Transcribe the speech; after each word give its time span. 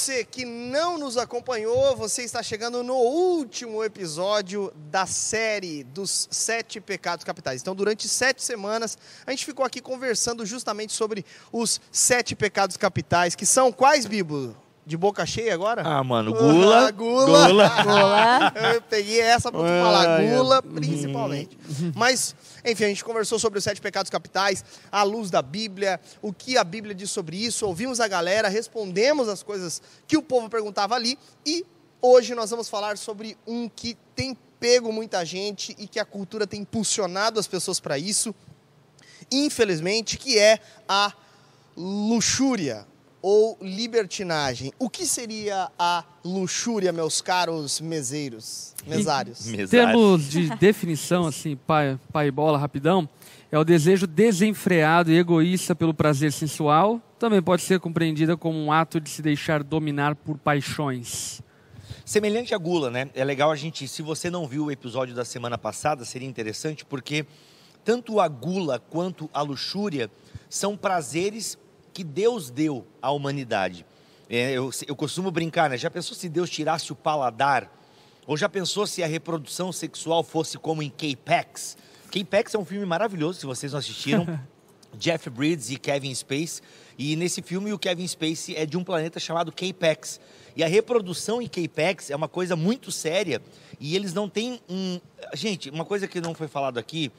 você 0.00 0.24
que 0.24 0.46
não 0.46 0.96
nos 0.96 1.18
acompanhou, 1.18 1.94
você 1.94 2.22
está 2.22 2.42
chegando 2.42 2.82
no 2.82 2.94
último 2.94 3.84
episódio 3.84 4.72
da 4.90 5.04
série 5.04 5.84
dos 5.84 6.26
Sete 6.30 6.80
Pecados 6.80 7.22
Capitais. 7.22 7.60
Então, 7.60 7.74
durante 7.74 8.08
sete 8.08 8.42
semanas, 8.42 8.96
a 9.26 9.30
gente 9.30 9.44
ficou 9.44 9.62
aqui 9.62 9.78
conversando 9.78 10.46
justamente 10.46 10.94
sobre 10.94 11.22
os 11.52 11.78
sete 11.92 12.34
pecados 12.34 12.78
capitais, 12.78 13.34
que 13.34 13.44
são 13.44 13.70
quais, 13.70 14.06
Bibo? 14.06 14.56
De 14.86 14.96
boca 14.96 15.24
cheia 15.26 15.54
agora? 15.54 15.82
Ah, 15.84 16.02
mano, 16.02 16.32
gula. 16.32 16.88
Ah, 16.88 16.90
gula. 16.90 17.48
Gula. 17.48 18.52
Eu 18.74 18.82
peguei 18.82 19.20
essa 19.20 19.52
para 19.52 19.60
tu 19.60 19.66
falar, 19.66 20.22
gula 20.22 20.62
principalmente. 20.62 21.56
Mas, 21.94 22.34
enfim, 22.64 22.84
a 22.84 22.88
gente 22.88 23.04
conversou 23.04 23.38
sobre 23.38 23.58
os 23.58 23.64
sete 23.64 23.80
pecados 23.80 24.10
capitais, 24.10 24.64
à 24.90 25.02
luz 25.02 25.30
da 25.30 25.42
Bíblia, 25.42 26.00
o 26.22 26.32
que 26.32 26.56
a 26.56 26.64
Bíblia 26.64 26.94
diz 26.94 27.10
sobre 27.10 27.36
isso, 27.36 27.66
ouvimos 27.66 28.00
a 28.00 28.08
galera, 28.08 28.48
respondemos 28.48 29.28
as 29.28 29.42
coisas 29.42 29.82
que 30.08 30.16
o 30.16 30.22
povo 30.22 30.48
perguntava 30.48 30.94
ali 30.94 31.18
e 31.44 31.64
hoje 32.00 32.34
nós 32.34 32.50
vamos 32.50 32.68
falar 32.68 32.96
sobre 32.96 33.36
um 33.46 33.68
que 33.68 33.96
tem 34.16 34.36
pego 34.58 34.92
muita 34.92 35.24
gente 35.24 35.74
e 35.78 35.86
que 35.86 35.98
a 35.98 36.04
cultura 36.04 36.46
tem 36.46 36.60
impulsionado 36.60 37.40
as 37.40 37.46
pessoas 37.46 37.80
para 37.80 37.98
isso, 37.98 38.34
infelizmente, 39.30 40.18
que 40.18 40.38
é 40.38 40.58
a 40.88 41.12
luxúria 41.76 42.86
ou 43.22 43.56
libertinagem. 43.60 44.72
O 44.78 44.88
que 44.88 45.06
seria 45.06 45.70
a 45.78 46.04
luxúria, 46.24 46.92
meus 46.92 47.20
caros 47.20 47.80
meseiros, 47.80 48.74
mesários? 48.86 49.46
Mesário. 49.46 49.64
Em 49.64 49.68
termos 49.68 50.30
de 50.30 50.48
definição, 50.56 51.26
assim, 51.26 51.56
pai, 51.56 51.98
pai 52.12 52.30
bola, 52.30 52.58
rapidão, 52.58 53.08
é 53.52 53.58
o 53.58 53.64
desejo 53.64 54.06
desenfreado 54.06 55.10
e 55.10 55.18
egoísta 55.18 55.74
pelo 55.74 55.92
prazer 55.92 56.32
sensual. 56.32 57.00
Também 57.18 57.42
pode 57.42 57.62
ser 57.62 57.80
compreendida 57.80 58.36
como 58.36 58.58
um 58.58 58.72
ato 58.72 59.00
de 59.00 59.10
se 59.10 59.20
deixar 59.20 59.62
dominar 59.62 60.14
por 60.14 60.38
paixões. 60.38 61.42
Semelhante 62.04 62.54
à 62.54 62.58
gula, 62.58 62.90
né? 62.90 63.10
É 63.14 63.24
legal 63.24 63.50
a 63.50 63.56
gente, 63.56 63.86
se 63.86 64.02
você 64.02 64.30
não 64.30 64.46
viu 64.46 64.66
o 64.66 64.70
episódio 64.70 65.14
da 65.14 65.24
semana 65.24 65.58
passada, 65.58 66.04
seria 66.04 66.28
interessante 66.28 66.84
porque 66.84 67.26
tanto 67.84 68.20
a 68.20 68.28
gula 68.28 68.78
quanto 68.78 69.28
a 69.32 69.42
luxúria 69.42 70.10
são 70.48 70.76
prazeres 70.76 71.56
que 71.92 72.04
Deus 72.04 72.50
deu 72.50 72.86
à 73.00 73.10
humanidade. 73.10 73.84
É, 74.28 74.52
eu, 74.52 74.70
eu 74.86 74.94
costumo 74.94 75.30
brincar, 75.30 75.68
né? 75.68 75.76
Já 75.76 75.90
pensou 75.90 76.16
se 76.16 76.28
Deus 76.28 76.48
tirasse 76.48 76.92
o 76.92 76.96
paladar? 76.96 77.70
Ou 78.26 78.36
já 78.36 78.48
pensou 78.48 78.86
se 78.86 79.02
a 79.02 79.06
reprodução 79.06 79.72
sexual 79.72 80.22
fosse 80.22 80.56
como 80.56 80.82
em 80.82 80.90
K-Pax? 80.90 81.76
K-Pax 82.10 82.54
é 82.54 82.58
um 82.58 82.64
filme 82.64 82.86
maravilhoso, 82.86 83.40
se 83.40 83.46
vocês 83.46 83.72
não 83.72 83.78
assistiram. 83.80 84.26
Jeff 84.94 85.30
Bridges 85.30 85.70
e 85.70 85.76
Kevin 85.76 86.14
Spacey. 86.14 86.62
E 86.98 87.16
nesse 87.16 87.42
filme 87.42 87.72
o 87.72 87.78
Kevin 87.78 88.06
Spacey 88.06 88.56
é 88.56 88.66
de 88.66 88.76
um 88.76 88.84
planeta 88.84 89.18
chamado 89.18 89.50
K-Pax. 89.52 90.20
E 90.56 90.62
a 90.62 90.68
reprodução 90.68 91.40
em 91.40 91.46
K-Pax 91.46 92.10
é 92.10 92.16
uma 92.16 92.28
coisa 92.28 92.54
muito 92.54 92.92
séria. 92.92 93.40
E 93.78 93.96
eles 93.96 94.12
não 94.12 94.28
têm 94.28 94.60
um... 94.68 95.00
Gente, 95.34 95.70
uma 95.70 95.84
coisa 95.84 96.06
que 96.06 96.20
não 96.20 96.34
foi 96.34 96.48
falado 96.48 96.78
aqui... 96.78 97.10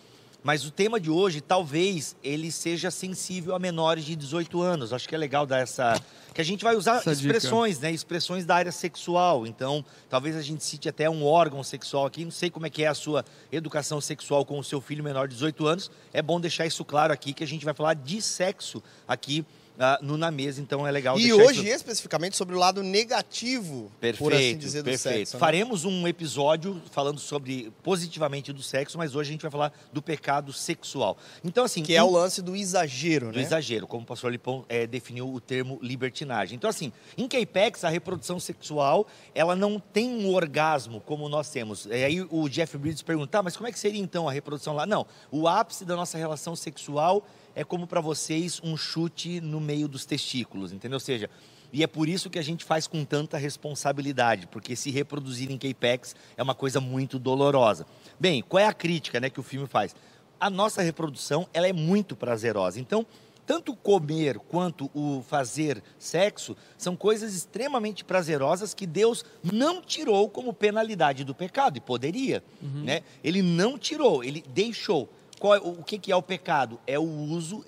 Mas 0.43 0.65
o 0.65 0.71
tema 0.71 0.99
de 0.99 1.11
hoje, 1.11 1.39
talvez 1.39 2.15
ele 2.23 2.51
seja 2.51 2.89
sensível 2.89 3.53
a 3.53 3.59
menores 3.59 4.03
de 4.03 4.15
18 4.15 4.59
anos. 4.61 4.91
Acho 4.91 5.07
que 5.07 5.13
é 5.13 5.17
legal 5.17 5.45
dar 5.45 5.59
essa. 5.59 6.01
Que 6.33 6.41
a 6.41 6.45
gente 6.45 6.63
vai 6.63 6.75
usar 6.75 6.97
Essa 6.97 7.13
dica. 7.15 7.27
expressões, 7.27 7.79
né? 7.79 7.91
Expressões 7.91 8.45
da 8.45 8.55
área 8.55 8.71
sexual. 8.71 9.45
Então, 9.45 9.85
talvez 10.09 10.35
a 10.35 10.41
gente 10.41 10.63
cite 10.63 10.87
até 10.89 11.09
um 11.09 11.25
órgão 11.25 11.61
sexual 11.61 12.05
aqui. 12.05 12.23
Não 12.23 12.31
sei 12.31 12.49
como 12.49 12.65
é 12.65 12.69
que 12.69 12.83
é 12.83 12.87
a 12.87 12.93
sua 12.93 13.23
educação 13.51 13.99
sexual 14.01 14.45
com 14.45 14.57
o 14.57 14.63
seu 14.63 14.81
filho 14.81 15.03
menor 15.03 15.27
de 15.27 15.35
18 15.35 15.67
anos. 15.67 15.91
É 16.13 16.21
bom 16.21 16.39
deixar 16.39 16.65
isso 16.65 16.83
claro 16.85 17.13
aqui, 17.13 17.33
que 17.33 17.43
a 17.43 17.47
gente 17.47 17.65
vai 17.65 17.73
falar 17.73 17.93
de 17.93 18.21
sexo 18.21 18.81
aqui 19.07 19.45
ah, 19.81 19.99
no 20.01 20.15
Na 20.17 20.29
Mesa. 20.29 20.61
Então 20.61 20.85
é 20.85 20.91
legal 20.91 21.19
E 21.19 21.33
hoje, 21.33 21.61
isso... 21.61 21.69
especificamente, 21.75 22.37
sobre 22.37 22.55
o 22.55 22.59
lado 22.59 22.83
negativo, 22.83 23.91
Perfeito, 23.99 24.17
por 24.23 24.33
assim 24.33 24.57
dizer, 24.57 24.81
do 24.81 24.85
perfeito. 24.85 25.17
sexo. 25.17 25.35
né? 25.35 25.39
Faremos 25.39 25.85
um 25.85 26.07
episódio 26.07 26.81
falando 26.91 27.19
sobre 27.19 27.71
positivamente 27.83 28.53
do 28.53 28.61
sexo, 28.61 28.97
mas 28.97 29.15
hoje 29.15 29.29
a 29.29 29.31
gente 29.33 29.41
vai 29.41 29.51
falar 29.51 29.73
do 29.91 30.01
pecado 30.01 30.53
sexual. 30.53 31.17
Então, 31.43 31.63
assim. 31.63 31.81
Que 31.83 31.95
é 31.95 32.03
o 32.03 32.11
lance 32.11 32.41
do 32.41 32.55
exagero, 32.55 33.31
do 33.31 33.37
né? 33.37 33.41
exagero, 33.41 33.87
como 33.87 34.03
o 34.03 34.05
pastor 34.05 34.31
Lipão 34.31 34.65
eh, 34.69 34.85
definiu 34.85 35.27
o 35.33 35.39
termo 35.41 35.79
libertinagem. 35.81 36.55
Então, 36.55 36.69
assim, 36.69 36.93
em 37.17 37.27
K-Pax, 37.27 37.83
a 37.83 37.89
reprodução 37.89 38.39
sexual, 38.39 39.07
ela 39.33 39.55
não 39.55 39.79
tem 39.79 40.09
um 40.09 40.33
orgasmo 40.33 41.01
como 41.01 41.27
nós 41.27 41.49
temos. 41.49 41.85
E 41.87 41.93
aí 42.03 42.21
o 42.29 42.47
Jeff 42.47 42.77
Bridges 42.77 43.01
pergunta, 43.01 43.31
"Tá, 43.31 43.43
mas 43.43 43.57
como 43.57 43.67
é 43.67 43.71
que 43.71 43.79
seria 43.79 43.99
então 44.01 44.27
a 44.29 44.31
reprodução 44.31 44.73
lá? 44.73 44.85
Não, 44.85 45.05
o 45.31 45.47
ápice 45.47 45.83
da 45.85 45.95
nossa 45.95 46.17
relação 46.17 46.55
sexual 46.55 47.25
é 47.55 47.63
como 47.63 47.87
para 47.87 48.01
vocês 48.01 48.59
um 48.63 48.75
chute 48.77 49.41
no 49.41 49.59
meio 49.59 49.87
dos 49.87 50.05
testículos, 50.05 50.71
entendeu? 50.71 50.95
Ou 50.95 50.99
seja, 50.99 51.29
e 51.73 51.83
é 51.83 51.87
por 51.87 52.09
isso 52.09 52.29
que 52.29 52.37
a 52.37 52.41
gente 52.41 52.65
faz 52.65 52.85
com 52.85 53.05
tanta 53.05 53.37
responsabilidade, 53.37 54.47
porque 54.47 54.75
se 54.75 54.91
reproduzir 54.91 55.49
em 55.51 55.57
K-Pax 55.57 56.15
é 56.35 56.43
uma 56.43 56.55
coisa 56.55 56.81
muito 56.81 57.17
dolorosa. 57.17 57.85
Bem, 58.19 58.41
qual 58.41 58.59
é 58.59 58.67
a 58.67 58.73
crítica 58.73 59.19
né, 59.19 59.29
que 59.29 59.39
o 59.39 59.43
filme 59.43 59.67
faz? 59.67 59.95
A 60.39 60.49
nossa 60.49 60.81
reprodução 60.81 61.47
ela 61.53 61.67
é 61.67 61.73
muito 61.73 62.15
prazerosa. 62.15 62.79
Então, 62.79 63.05
tanto 63.45 63.75
comer 63.75 64.37
quanto 64.37 64.89
o 64.93 65.23
fazer 65.27 65.81
sexo 65.97 66.55
são 66.77 66.95
coisas 66.95 67.33
extremamente 67.33 68.03
prazerosas 68.03 68.73
que 68.73 68.85
Deus 68.85 69.25
não 69.43 69.81
tirou 69.81 70.29
como 70.29 70.53
penalidade 70.53 71.23
do 71.23 71.33
pecado, 71.33 71.77
e 71.77 71.81
poderia. 71.81 72.43
Né? 72.83 73.01
Ele 73.23 73.41
não 73.41 73.77
tirou, 73.77 74.23
ele 74.23 74.43
deixou. 74.53 75.09
Qual 75.41 75.55
é- 75.55 75.59
o 75.59 75.81
que, 75.81 75.97
que 75.97 76.11
é 76.11 76.15
o 76.15 76.21
pecado? 76.21 76.79
É 76.85 76.99
o 76.99 77.03
uso 77.03 77.65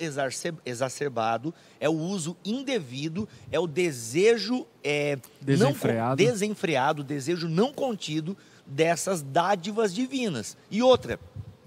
exacerbado, 0.63 1.51
é 1.79 1.89
o 1.89 1.94
uso 1.94 2.38
indevido, 2.45 3.28
é 3.51 3.59
o 3.59 3.66
desejo 3.66 4.67
é, 4.84 5.17
Desenfreado. 5.41 6.23
Não, 6.23 6.31
desenfreado, 6.31 7.03
desejo 7.03 7.50
não 7.50 7.73
contido 7.73 8.38
dessas 8.63 9.23
dádivas 9.23 9.91
divinas. 9.91 10.56
E 10.69 10.84
outra, 10.84 11.19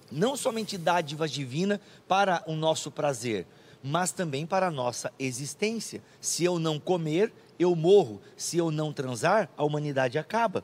não 0.09 0.37
somente 0.37 0.79
dádivas 0.79 1.33
divinas 1.33 1.81
para 2.07 2.41
o 2.47 2.55
nosso 2.55 2.89
prazer, 2.93 3.45
mas 3.83 4.13
também 4.13 4.47
para 4.47 4.69
a 4.69 4.71
nossa 4.71 5.13
existência. 5.19 6.01
Se 6.21 6.45
eu 6.45 6.61
não 6.61 6.79
comer, 6.79 7.33
eu 7.59 7.75
morro. 7.75 8.21
Se 8.37 8.57
eu 8.59 8.71
não 8.71 8.93
transar, 8.93 9.51
a 9.57 9.65
humanidade 9.65 10.19
acaba. 10.19 10.63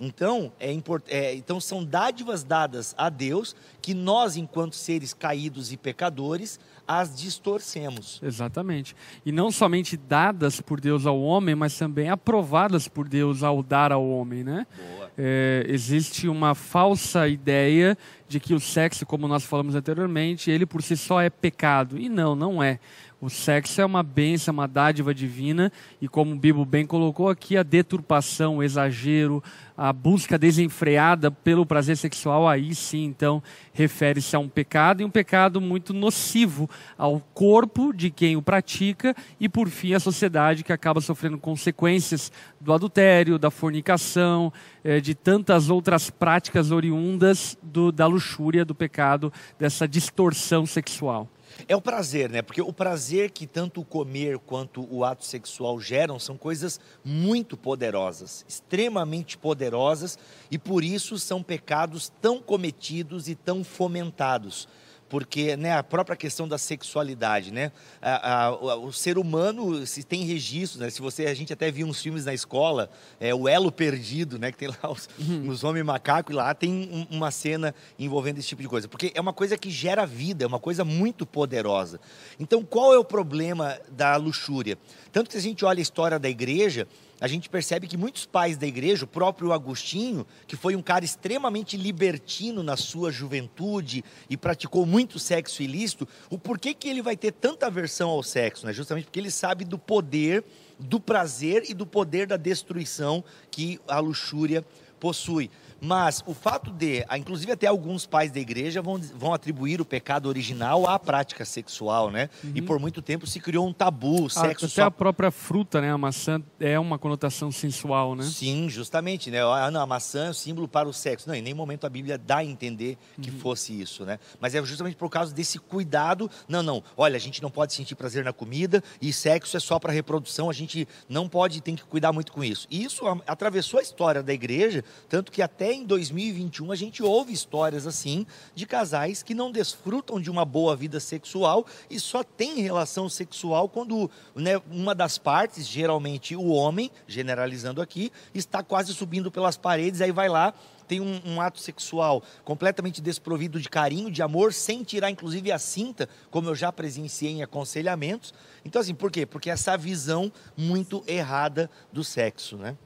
Então, 0.00 0.52
é 0.58 0.72
import... 0.72 1.04
é, 1.08 1.34
então 1.34 1.60
são 1.60 1.84
dádivas 1.84 2.42
dadas 2.42 2.94
a 2.98 3.08
Deus 3.08 3.54
que 3.80 3.94
nós, 3.94 4.36
enquanto 4.36 4.74
seres 4.74 5.14
caídos 5.14 5.72
e 5.72 5.76
pecadores, 5.76 6.58
as 6.86 7.16
distorcemos. 7.16 8.20
Exatamente. 8.22 8.94
E 9.24 9.32
não 9.32 9.50
somente 9.50 9.96
dadas 9.96 10.60
por 10.60 10.80
Deus 10.80 11.06
ao 11.06 11.20
homem, 11.20 11.54
mas 11.54 11.78
também 11.78 12.10
aprovadas 12.10 12.88
por 12.88 13.08
Deus 13.08 13.42
ao 13.42 13.62
dar 13.62 13.92
ao 13.92 14.06
homem, 14.06 14.42
né? 14.44 14.66
Boa. 14.76 15.10
É, 15.16 15.64
existe 15.68 16.28
uma 16.28 16.54
falsa 16.54 17.28
ideia 17.28 17.96
de 18.28 18.40
que 18.40 18.52
o 18.52 18.60
sexo, 18.60 19.06
como 19.06 19.28
nós 19.28 19.44
falamos 19.44 19.74
anteriormente, 19.74 20.50
ele 20.50 20.66
por 20.66 20.82
si 20.82 20.96
só 20.96 21.20
é 21.20 21.30
pecado. 21.30 21.98
E 21.98 22.08
não, 22.08 22.34
não 22.34 22.62
é. 22.62 22.80
O 23.24 23.30
sexo 23.30 23.80
é 23.80 23.86
uma 23.86 24.02
bênção, 24.02 24.52
uma 24.52 24.68
dádiva 24.68 25.14
divina, 25.14 25.72
e 25.98 26.06
como 26.06 26.32
o 26.32 26.38
Bibo 26.38 26.62
bem 26.62 26.84
colocou 26.84 27.30
aqui, 27.30 27.56
a 27.56 27.62
deturpação, 27.62 28.58
o 28.58 28.62
exagero, 28.62 29.42
a 29.74 29.94
busca 29.94 30.38
desenfreada 30.38 31.30
pelo 31.30 31.64
prazer 31.64 31.96
sexual, 31.96 32.46
aí 32.46 32.74
sim, 32.74 33.02
então, 33.04 33.42
refere-se 33.72 34.36
a 34.36 34.38
um 34.38 34.46
pecado, 34.46 35.00
e 35.00 35.06
um 35.06 35.10
pecado 35.10 35.58
muito 35.58 35.94
nocivo 35.94 36.68
ao 36.98 37.18
corpo 37.18 37.94
de 37.94 38.10
quem 38.10 38.36
o 38.36 38.42
pratica, 38.42 39.16
e 39.40 39.48
por 39.48 39.70
fim, 39.70 39.94
a 39.94 40.00
sociedade 40.00 40.62
que 40.62 40.70
acaba 40.70 41.00
sofrendo 41.00 41.38
consequências 41.38 42.30
do 42.60 42.74
adultério, 42.74 43.38
da 43.38 43.50
fornicação, 43.50 44.52
eh, 44.84 45.00
de 45.00 45.14
tantas 45.14 45.70
outras 45.70 46.10
práticas 46.10 46.70
oriundas 46.70 47.56
do, 47.62 47.90
da 47.90 48.06
luxúria, 48.06 48.66
do 48.66 48.74
pecado, 48.74 49.32
dessa 49.58 49.88
distorção 49.88 50.66
sexual. 50.66 51.26
É 51.68 51.74
o 51.74 51.80
prazer, 51.80 52.30
né? 52.30 52.42
Porque 52.42 52.60
o 52.60 52.72
prazer 52.72 53.30
que 53.30 53.46
tanto 53.46 53.80
o 53.80 53.84
comer 53.84 54.38
quanto 54.38 54.86
o 54.90 55.04
ato 55.04 55.24
sexual 55.24 55.80
geram 55.80 56.18
são 56.18 56.36
coisas 56.36 56.80
muito 57.04 57.56
poderosas, 57.56 58.44
extremamente 58.48 59.38
poderosas, 59.38 60.18
e 60.50 60.58
por 60.58 60.84
isso 60.84 61.18
são 61.18 61.42
pecados 61.42 62.12
tão 62.20 62.40
cometidos 62.40 63.28
e 63.28 63.34
tão 63.34 63.64
fomentados. 63.64 64.68
Porque 65.08 65.56
né, 65.56 65.72
a 65.76 65.82
própria 65.82 66.16
questão 66.16 66.48
da 66.48 66.58
sexualidade, 66.58 67.52
né? 67.52 67.70
A- 68.00 68.46
a- 68.46 68.56
o, 68.76 68.92
ser 68.92 69.18
humano 69.18 69.86
se 69.86 70.02
tem 70.02 70.24
registros, 70.24 70.80
né? 70.80 70.90
Se 70.90 71.00
você 71.00 71.26
a 71.26 71.34
gente 71.34 71.52
até 71.52 71.70
viu 71.70 71.86
uns 71.86 72.00
filmes 72.00 72.24
na 72.24 72.32
escola, 72.34 72.90
é, 73.20 73.34
o 73.34 73.46
Elo 73.48 73.70
Perdido, 73.70 74.38
né? 74.38 74.50
Que 74.50 74.58
tem 74.58 74.68
lá 74.68 74.90
os, 74.90 75.08
os 75.48 75.62
homens 75.62 75.84
macacos 75.84 76.32
e 76.32 76.36
lá 76.36 76.52
tem 76.54 76.70
um- 77.10 77.16
uma 77.16 77.30
cena 77.30 77.74
envolvendo 77.98 78.38
esse 78.38 78.48
tipo 78.48 78.62
de 78.62 78.68
coisa. 78.68 78.88
Porque 78.88 79.12
é 79.14 79.20
uma 79.20 79.32
coisa 79.32 79.56
que 79.58 79.70
gera 79.70 80.04
vida, 80.06 80.44
é 80.44 80.46
uma 80.46 80.58
coisa 80.58 80.84
muito 80.84 81.24
poderosa. 81.26 82.00
Então, 82.40 82.64
qual 82.64 82.92
é 82.94 82.98
o 82.98 83.04
problema 83.04 83.78
da 83.92 84.16
luxúria? 84.16 84.76
Tanto 85.12 85.26
que 85.28 85.32
se 85.34 85.38
a 85.38 85.42
gente 85.42 85.64
olha 85.64 85.78
a 85.78 85.82
história 85.82 86.18
da 86.18 86.28
igreja, 86.28 86.88
a 87.20 87.28
gente 87.28 87.48
percebe 87.48 87.86
que 87.86 87.96
muitos 87.96 88.26
pais 88.26 88.56
da 88.56 88.66
igreja, 88.66 89.04
o 89.04 89.08
próprio 89.08 89.52
Agostinho, 89.52 90.26
que 90.46 90.56
foi 90.56 90.74
um 90.74 90.82
cara 90.82 91.04
extremamente 91.04 91.76
libertino 91.76 92.62
na 92.62 92.76
sua 92.76 93.12
juventude 93.12 94.04
e 94.28 94.36
praticou 94.36 94.84
muito 94.84 95.18
sexo 95.18 95.62
ilícito, 95.62 96.08
o 96.28 96.38
porquê 96.38 96.74
que 96.74 96.88
ele 96.88 97.02
vai 97.02 97.16
ter 97.16 97.32
tanta 97.32 97.66
aversão 97.66 98.10
ao 98.10 98.22
sexo, 98.22 98.66
né? 98.66 98.72
Justamente 98.72 99.04
porque 99.04 99.20
ele 99.20 99.30
sabe 99.30 99.64
do 99.64 99.78
poder, 99.78 100.44
do 100.78 100.98
prazer 100.98 101.64
e 101.68 101.74
do 101.74 101.86
poder 101.86 102.26
da 102.26 102.36
destruição 102.36 103.22
que 103.50 103.80
a 103.86 104.00
luxúria 104.00 104.64
possui. 104.98 105.50
Mas 105.84 106.22
o 106.26 106.32
fato 106.32 106.70
de, 106.70 107.04
inclusive 107.16 107.52
até 107.52 107.66
alguns 107.66 108.06
pais 108.06 108.30
da 108.30 108.40
igreja 108.40 108.80
vão, 108.80 108.98
vão 108.98 109.34
atribuir 109.34 109.80
o 109.80 109.84
pecado 109.84 110.28
original 110.28 110.86
à 110.88 110.98
prática 110.98 111.44
sexual, 111.44 112.10
né? 112.10 112.30
Uhum. 112.42 112.52
E 112.54 112.62
por 112.62 112.78
muito 112.78 113.02
tempo 113.02 113.26
se 113.26 113.38
criou 113.38 113.66
um 113.66 113.72
tabu, 113.72 114.30
sexo 114.30 114.64
Até 114.64 114.74
só... 114.74 114.84
a 114.84 114.90
própria 114.90 115.30
fruta, 115.30 115.80
né? 115.80 115.92
A 115.92 115.98
maçã 115.98 116.42
é 116.58 116.78
uma 116.78 116.98
conotação 116.98 117.52
sensual, 117.52 118.14
né? 118.14 118.24
Sim, 118.24 118.68
justamente, 118.70 119.30
né? 119.30 119.42
Ah, 119.42 119.70
não, 119.70 119.82
a 119.82 119.86
maçã 119.86 120.26
é 120.26 120.30
um 120.30 120.34
símbolo 120.34 120.66
para 120.66 120.88
o 120.88 120.92
sexo. 120.92 121.28
Não, 121.28 121.34
em 121.34 121.42
nenhum 121.42 121.56
momento 121.56 121.86
a 121.86 121.90
Bíblia 121.90 122.16
dá 122.16 122.38
a 122.38 122.44
entender 122.44 122.96
que 123.20 123.30
uhum. 123.30 123.38
fosse 123.38 123.78
isso, 123.78 124.06
né? 124.06 124.18
Mas 124.40 124.54
é 124.54 124.64
justamente 124.64 124.96
por 124.96 125.10
causa 125.10 125.34
desse 125.34 125.58
cuidado. 125.58 126.30
Não, 126.48 126.62
não, 126.62 126.82
olha, 126.96 127.16
a 127.16 127.20
gente 127.20 127.42
não 127.42 127.50
pode 127.50 127.74
sentir 127.74 127.94
prazer 127.94 128.24
na 128.24 128.32
comida 128.32 128.82
e 129.02 129.12
sexo 129.12 129.54
é 129.56 129.60
só 129.60 129.78
para 129.78 129.92
reprodução, 129.92 130.48
a 130.48 130.52
gente 130.54 130.88
não 131.08 131.28
pode, 131.28 131.60
tem 131.60 131.76
que 131.76 131.84
cuidar 131.84 132.10
muito 132.10 132.32
com 132.32 132.42
isso. 132.42 132.66
E 132.70 132.82
isso 132.82 133.04
atravessou 133.26 133.80
a 133.80 133.82
história 133.82 134.22
da 134.22 134.32
igreja, 134.32 134.82
tanto 135.08 135.30
que 135.30 135.42
até 135.42 135.73
em 135.74 135.84
2021 135.84 136.72
a 136.72 136.76
gente 136.76 137.02
ouve 137.02 137.32
histórias 137.32 137.86
assim 137.86 138.26
de 138.54 138.66
casais 138.66 139.22
que 139.22 139.34
não 139.34 139.50
desfrutam 139.50 140.20
de 140.20 140.30
uma 140.30 140.44
boa 140.44 140.74
vida 140.74 141.00
sexual 141.00 141.66
e 141.90 141.98
só 142.00 142.22
tem 142.22 142.60
relação 142.60 143.08
sexual 143.08 143.68
quando 143.68 144.10
né, 144.34 144.60
uma 144.70 144.94
das 144.94 145.18
partes, 145.18 145.66
geralmente 145.66 146.36
o 146.36 146.48
homem, 146.48 146.90
generalizando 147.06 147.82
aqui, 147.82 148.10
está 148.34 148.62
quase 148.62 148.94
subindo 148.94 149.30
pelas 149.30 149.56
paredes, 149.56 150.00
aí 150.00 150.12
vai 150.12 150.28
lá 150.28 150.54
tem 150.86 151.00
um, 151.00 151.20
um, 151.24 151.40
ato 151.40 151.60
sexual 151.60 152.22
completamente 152.44 153.00
desprovido 153.00 153.58
de 153.58 153.68
carinho, 153.70 154.10
de 154.10 154.22
amor, 154.22 154.52
sem 154.52 154.82
tirar 154.82 155.10
inclusive 155.10 155.50
a 155.50 155.58
cinta, 155.58 156.08
como 156.30 156.48
eu 156.48 156.54
já 156.54 156.70
presenciei 156.70 157.32
em 157.32 157.42
aconselhamentos. 157.42 158.34
Então, 158.64 158.80
assim, 158.80 158.94
por 158.94 159.10
quê? 159.10 159.24
Porque 159.24 159.50
essa 159.50 159.76
visão 159.76 160.30
muito 160.56 161.02
errada 161.06 161.70
do 161.92 162.04
sexo, 162.04 162.56
né? 162.56 162.76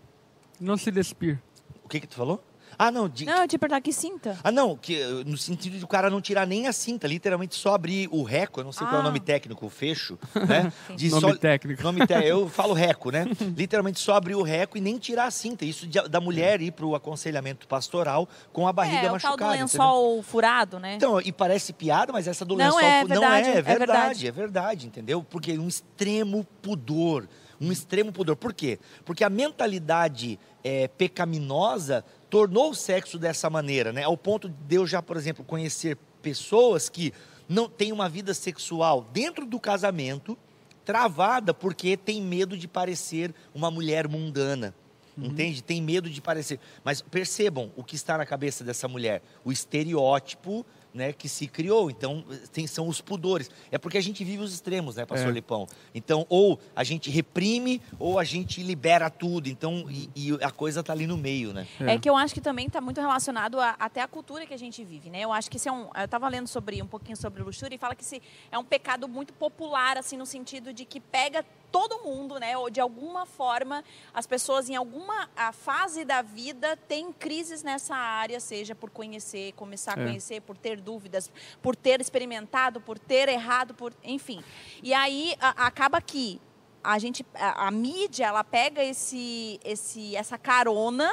Não 0.60 0.76
se 0.76 0.90
despir. 0.90 1.40
O 1.84 1.88
que 1.88 2.00
que 2.00 2.06
tu 2.06 2.14
falou? 2.14 2.42
Ah, 2.78 2.90
não. 2.90 3.08
De... 3.08 3.24
Não, 3.24 3.42
eu 3.42 3.48
te 3.48 3.58
perguntar 3.58 3.80
que 3.80 3.92
cinta. 3.92 4.36
Ah, 4.42 4.50
não, 4.50 4.76
que, 4.76 4.98
no 5.24 5.36
sentido 5.36 5.78
de 5.78 5.84
o 5.84 5.88
cara 5.88 6.10
não 6.10 6.20
tirar 6.20 6.46
nem 6.46 6.66
a 6.66 6.72
cinta, 6.72 7.06
literalmente 7.06 7.54
só 7.54 7.74
abrir 7.74 8.08
o 8.10 8.22
reco, 8.22 8.60
eu 8.60 8.64
não 8.64 8.72
sei 8.72 8.86
ah. 8.86 8.90
qual 8.90 8.98
é 8.98 9.00
o 9.00 9.06
nome 9.06 9.18
ah. 9.22 9.26
técnico, 9.26 9.66
o 9.66 9.70
fecho, 9.70 10.18
né? 10.34 10.72
De 10.96 11.08
nome 11.10 11.32
só... 11.32 11.38
técnico. 11.38 11.82
Nome 11.82 12.06
te... 12.06 12.14
Eu 12.14 12.48
falo 12.48 12.74
reco, 12.74 13.10
né? 13.10 13.26
literalmente 13.56 14.00
só 14.00 14.14
abrir 14.14 14.34
o 14.34 14.42
reco 14.42 14.76
e 14.76 14.80
nem 14.80 14.98
tirar 14.98 15.26
a 15.26 15.30
cinta. 15.30 15.64
Isso 15.64 15.86
de, 15.86 16.00
da 16.08 16.20
mulher 16.20 16.60
ir 16.60 16.72
para 16.72 16.86
o 16.86 16.94
aconselhamento 16.94 17.66
pastoral 17.68 18.28
com 18.52 18.66
a 18.66 18.72
barriga 18.72 19.06
é, 19.06 19.10
machucada. 19.10 19.34
É, 19.34 19.34
o 19.34 19.38
tal 19.38 19.48
do 19.48 19.60
lençol 19.60 20.06
entendeu? 20.06 20.22
furado, 20.22 20.78
né? 20.78 20.94
Então, 20.94 21.20
e 21.20 21.32
parece 21.32 21.72
piada, 21.72 22.12
mas 22.12 22.26
essa 22.26 22.44
do 22.44 22.54
lençol... 22.54 22.80
Não 22.80 22.86
é, 22.86 23.04
verdade, 23.04 23.20
não 23.20 23.32
é, 23.32 23.38
é 23.38 23.42
verdade, 23.42 23.62
é 23.62 23.62
verdade, 23.62 24.26
é 24.26 24.32
verdade, 24.32 24.86
entendeu? 24.86 25.22
Porque 25.22 25.58
um 25.58 25.68
extremo 25.68 26.46
pudor 26.60 27.28
um 27.60 27.72
extremo 27.72 28.12
pudor. 28.12 28.36
Por 28.36 28.52
quê? 28.52 28.78
Porque 29.04 29.24
a 29.24 29.30
mentalidade 29.30 30.38
é, 30.62 30.88
pecaminosa 30.88 32.04
tornou 32.30 32.70
o 32.70 32.74
sexo 32.74 33.18
dessa 33.18 33.48
maneira, 33.48 33.92
né? 33.92 34.04
Ao 34.04 34.16
ponto 34.16 34.48
de 34.48 34.54
Deus 34.66 34.90
já, 34.90 35.02
por 35.02 35.16
exemplo, 35.16 35.44
conhecer 35.44 35.96
pessoas 36.22 36.88
que 36.88 37.12
não 37.48 37.68
têm 37.68 37.92
uma 37.92 38.08
vida 38.08 38.34
sexual 38.34 39.06
dentro 39.12 39.46
do 39.46 39.58
casamento 39.58 40.36
travada 40.84 41.52
porque 41.52 41.98
tem 41.98 42.22
medo 42.22 42.56
de 42.56 42.66
parecer 42.66 43.34
uma 43.54 43.70
mulher 43.70 44.08
mundana. 44.08 44.74
Uhum. 45.16 45.26
Entende? 45.26 45.62
Tem 45.62 45.82
medo 45.82 46.08
de 46.08 46.20
parecer. 46.20 46.58
Mas 46.84 47.02
percebam 47.02 47.70
o 47.76 47.82
que 47.82 47.96
está 47.96 48.16
na 48.16 48.24
cabeça 48.24 48.64
dessa 48.64 48.88
mulher: 48.88 49.20
o 49.44 49.52
estereótipo 49.52 50.64
né, 50.98 51.12
que 51.12 51.28
se 51.28 51.46
criou. 51.46 51.90
Então, 51.90 52.24
tem, 52.52 52.66
são 52.66 52.88
os 52.88 53.00
pudores. 53.00 53.50
É 53.70 53.78
porque 53.78 53.96
a 53.96 54.00
gente 54.00 54.22
vive 54.24 54.42
os 54.42 54.52
extremos, 54.52 54.96
né, 54.96 55.06
pastor 55.06 55.30
é. 55.30 55.32
Lipão? 55.32 55.66
Então, 55.94 56.26
ou 56.28 56.58
a 56.74 56.84
gente 56.84 57.08
reprime, 57.08 57.80
ou 57.98 58.18
a 58.18 58.24
gente 58.24 58.62
libera 58.62 59.08
tudo. 59.08 59.48
Então, 59.48 59.86
e, 59.88 60.10
e 60.14 60.44
a 60.44 60.50
coisa 60.50 60.80
está 60.80 60.92
ali 60.92 61.06
no 61.06 61.16
meio, 61.16 61.54
né? 61.54 61.66
É. 61.80 61.94
é. 61.94 61.98
que 61.98 62.10
eu 62.10 62.16
acho 62.16 62.34
que 62.34 62.40
também 62.40 62.66
está 62.66 62.80
muito 62.80 63.00
relacionado 63.00 63.60
a, 63.60 63.76
até 63.78 64.02
a 64.02 64.08
cultura 64.08 64.44
que 64.44 64.52
a 64.52 64.58
gente 64.58 64.84
vive, 64.84 65.08
né? 65.08 65.20
Eu 65.20 65.32
acho 65.32 65.50
que 65.50 65.56
isso 65.56 65.68
é 65.68 65.72
um... 65.72 65.88
Eu 65.94 66.04
estava 66.04 66.28
lendo 66.28 66.48
sobre, 66.48 66.82
um 66.82 66.86
pouquinho 66.86 67.16
sobre 67.16 67.42
luxúria 67.42 67.76
e 67.76 67.78
fala 67.78 67.94
que 67.94 68.02
esse 68.02 68.20
é 68.50 68.58
um 68.58 68.64
pecado 68.64 69.08
muito 69.08 69.32
popular, 69.32 69.96
assim, 69.96 70.16
no 70.16 70.26
sentido 70.26 70.72
de 70.72 70.84
que 70.84 71.00
pega 71.00 71.44
todo 71.70 72.02
mundo, 72.02 72.38
né? 72.38 72.56
Ou 72.56 72.70
de 72.70 72.80
alguma 72.80 73.26
forma, 73.26 73.84
as 74.12 74.26
pessoas 74.26 74.68
em 74.68 74.76
alguma 74.76 75.28
fase 75.52 76.04
da 76.04 76.22
vida 76.22 76.76
têm 76.88 77.12
crises 77.12 77.62
nessa 77.62 77.94
área, 77.94 78.40
seja 78.40 78.74
por 78.74 78.90
conhecer, 78.90 79.52
começar 79.52 79.98
a 79.98 80.02
é. 80.02 80.06
conhecer, 80.06 80.40
por 80.42 80.56
ter 80.56 80.80
dúvidas, 80.80 81.30
por 81.62 81.76
ter 81.76 82.00
experimentado, 82.00 82.80
por 82.80 82.98
ter 82.98 83.28
errado, 83.28 83.74
por 83.74 83.92
enfim. 84.02 84.42
E 84.82 84.94
aí 84.94 85.34
a, 85.40 85.66
acaba 85.66 86.00
que 86.00 86.40
a 86.82 86.98
gente, 86.98 87.24
a, 87.34 87.66
a, 87.66 87.70
mídia, 87.70 88.26
ela 88.26 88.44
pega 88.44 88.82
esse, 88.82 89.60
esse, 89.64 90.16
essa 90.16 90.38
carona. 90.38 91.10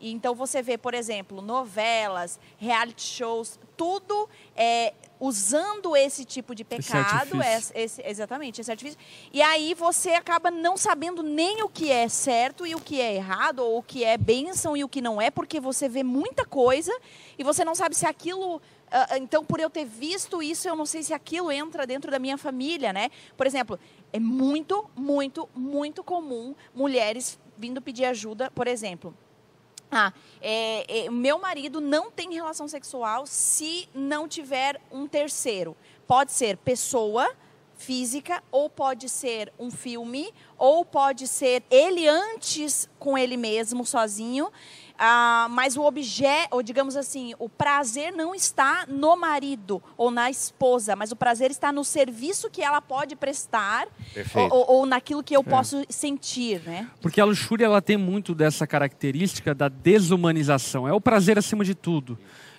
E 0.00 0.10
então 0.10 0.34
você 0.34 0.62
vê, 0.62 0.76
por 0.76 0.94
exemplo, 0.94 1.40
novelas, 1.40 2.38
reality 2.58 3.02
shows, 3.02 3.58
tudo 3.76 4.28
é, 4.54 4.92
usando 5.24 5.96
esse 5.96 6.22
tipo 6.22 6.54
de 6.54 6.62
pecado, 6.64 7.40
esse 7.42 7.72
esse, 7.74 8.02
exatamente, 8.04 8.60
esse 8.60 8.70
artifício. 8.70 8.98
E 9.32 9.40
aí 9.40 9.72
você 9.72 10.10
acaba 10.10 10.50
não 10.50 10.76
sabendo 10.76 11.22
nem 11.22 11.62
o 11.62 11.68
que 11.68 11.90
é 11.90 12.08
certo 12.08 12.66
e 12.66 12.74
o 12.74 12.80
que 12.80 13.00
é 13.00 13.14
errado, 13.14 13.60
ou 13.60 13.78
o 13.78 13.82
que 13.82 14.04
é 14.04 14.18
bênção 14.18 14.76
e 14.76 14.84
o 14.84 14.88
que 14.88 15.00
não 15.00 15.20
é, 15.20 15.30
porque 15.30 15.58
você 15.58 15.88
vê 15.88 16.02
muita 16.02 16.44
coisa 16.44 16.92
e 17.38 17.42
você 17.42 17.64
não 17.64 17.74
sabe 17.74 17.94
se 17.94 18.06
aquilo. 18.06 18.56
Uh, 18.56 19.16
então, 19.16 19.44
por 19.44 19.58
eu 19.58 19.70
ter 19.70 19.86
visto 19.86 20.42
isso, 20.42 20.68
eu 20.68 20.76
não 20.76 20.84
sei 20.84 21.02
se 21.02 21.14
aquilo 21.14 21.50
entra 21.50 21.86
dentro 21.86 22.10
da 22.10 22.18
minha 22.18 22.36
família, 22.36 22.92
né? 22.92 23.08
Por 23.36 23.46
exemplo, 23.46 23.80
é 24.12 24.20
muito, 24.20 24.88
muito, 24.94 25.48
muito 25.54 26.04
comum 26.04 26.54
mulheres 26.74 27.38
vindo 27.56 27.80
pedir 27.80 28.04
ajuda, 28.04 28.50
por 28.50 28.68
exemplo 28.68 29.16
ah, 29.96 30.12
é, 30.42 31.04
é, 31.04 31.10
meu 31.10 31.38
marido 31.38 31.80
não 31.80 32.10
tem 32.10 32.34
relação 32.34 32.66
sexual 32.66 33.26
se 33.26 33.88
não 33.94 34.26
tiver 34.26 34.80
um 34.90 35.06
terceiro. 35.06 35.76
Pode 36.04 36.32
ser 36.32 36.56
pessoa 36.56 37.32
física, 37.76 38.42
ou 38.50 38.68
pode 38.68 39.08
ser 39.08 39.52
um 39.58 39.70
filme, 39.70 40.32
ou 40.58 40.84
pode 40.84 41.28
ser 41.28 41.62
ele 41.70 42.08
antes 42.08 42.88
com 42.98 43.16
ele 43.16 43.36
mesmo, 43.36 43.86
sozinho. 43.86 44.50
Ah, 44.98 45.48
mas 45.50 45.76
o 45.76 45.82
objeto, 45.82 46.48
ou 46.52 46.62
digamos 46.62 46.96
assim, 46.96 47.34
o 47.38 47.48
prazer 47.48 48.12
não 48.12 48.34
está 48.34 48.86
no 48.88 49.16
marido 49.16 49.82
ou 49.96 50.10
na 50.10 50.30
esposa, 50.30 50.94
mas 50.94 51.10
o 51.10 51.16
prazer 51.16 51.50
está 51.50 51.72
no 51.72 51.84
serviço 51.84 52.48
que 52.48 52.62
ela 52.62 52.80
pode 52.80 53.16
prestar 53.16 53.88
ou, 54.50 54.70
ou, 54.70 54.86
naquilo 54.86 55.22
que 55.22 55.36
eu 55.36 55.40
é. 55.40 55.44
posso 55.44 55.84
sentir, 55.88 56.60
né? 56.60 56.88
Porque 57.00 57.20
a 57.20 57.24
luxúria 57.24 57.64
ela 57.64 57.82
tem 57.82 57.96
muito 57.96 58.34
dessa 58.34 58.66
característica 58.66 59.52
da 59.52 59.68
desumanização. 59.68 60.86
É 60.86 60.92
o 60.92 61.00
prazer 61.00 61.38
acima 61.38 61.64
de 61.64 61.74
tudo. 61.74 62.16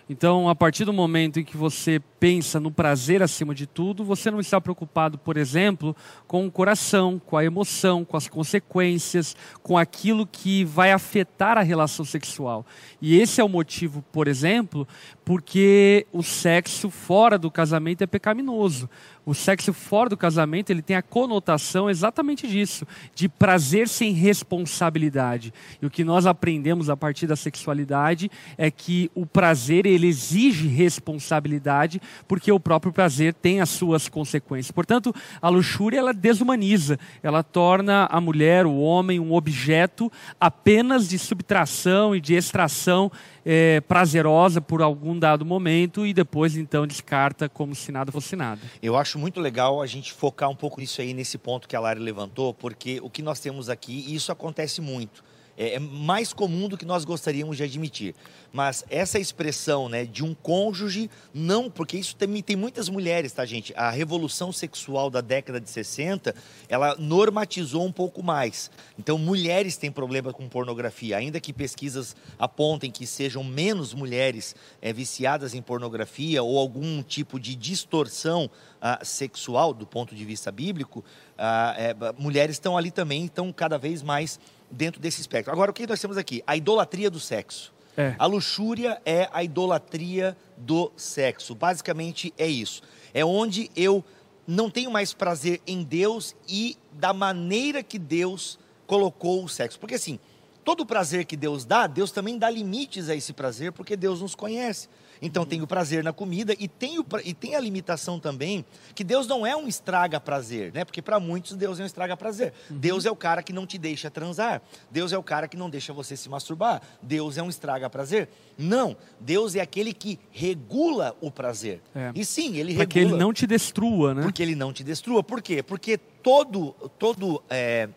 Então, 0.07 0.47
a 0.47 0.53
partir 0.53 0.85
do 0.85 0.93
momento 0.93 1.39
em 1.39 1.43
que 1.43 1.57
você 1.57 1.99
pensa 2.19 2.59
no 2.59 2.69
prazer 2.69 3.23
acima 3.23 3.55
de 3.55 3.65
tudo, 3.65 4.03
você 4.03 4.29
não 4.29 4.39
está 4.39 4.61
preocupado, 4.61 5.17
por 5.17 5.35
exemplo, 5.35 5.95
com 6.27 6.45
o 6.45 6.51
coração, 6.51 7.19
com 7.25 7.35
a 7.35 7.43
emoção, 7.43 8.05
com 8.05 8.15
as 8.15 8.27
consequências, 8.27 9.35
com 9.63 9.75
aquilo 9.75 10.27
que 10.27 10.63
vai 10.63 10.91
afetar 10.91 11.57
a 11.57 11.61
relação 11.61 12.05
sexual. 12.05 12.63
E 13.01 13.19
esse 13.19 13.41
é 13.41 13.43
o 13.43 13.49
motivo, 13.49 14.03
por 14.11 14.27
exemplo, 14.27 14.87
porque 15.23 16.05
o 16.13 16.21
sexo 16.21 16.91
fora 16.91 17.37
do 17.37 17.49
casamento 17.49 18.03
é 18.03 18.07
pecaminoso. 18.07 18.87
O 19.25 19.33
sexo 19.33 19.73
fora 19.73 20.09
do 20.09 20.17
casamento 20.17 20.69
ele 20.69 20.81
tem 20.81 20.95
a 20.95 21.01
conotação 21.01 21.89
exatamente 21.89 22.47
disso, 22.47 22.85
de 23.13 23.27
prazer 23.27 23.87
sem 23.87 24.13
responsabilidade. 24.13 25.53
E 25.81 25.85
o 25.85 25.89
que 25.89 26.03
nós 26.03 26.25
aprendemos 26.25 26.89
a 26.89 26.95
partir 26.95 27.25
da 27.25 27.35
sexualidade 27.35 28.29
é 28.57 28.69
que 28.69 29.09
o 29.15 29.25
prazer 29.25 29.85
ele 29.85 30.07
exige 30.07 30.67
responsabilidade, 30.67 32.01
porque 32.27 32.51
o 32.51 32.59
próprio 32.59 32.93
prazer 32.93 33.33
tem 33.33 33.61
as 33.61 33.69
suas 33.69 34.07
consequências. 34.07 34.71
Portanto, 34.71 35.13
a 35.41 35.49
luxúria 35.49 35.99
ela 35.99 36.13
desumaniza, 36.13 36.99
ela 37.23 37.41
torna 37.41 38.07
a 38.11 38.21
mulher, 38.21 38.65
o 38.65 38.77
homem, 38.77 39.19
um 39.19 39.33
objeto 39.33 40.11
apenas 40.39 41.09
de 41.09 41.17
subtração 41.17 42.15
e 42.15 42.21
de 42.21 42.35
extração 42.35 43.11
é, 43.45 43.79
prazerosa 43.81 44.59
por 44.59 44.81
algum 44.81 45.17
dado 45.17 45.45
momento 45.45 46.05
e 46.05 46.13
depois 46.13 46.57
então 46.57 46.87
descarta 46.87 47.47
como 47.47 47.75
se 47.75 47.91
nada 47.91 48.11
fosse 48.11 48.35
nada. 48.35 48.61
Eu 48.81 48.97
acho 48.97 49.19
muito 49.19 49.39
legal 49.39 49.81
a 49.81 49.85
gente 49.85 50.11
focar 50.11 50.49
um 50.49 50.55
pouco 50.55 50.81
nisso 50.81 50.99
aí, 50.99 51.13
nesse 51.13 51.37
ponto 51.37 51.67
que 51.67 51.75
a 51.75 51.79
Lara 51.79 51.99
levantou, 51.99 52.53
porque 52.53 52.99
o 53.03 53.09
que 53.09 53.21
nós 53.21 53.39
temos 53.39 53.69
aqui, 53.69 54.05
e 54.07 54.15
isso 54.15 54.31
acontece 54.31 54.81
muito, 54.81 55.23
é, 55.57 55.75
é 55.75 55.79
mais 55.79 56.33
comum 56.33 56.67
do 56.67 56.77
que 56.77 56.85
nós 56.85 57.05
gostaríamos 57.05 57.57
de 57.57 57.63
admitir. 57.63 58.15
Mas 58.51 58.85
essa 58.89 59.19
expressão 59.19 59.89
né, 59.89 60.05
de 60.05 60.23
um 60.23 60.33
cônjuge, 60.33 61.09
não, 61.33 61.69
porque 61.69 61.97
isso 61.97 62.15
também 62.15 62.41
tem 62.41 62.55
muitas 62.55 62.87
mulheres, 62.87 63.33
tá, 63.33 63.45
gente? 63.45 63.73
A 63.75 63.89
revolução 63.89 64.51
sexual 64.51 65.09
da 65.09 65.19
década 65.19 65.59
de 65.59 65.69
60, 65.69 66.33
ela 66.69 66.95
normatizou 66.97 67.83
um 67.83 67.91
pouco 67.91 68.23
mais. 68.23 68.71
Então, 68.97 69.17
mulheres 69.17 69.75
têm 69.75 69.91
problema 69.91 70.31
com 70.31 70.47
pornografia, 70.47 71.17
ainda 71.17 71.39
que 71.39 71.51
pesquisas 71.51 72.15
apontem 72.39 72.89
que 72.89 73.05
sejam 73.05 73.43
menos 73.43 73.93
mulheres 73.93 74.55
é, 74.81 74.93
viciadas 74.93 75.53
em 75.53 75.61
pornografia 75.61 76.41
ou 76.41 76.57
algum 76.57 77.03
tipo 77.03 77.39
de 77.39 77.55
distorção 77.55 78.49
ah, 78.81 78.99
sexual 79.03 79.73
do 79.73 79.85
ponto 79.85 80.15
de 80.15 80.23
vista 80.23 80.51
bíblico, 80.51 81.03
ah, 81.37 81.73
é, 81.77 81.95
mulheres 82.17 82.55
estão 82.55 82.77
ali 82.77 82.91
também, 82.91 83.25
estão 83.25 83.51
cada 83.51 83.77
vez 83.77 84.01
mais 84.01 84.39
dentro 84.69 85.01
desse 85.01 85.21
espectro. 85.21 85.51
Agora, 85.51 85.71
o 85.71 85.73
que 85.73 85.87
nós 85.87 85.99
temos 85.99 86.17
aqui? 86.17 86.43
A 86.45 86.55
idolatria 86.55 87.09
do 87.09 87.19
sexo. 87.19 87.73
É. 87.97 88.15
A 88.19 88.25
luxúria 88.25 89.01
é 89.05 89.29
a 89.31 89.43
idolatria 89.43 90.35
do 90.57 90.91
sexo. 90.97 91.55
Basicamente 91.55 92.33
é 92.37 92.47
isso. 92.47 92.81
É 93.13 93.23
onde 93.23 93.71
eu 93.75 94.03
não 94.47 94.69
tenho 94.69 94.91
mais 94.91 95.13
prazer 95.13 95.61
em 95.65 95.81
Deus 95.83 96.35
e 96.47 96.77
da 96.91 97.13
maneira 97.13 97.81
que 97.81 97.97
Deus 97.97 98.59
colocou 98.85 99.43
o 99.43 99.49
sexo. 99.49 99.79
Porque 99.79 99.95
assim, 99.95 100.19
todo 100.65 100.83
prazer 100.83 101.25
que 101.25 101.37
Deus 101.37 101.63
dá, 101.63 101.85
Deus 101.85 102.11
também 102.11 102.39
dá 102.39 102.49
limites 102.49 103.07
a 103.07 103.15
esse 103.15 103.31
prazer, 103.31 103.71
porque 103.71 103.95
Deus 103.95 104.19
nos 104.19 104.33
conhece. 104.33 104.89
Então 105.21 105.45
tem 105.45 105.61
o 105.61 105.67
prazer 105.67 106.03
na 106.03 106.11
comida 106.11 106.53
e 106.59 106.67
tem, 106.67 106.99
o, 106.99 107.05
e 107.23 107.33
tem 107.33 107.55
a 107.55 107.59
limitação 107.59 108.19
também 108.19 108.65
que 108.93 109.03
Deus 109.03 109.27
não 109.27 109.45
é 109.45 109.55
um 109.55 109.67
estraga 109.67 110.19
prazer, 110.19 110.73
né? 110.73 110.83
Porque 110.83 111.01
para 111.01 111.19
muitos 111.19 111.55
Deus 111.55 111.79
é 111.79 111.83
um 111.83 111.85
estraga 111.85 112.17
prazer. 112.17 112.51
Uhum. 112.69 112.77
Deus 112.77 113.05
é 113.05 113.11
o 113.11 113.15
cara 113.15 113.41
que 113.41 113.53
não 113.53 113.65
te 113.65 113.77
deixa 113.77 114.09
transar. 114.09 114.61
Deus 114.91 115.13
é 115.13 115.17
o 115.17 115.23
cara 115.23 115.47
que 115.47 115.55
não 115.55 115.69
deixa 115.69 115.93
você 115.93 116.17
se 116.17 116.27
masturbar. 116.27 116.81
Deus 117.01 117.37
é 117.37 117.43
um 117.43 117.49
estraga 117.49 117.89
prazer. 117.89 118.27
Não, 118.57 118.97
Deus 119.19 119.55
é 119.55 119.61
aquele 119.61 119.93
que 119.93 120.19
regula 120.31 121.15
o 121.21 121.31
prazer. 121.31 121.79
É. 121.95 122.11
E 122.15 122.25
sim, 122.25 122.57
ele 122.57 122.73
Para 122.73 122.81
regula. 122.81 122.87
que 122.87 122.99
ele 122.99 123.15
não 123.15 123.31
te 123.31 123.47
destrua, 123.47 124.13
né? 124.15 124.23
Porque 124.23 124.41
ele 124.41 124.55
não 124.55 124.73
te 124.73 124.83
destrua. 124.83 125.23
Por 125.23 125.41
quê? 125.41 125.63
Porque 125.63 125.99
todo, 126.25 126.71
todo 126.97 127.43
é, 127.47 127.87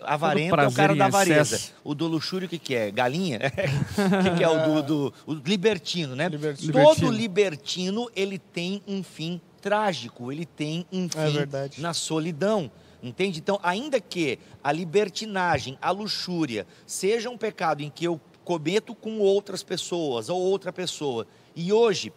avarento 0.00 0.58
é 0.58 0.66
o 0.66 0.72
cara 0.72 0.96
da 0.96 1.04
avareza. 1.04 1.74
O 1.84 1.94
do 1.94 2.06
luxúrio, 2.06 2.46
o 2.46 2.48
que, 2.48 2.58
que 2.58 2.74
é? 2.74 2.90
Galinha? 2.90 3.38
O 3.94 4.22
que, 4.22 4.36
que, 4.38 4.42
é 4.42 4.48
o 4.48 4.64
do, 4.64 4.82
do 4.82 5.14
o 5.26 5.34
libertino, 5.34 6.16
né? 6.16 6.28
Libertino. 6.28 6.72
Todo 6.72 7.10
libertino, 7.10 8.10
ele 8.16 8.38
tem 8.38 8.82
um 8.88 9.02
fim 9.02 9.38
trágico, 9.60 10.32
ele 10.32 10.46
tem 10.46 10.86
um 10.90 11.04
é 11.06 11.08
fim 11.08 11.38
é 11.38 11.70
na 11.82 11.92
solidão. 11.92 12.70
Entende? 13.02 13.38
Então, 13.38 13.60
ainda 13.62 14.00
que 14.00 14.38
a 14.62 14.72
libertinagem, 14.72 15.76
a 15.82 15.90
luxúria, 15.90 16.66
seja 16.86 17.28
um 17.28 17.36
pecado 17.36 17.82
em 17.82 17.90
que 17.90 18.06
eu 18.06 18.18
cometo 18.44 18.94
com 18.94 19.18
outras 19.18 19.62
pessoas 19.62 20.30
ou 20.30 20.40
outra 20.40 20.72
pessoa, 20.72 21.26
e 21.54 21.70
hoje, 21.70 22.10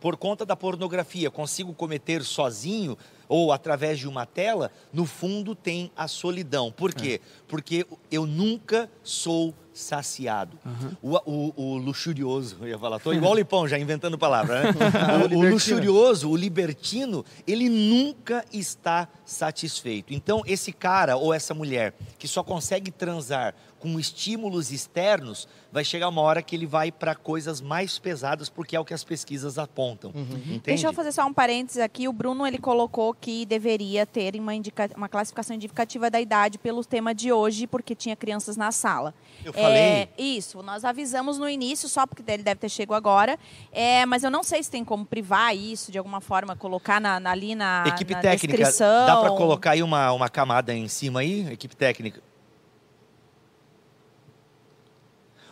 por 0.00 0.16
conta 0.16 0.46
da 0.46 0.56
pornografia, 0.56 1.30
consigo 1.30 1.74
cometer 1.74 2.22
sozinho, 2.22 2.96
ou 3.28 3.52
através 3.52 3.98
de 3.98 4.08
uma 4.08 4.26
tela, 4.26 4.70
no 4.92 5.06
fundo 5.06 5.54
tem 5.54 5.90
a 5.96 6.08
solidão. 6.08 6.72
Por 6.72 6.92
quê? 6.92 7.20
É. 7.22 7.44
Porque 7.48 7.86
eu 8.10 8.26
nunca 8.26 8.90
sou 9.02 9.54
saciado. 9.74 10.56
Uhum. 10.64 10.96
O, 11.02 11.30
o, 11.30 11.54
o, 11.56 11.76
luxurioso, 11.76 12.56
eu 12.60 12.68
ia 12.68 12.78
falar, 12.78 12.98
estou 12.98 13.12
igual 13.12 13.32
o 13.32 13.34
Lipão, 13.36 13.66
já 13.66 13.76
inventando 13.76 14.16
palavra, 14.16 14.62
né? 14.62 14.74
o, 15.30 15.36
o 15.36 15.50
luxurioso, 15.50 16.30
o 16.30 16.36
libertino, 16.36 17.24
ele 17.46 17.68
nunca 17.68 18.44
está 18.52 19.08
satisfeito. 19.26 20.14
Então, 20.14 20.42
esse 20.46 20.72
cara 20.72 21.16
ou 21.16 21.34
essa 21.34 21.52
mulher 21.52 21.94
que 22.18 22.28
só 22.28 22.42
consegue 22.44 22.92
transar 22.92 23.54
com 23.84 24.00
estímulos 24.00 24.72
externos, 24.72 25.46
vai 25.70 25.84
chegar 25.84 26.08
uma 26.08 26.22
hora 26.22 26.40
que 26.40 26.56
ele 26.56 26.64
vai 26.64 26.90
para 26.90 27.14
coisas 27.14 27.60
mais 27.60 27.98
pesadas, 27.98 28.48
porque 28.48 28.74
é 28.74 28.80
o 28.80 28.84
que 28.84 28.94
as 28.94 29.04
pesquisas 29.04 29.58
apontam. 29.58 30.10
Uhum. 30.14 30.58
Deixa 30.64 30.86
eu 30.86 30.92
fazer 30.94 31.12
só 31.12 31.26
um 31.26 31.34
parênteses 31.34 31.82
aqui. 31.82 32.08
O 32.08 32.12
Bruno 32.12 32.46
ele 32.46 32.56
colocou 32.56 33.12
que 33.12 33.44
deveria 33.44 34.06
ter 34.06 34.36
uma, 34.36 34.54
indica... 34.54 34.88
uma 34.96 35.06
classificação 35.06 35.54
indicativa 35.54 36.10
da 36.10 36.18
idade 36.18 36.56
pelo 36.56 36.82
tema 36.82 37.14
de 37.14 37.30
hoje, 37.30 37.66
porque 37.66 37.94
tinha 37.94 38.16
crianças 38.16 38.56
na 38.56 38.72
sala. 38.72 39.12
Eu 39.44 39.52
falei? 39.52 39.76
É, 39.76 40.08
isso, 40.16 40.62
nós 40.62 40.82
avisamos 40.82 41.36
no 41.36 41.46
início, 41.46 41.86
só 41.86 42.06
porque 42.06 42.22
ele 42.26 42.42
deve 42.42 42.60
ter 42.60 42.70
chegado 42.70 42.94
agora. 42.94 43.38
É, 43.70 44.06
mas 44.06 44.24
eu 44.24 44.30
não 44.30 44.42
sei 44.42 44.62
se 44.62 44.70
tem 44.70 44.82
como 44.82 45.04
privar 45.04 45.54
isso 45.54 45.92
de 45.92 45.98
alguma 45.98 46.22
forma, 46.22 46.56
colocar 46.56 47.02
na, 47.02 47.20
na 47.20 47.32
ali 47.32 47.54
na, 47.54 47.84
Equipe 47.86 48.14
na 48.14 48.20
técnica, 48.20 48.56
descrição. 48.56 49.06
dá 49.06 49.16
para 49.18 49.30
colocar 49.32 49.72
aí 49.72 49.82
uma, 49.82 50.10
uma 50.12 50.30
camada 50.30 50.72
em 50.72 50.88
cima 50.88 51.20
aí, 51.20 51.52
equipe 51.52 51.76
técnica? 51.76 52.22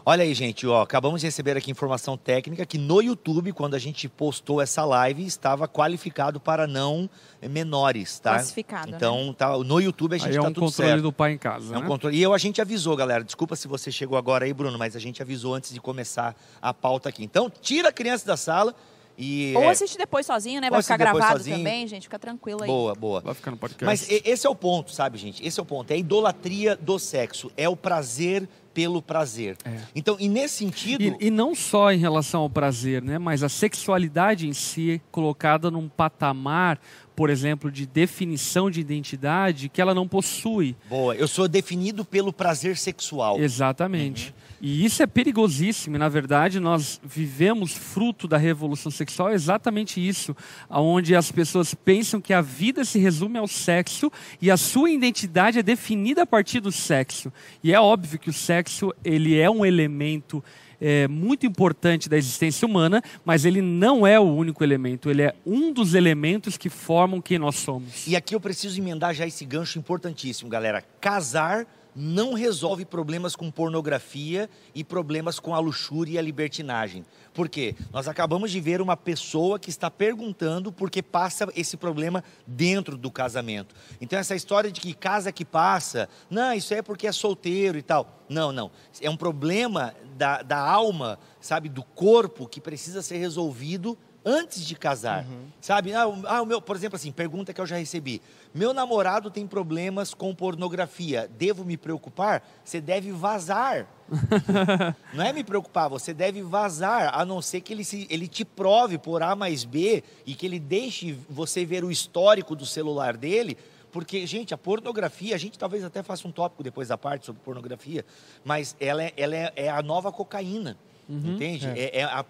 Olha 0.04 0.24
aí, 0.24 0.34
gente, 0.34 0.66
ó, 0.66 0.82
acabamos 0.82 1.20
de 1.20 1.28
receber 1.28 1.56
aqui 1.56 1.70
informação 1.70 2.16
técnica 2.16 2.66
que 2.66 2.76
no 2.76 3.00
YouTube, 3.00 3.52
quando 3.52 3.74
a 3.74 3.78
gente 3.78 4.08
postou 4.08 4.60
essa 4.60 4.84
live, 4.84 5.24
estava 5.24 5.68
qualificado 5.68 6.40
para 6.40 6.66
não 6.66 7.08
menores, 7.40 8.18
tá? 8.18 8.34
Classificado, 8.34 8.90
né? 8.90 8.96
Então, 8.96 9.26
né? 9.26 9.34
tá, 9.38 9.56
no 9.56 9.80
YouTube 9.80 10.14
a 10.14 10.18
gente 10.18 10.30
aí 10.30 10.36
é 10.36 10.40
tá 10.40 10.48
um 10.48 10.52
tudo 10.52 10.66
controle 10.66 10.90
certo. 10.90 11.02
do 11.02 11.12
pai 11.12 11.32
em 11.32 11.38
casa, 11.38 11.74
É 11.74 11.78
um 11.78 11.82
né? 11.82 11.86
controle. 11.86 12.16
E 12.16 12.22
eu, 12.22 12.34
a 12.34 12.38
gente 12.38 12.60
avisou, 12.60 12.96
galera, 12.96 13.22
desculpa 13.22 13.54
se 13.54 13.68
você 13.68 13.92
chegou 13.92 14.18
agora 14.18 14.44
aí, 14.44 14.52
Bruno, 14.52 14.76
mas 14.76 14.96
a 14.96 14.98
gente 14.98 15.22
avisou 15.22 15.54
antes 15.54 15.72
de 15.72 15.80
começar 15.80 16.34
a 16.60 16.74
pauta 16.74 17.08
aqui. 17.08 17.22
Então, 17.22 17.48
tira 17.48 17.90
a 17.90 17.92
criança 17.92 18.26
da 18.26 18.36
sala 18.36 18.74
e... 19.16 19.52
Ou 19.54 19.62
é, 19.64 19.68
assiste 19.68 19.96
depois 19.96 20.26
sozinho, 20.26 20.60
né? 20.60 20.68
Vai 20.68 20.82
ficar 20.82 20.96
gravado 20.96 21.38
sozinho. 21.38 21.58
também, 21.58 21.86
gente, 21.86 22.04
fica 22.04 22.18
tranquilo 22.18 22.62
aí. 22.62 22.68
Boa, 22.68 22.94
boa. 22.94 23.20
Vai 23.20 23.34
ficar 23.34 23.50
no 23.50 23.56
podcast. 23.56 23.84
Mas 23.84 24.22
esse 24.24 24.46
é 24.46 24.50
o 24.50 24.54
ponto, 24.54 24.90
sabe, 24.90 25.18
gente? 25.18 25.46
Esse 25.46 25.60
é 25.60 25.62
o 25.62 25.66
ponto. 25.66 25.90
É 25.90 25.94
a 25.94 25.96
idolatria 25.96 26.74
do 26.74 26.98
sexo. 26.98 27.52
É 27.56 27.68
o 27.68 27.76
prazer 27.76 28.48
pelo 28.72 29.02
prazer. 29.02 29.56
É. 29.64 29.78
Então, 29.94 30.16
e 30.18 30.28
nesse 30.28 30.56
sentido. 30.56 31.02
E, 31.02 31.26
e, 31.26 31.30
não 31.30 31.54
só 31.54 31.92
em 31.92 31.98
relação 31.98 32.42
ao 32.42 32.50
prazer, 32.50 33.02
né? 33.02 33.18
Mas 33.18 33.42
a 33.42 33.48
sexualidade 33.48 34.46
em 34.46 34.52
si 34.52 35.00
colocada 35.10 35.70
num 35.70 35.88
patamar, 35.88 36.80
por 37.14 37.30
exemplo, 37.30 37.70
de 37.70 37.86
definição 37.86 38.70
de 38.70 38.80
identidade 38.80 39.68
que 39.68 39.80
ela 39.80 39.94
não 39.94 40.08
possui. 40.08 40.76
Boa, 40.88 41.14
eu 41.14 41.28
sou 41.28 41.46
definido 41.48 42.04
pelo 42.04 42.32
prazer 42.32 42.76
sexual. 42.76 43.38
Exatamente. 43.38 44.28
Uhum. 44.28 44.41
E 44.62 44.84
isso 44.84 45.02
é 45.02 45.08
perigosíssimo. 45.08 45.98
Na 45.98 46.08
verdade, 46.08 46.60
nós 46.60 47.00
vivemos 47.04 47.72
fruto 47.72 48.28
da 48.28 48.38
revolução 48.38 48.92
sexual 48.92 49.30
é 49.30 49.34
exatamente 49.34 50.00
isso, 50.00 50.36
onde 50.70 51.16
as 51.16 51.32
pessoas 51.32 51.74
pensam 51.74 52.20
que 52.20 52.32
a 52.32 52.40
vida 52.40 52.84
se 52.84 53.00
resume 53.00 53.38
ao 53.38 53.48
sexo 53.48 54.10
e 54.40 54.52
a 54.52 54.56
sua 54.56 54.88
identidade 54.88 55.58
é 55.58 55.64
definida 55.64 56.22
a 56.22 56.26
partir 56.26 56.60
do 56.60 56.70
sexo. 56.70 57.32
E 57.60 57.72
é 57.72 57.80
óbvio 57.80 58.20
que 58.20 58.30
o 58.30 58.32
sexo 58.32 58.94
ele 59.04 59.36
é 59.36 59.50
um 59.50 59.66
elemento 59.66 60.42
é, 60.80 61.08
muito 61.08 61.44
importante 61.44 62.08
da 62.08 62.16
existência 62.16 62.64
humana, 62.64 63.02
mas 63.24 63.44
ele 63.44 63.60
não 63.60 64.06
é 64.06 64.18
o 64.20 64.24
único 64.24 64.62
elemento, 64.62 65.10
ele 65.10 65.22
é 65.22 65.34
um 65.44 65.72
dos 65.72 65.94
elementos 65.94 66.56
que 66.56 66.68
formam 66.68 67.20
quem 67.20 67.38
nós 67.38 67.56
somos. 67.56 68.06
E 68.06 68.14
aqui 68.14 68.32
eu 68.32 68.40
preciso 68.40 68.80
emendar 68.80 69.12
já 69.12 69.26
esse 69.26 69.44
gancho 69.44 69.76
importantíssimo, 69.78 70.48
galera. 70.48 70.84
Casar 71.00 71.66
não 71.94 72.32
resolve 72.32 72.84
problemas 72.84 73.36
com 73.36 73.50
pornografia 73.50 74.48
e 74.74 74.82
problemas 74.82 75.38
com 75.38 75.54
a 75.54 75.58
luxúria 75.58 76.14
e 76.14 76.18
a 76.18 76.22
libertinagem. 76.22 77.04
Por 77.34 77.48
quê? 77.48 77.74
Nós 77.92 78.08
acabamos 78.08 78.50
de 78.50 78.60
ver 78.60 78.80
uma 78.80 78.96
pessoa 78.96 79.58
que 79.58 79.70
está 79.70 79.90
perguntando 79.90 80.72
por 80.72 80.90
que 80.90 81.02
passa 81.02 81.48
esse 81.54 81.76
problema 81.76 82.22
dentro 82.46 82.96
do 82.96 83.10
casamento. 83.10 83.74
Então, 84.00 84.18
essa 84.18 84.34
história 84.34 84.70
de 84.70 84.80
que 84.80 84.94
casa 84.94 85.32
que 85.32 85.44
passa, 85.44 86.08
não, 86.28 86.52
isso 86.52 86.74
é 86.74 86.82
porque 86.82 87.06
é 87.06 87.12
solteiro 87.12 87.78
e 87.78 87.82
tal. 87.82 88.22
Não, 88.28 88.52
não. 88.52 88.70
É 89.00 89.08
um 89.08 89.16
problema 89.16 89.94
da, 90.16 90.42
da 90.42 90.58
alma, 90.58 91.18
sabe, 91.40 91.68
do 91.68 91.82
corpo 91.82 92.48
que 92.48 92.60
precisa 92.60 93.02
ser 93.02 93.18
resolvido 93.18 93.98
antes 94.24 94.64
de 94.64 94.74
casar, 94.74 95.24
uhum. 95.24 95.46
sabe? 95.60 95.92
Ah, 95.92 96.06
o, 96.06 96.22
ah, 96.26 96.42
o 96.42 96.46
meu, 96.46 96.60
por 96.60 96.76
exemplo, 96.76 96.96
assim, 96.96 97.10
pergunta 97.10 97.52
que 97.52 97.60
eu 97.60 97.66
já 97.66 97.76
recebi. 97.76 98.22
Meu 98.54 98.72
namorado 98.72 99.30
tem 99.30 99.46
problemas 99.46 100.14
com 100.14 100.34
pornografia. 100.34 101.30
Devo 101.38 101.64
me 101.64 101.76
preocupar? 101.76 102.42
Você 102.64 102.80
deve 102.80 103.10
vazar. 103.12 103.86
não 105.14 105.24
é 105.24 105.32
me 105.32 105.42
preocupar, 105.42 105.88
você 105.88 106.12
deve 106.12 106.42
vazar, 106.42 107.18
a 107.18 107.24
não 107.24 107.40
ser 107.40 107.62
que 107.62 107.72
ele, 107.72 107.84
se, 107.84 108.06
ele 108.10 108.28
te 108.28 108.44
prove 108.44 108.98
por 108.98 109.22
A 109.22 109.34
mais 109.34 109.64
B 109.64 110.04
e 110.26 110.34
que 110.34 110.44
ele 110.44 110.58
deixe 110.58 111.18
você 111.30 111.64
ver 111.64 111.82
o 111.82 111.90
histórico 111.90 112.54
do 112.54 112.66
celular 112.66 113.16
dele. 113.16 113.56
Porque, 113.90 114.26
gente, 114.26 114.54
a 114.54 114.58
pornografia, 114.58 115.34
a 115.34 115.38
gente 115.38 115.58
talvez 115.58 115.84
até 115.84 116.02
faça 116.02 116.26
um 116.26 116.32
tópico 116.32 116.62
depois 116.62 116.88
da 116.88 116.96
parte 116.96 117.26
sobre 117.26 117.42
pornografia, 117.42 118.04
mas 118.42 118.74
ela 118.80 119.02
é, 119.02 119.12
ela 119.16 119.36
é, 119.36 119.52
é 119.54 119.68
a 119.68 119.82
nova 119.82 120.10
cocaína. 120.10 120.76
Uhum, 121.08 121.34
entende? 121.34 121.66
É. 121.66 121.96
É, 121.96 122.00
é 122.00 122.04
a, 122.04 122.24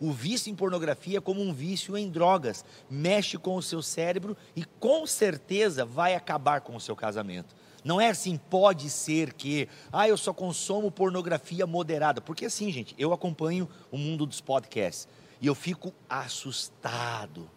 o 0.00 0.12
vício 0.12 0.50
em 0.50 0.54
pornografia 0.54 1.18
é 1.18 1.20
como 1.20 1.42
um 1.42 1.52
vício 1.52 1.96
em 1.96 2.08
drogas. 2.08 2.64
Mexe 2.90 3.36
com 3.36 3.56
o 3.56 3.62
seu 3.62 3.82
cérebro 3.82 4.36
e 4.54 4.64
com 4.78 5.06
certeza 5.06 5.84
vai 5.84 6.14
acabar 6.14 6.60
com 6.60 6.76
o 6.76 6.80
seu 6.80 6.96
casamento. 6.96 7.54
Não 7.84 8.00
é 8.00 8.10
assim, 8.10 8.36
pode 8.36 8.88
ser 8.88 9.32
que, 9.32 9.68
ah, 9.92 10.08
eu 10.08 10.16
só 10.16 10.32
consumo 10.32 10.90
pornografia 10.90 11.66
moderada. 11.66 12.20
Porque 12.20 12.44
assim, 12.44 12.70
gente, 12.70 12.94
eu 12.96 13.12
acompanho 13.12 13.68
o 13.90 13.98
mundo 13.98 14.24
dos 14.24 14.40
podcasts 14.40 15.08
e 15.40 15.46
eu 15.46 15.54
fico 15.54 15.92
assustado 16.08 17.50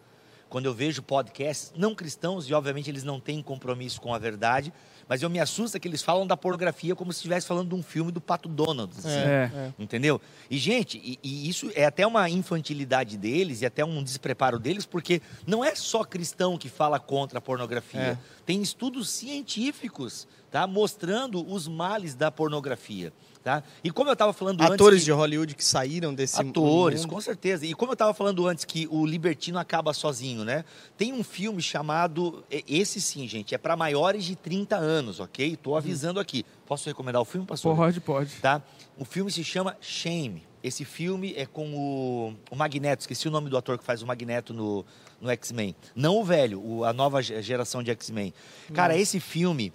quando 0.49 0.67
eu 0.67 0.73
vejo 0.73 1.01
podcasts 1.03 1.73
não 1.75 1.93
cristãos, 1.93 2.47
e 2.49 2.53
obviamente 2.53 2.89
eles 2.89 3.03
não 3.03 3.19
têm 3.19 3.41
compromisso 3.41 3.99
com 3.99 4.13
a 4.13 4.17
verdade, 4.17 4.71
mas 5.07 5.21
eu 5.21 5.29
me 5.29 5.39
assusta 5.39 5.79
que 5.79 5.87
eles 5.87 6.01
falam 6.01 6.25
da 6.25 6.35
pornografia 6.35 6.95
como 6.95 7.11
se 7.13 7.17
estivesse 7.17 7.47
falando 7.47 7.69
de 7.69 7.75
um 7.75 7.83
filme 7.83 8.11
do 8.11 8.19
Pato 8.19 8.49
Donald. 8.49 8.93
assim. 8.97 9.09
É. 9.09 9.51
é. 9.53 9.73
Entendeu? 9.77 10.19
E, 10.49 10.57
gente, 10.57 10.97
e, 10.97 11.19
e 11.23 11.49
isso 11.49 11.71
é 11.75 11.85
até 11.85 12.05
uma 12.05 12.29
infantilidade 12.29 13.17
deles 13.17 13.61
e 13.61 13.65
até 13.65 13.83
um 13.83 14.03
despreparo 14.03 14.59
deles, 14.59 14.85
porque 14.85 15.21
não 15.45 15.63
é 15.63 15.75
só 15.75 16.03
cristão 16.03 16.57
que 16.57 16.69
fala 16.69 16.99
contra 16.99 17.39
a 17.39 17.41
pornografia. 17.41 17.99
É. 18.01 18.17
Tem 18.45 18.61
estudos 18.61 19.09
científicos, 19.09 20.27
tá? 20.51 20.67
Mostrando 20.67 21.45
os 21.51 21.67
males 21.67 22.13
da 22.13 22.29
pornografia, 22.29 23.11
tá? 23.43 23.63
E 23.83 23.89
como 23.89 24.09
eu 24.09 24.13
estava 24.13 24.31
falando 24.33 24.61
antes... 24.61 24.73
Atores 24.73 25.03
de 25.03 25.11
Hollywood 25.11 25.55
que 25.55 25.65
saíram 25.65 26.13
desse 26.13 26.39
Atores, 26.39 27.01
mundo. 27.01 27.13
com 27.13 27.21
certeza. 27.21 27.65
E 27.65 27.73
como 27.73 27.91
eu 27.91 27.95
estava 27.95 28.13
falando 28.13 28.45
antes 28.47 28.63
que 28.63 28.87
o 28.91 29.05
libertino 29.05 29.57
acaba 29.57 29.93
sozinho, 29.93 30.43
né? 30.45 30.63
Tem 30.95 31.11
um 31.11 31.23
filme 31.23 31.61
chamado, 31.61 32.43
esse 32.49 33.01
sim, 33.01 33.27
gente, 33.27 33.55
é 33.55 33.57
para 33.57 33.75
maiores 33.75 34.23
de 34.23 34.35
30 34.35 34.75
anos, 34.75 35.19
ok? 35.19 35.55
Tô 35.55 35.75
avisando 35.75 36.19
aqui. 36.19 36.45
Posso 36.65 36.87
recomendar 36.87 37.21
o 37.21 37.25
filme, 37.25 37.47
pastor? 37.47 37.75
Pode, 37.75 37.99
pode. 37.99 38.35
Tá? 38.35 38.61
O 38.97 39.05
filme 39.05 39.31
se 39.31 39.43
chama 39.43 39.75
Shame. 39.81 40.43
Esse 40.65 40.83
filme 40.83 41.33
é 41.37 41.45
com 41.45 41.73
o, 41.75 42.33
o 42.49 42.55
Magneto, 42.55 43.01
esqueci 43.01 43.27
o 43.27 43.31
nome 43.31 43.49
do 43.51 43.57
ator 43.57 43.77
que 43.77 43.83
faz 43.83 44.01
o 44.01 44.07
Magneto 44.07 44.51
no, 44.51 44.83
no 45.21 45.29
X-Men. 45.29 45.75
Não 45.95 46.17
o 46.17 46.23
velho, 46.23 46.59
o- 46.59 46.83
a 46.83 46.91
nova 46.91 47.21
ge- 47.21 47.39
geração 47.43 47.83
de 47.83 47.91
X-Men. 47.91 48.33
Cara, 48.73 48.97
esse 48.97 49.19
filme, 49.19 49.71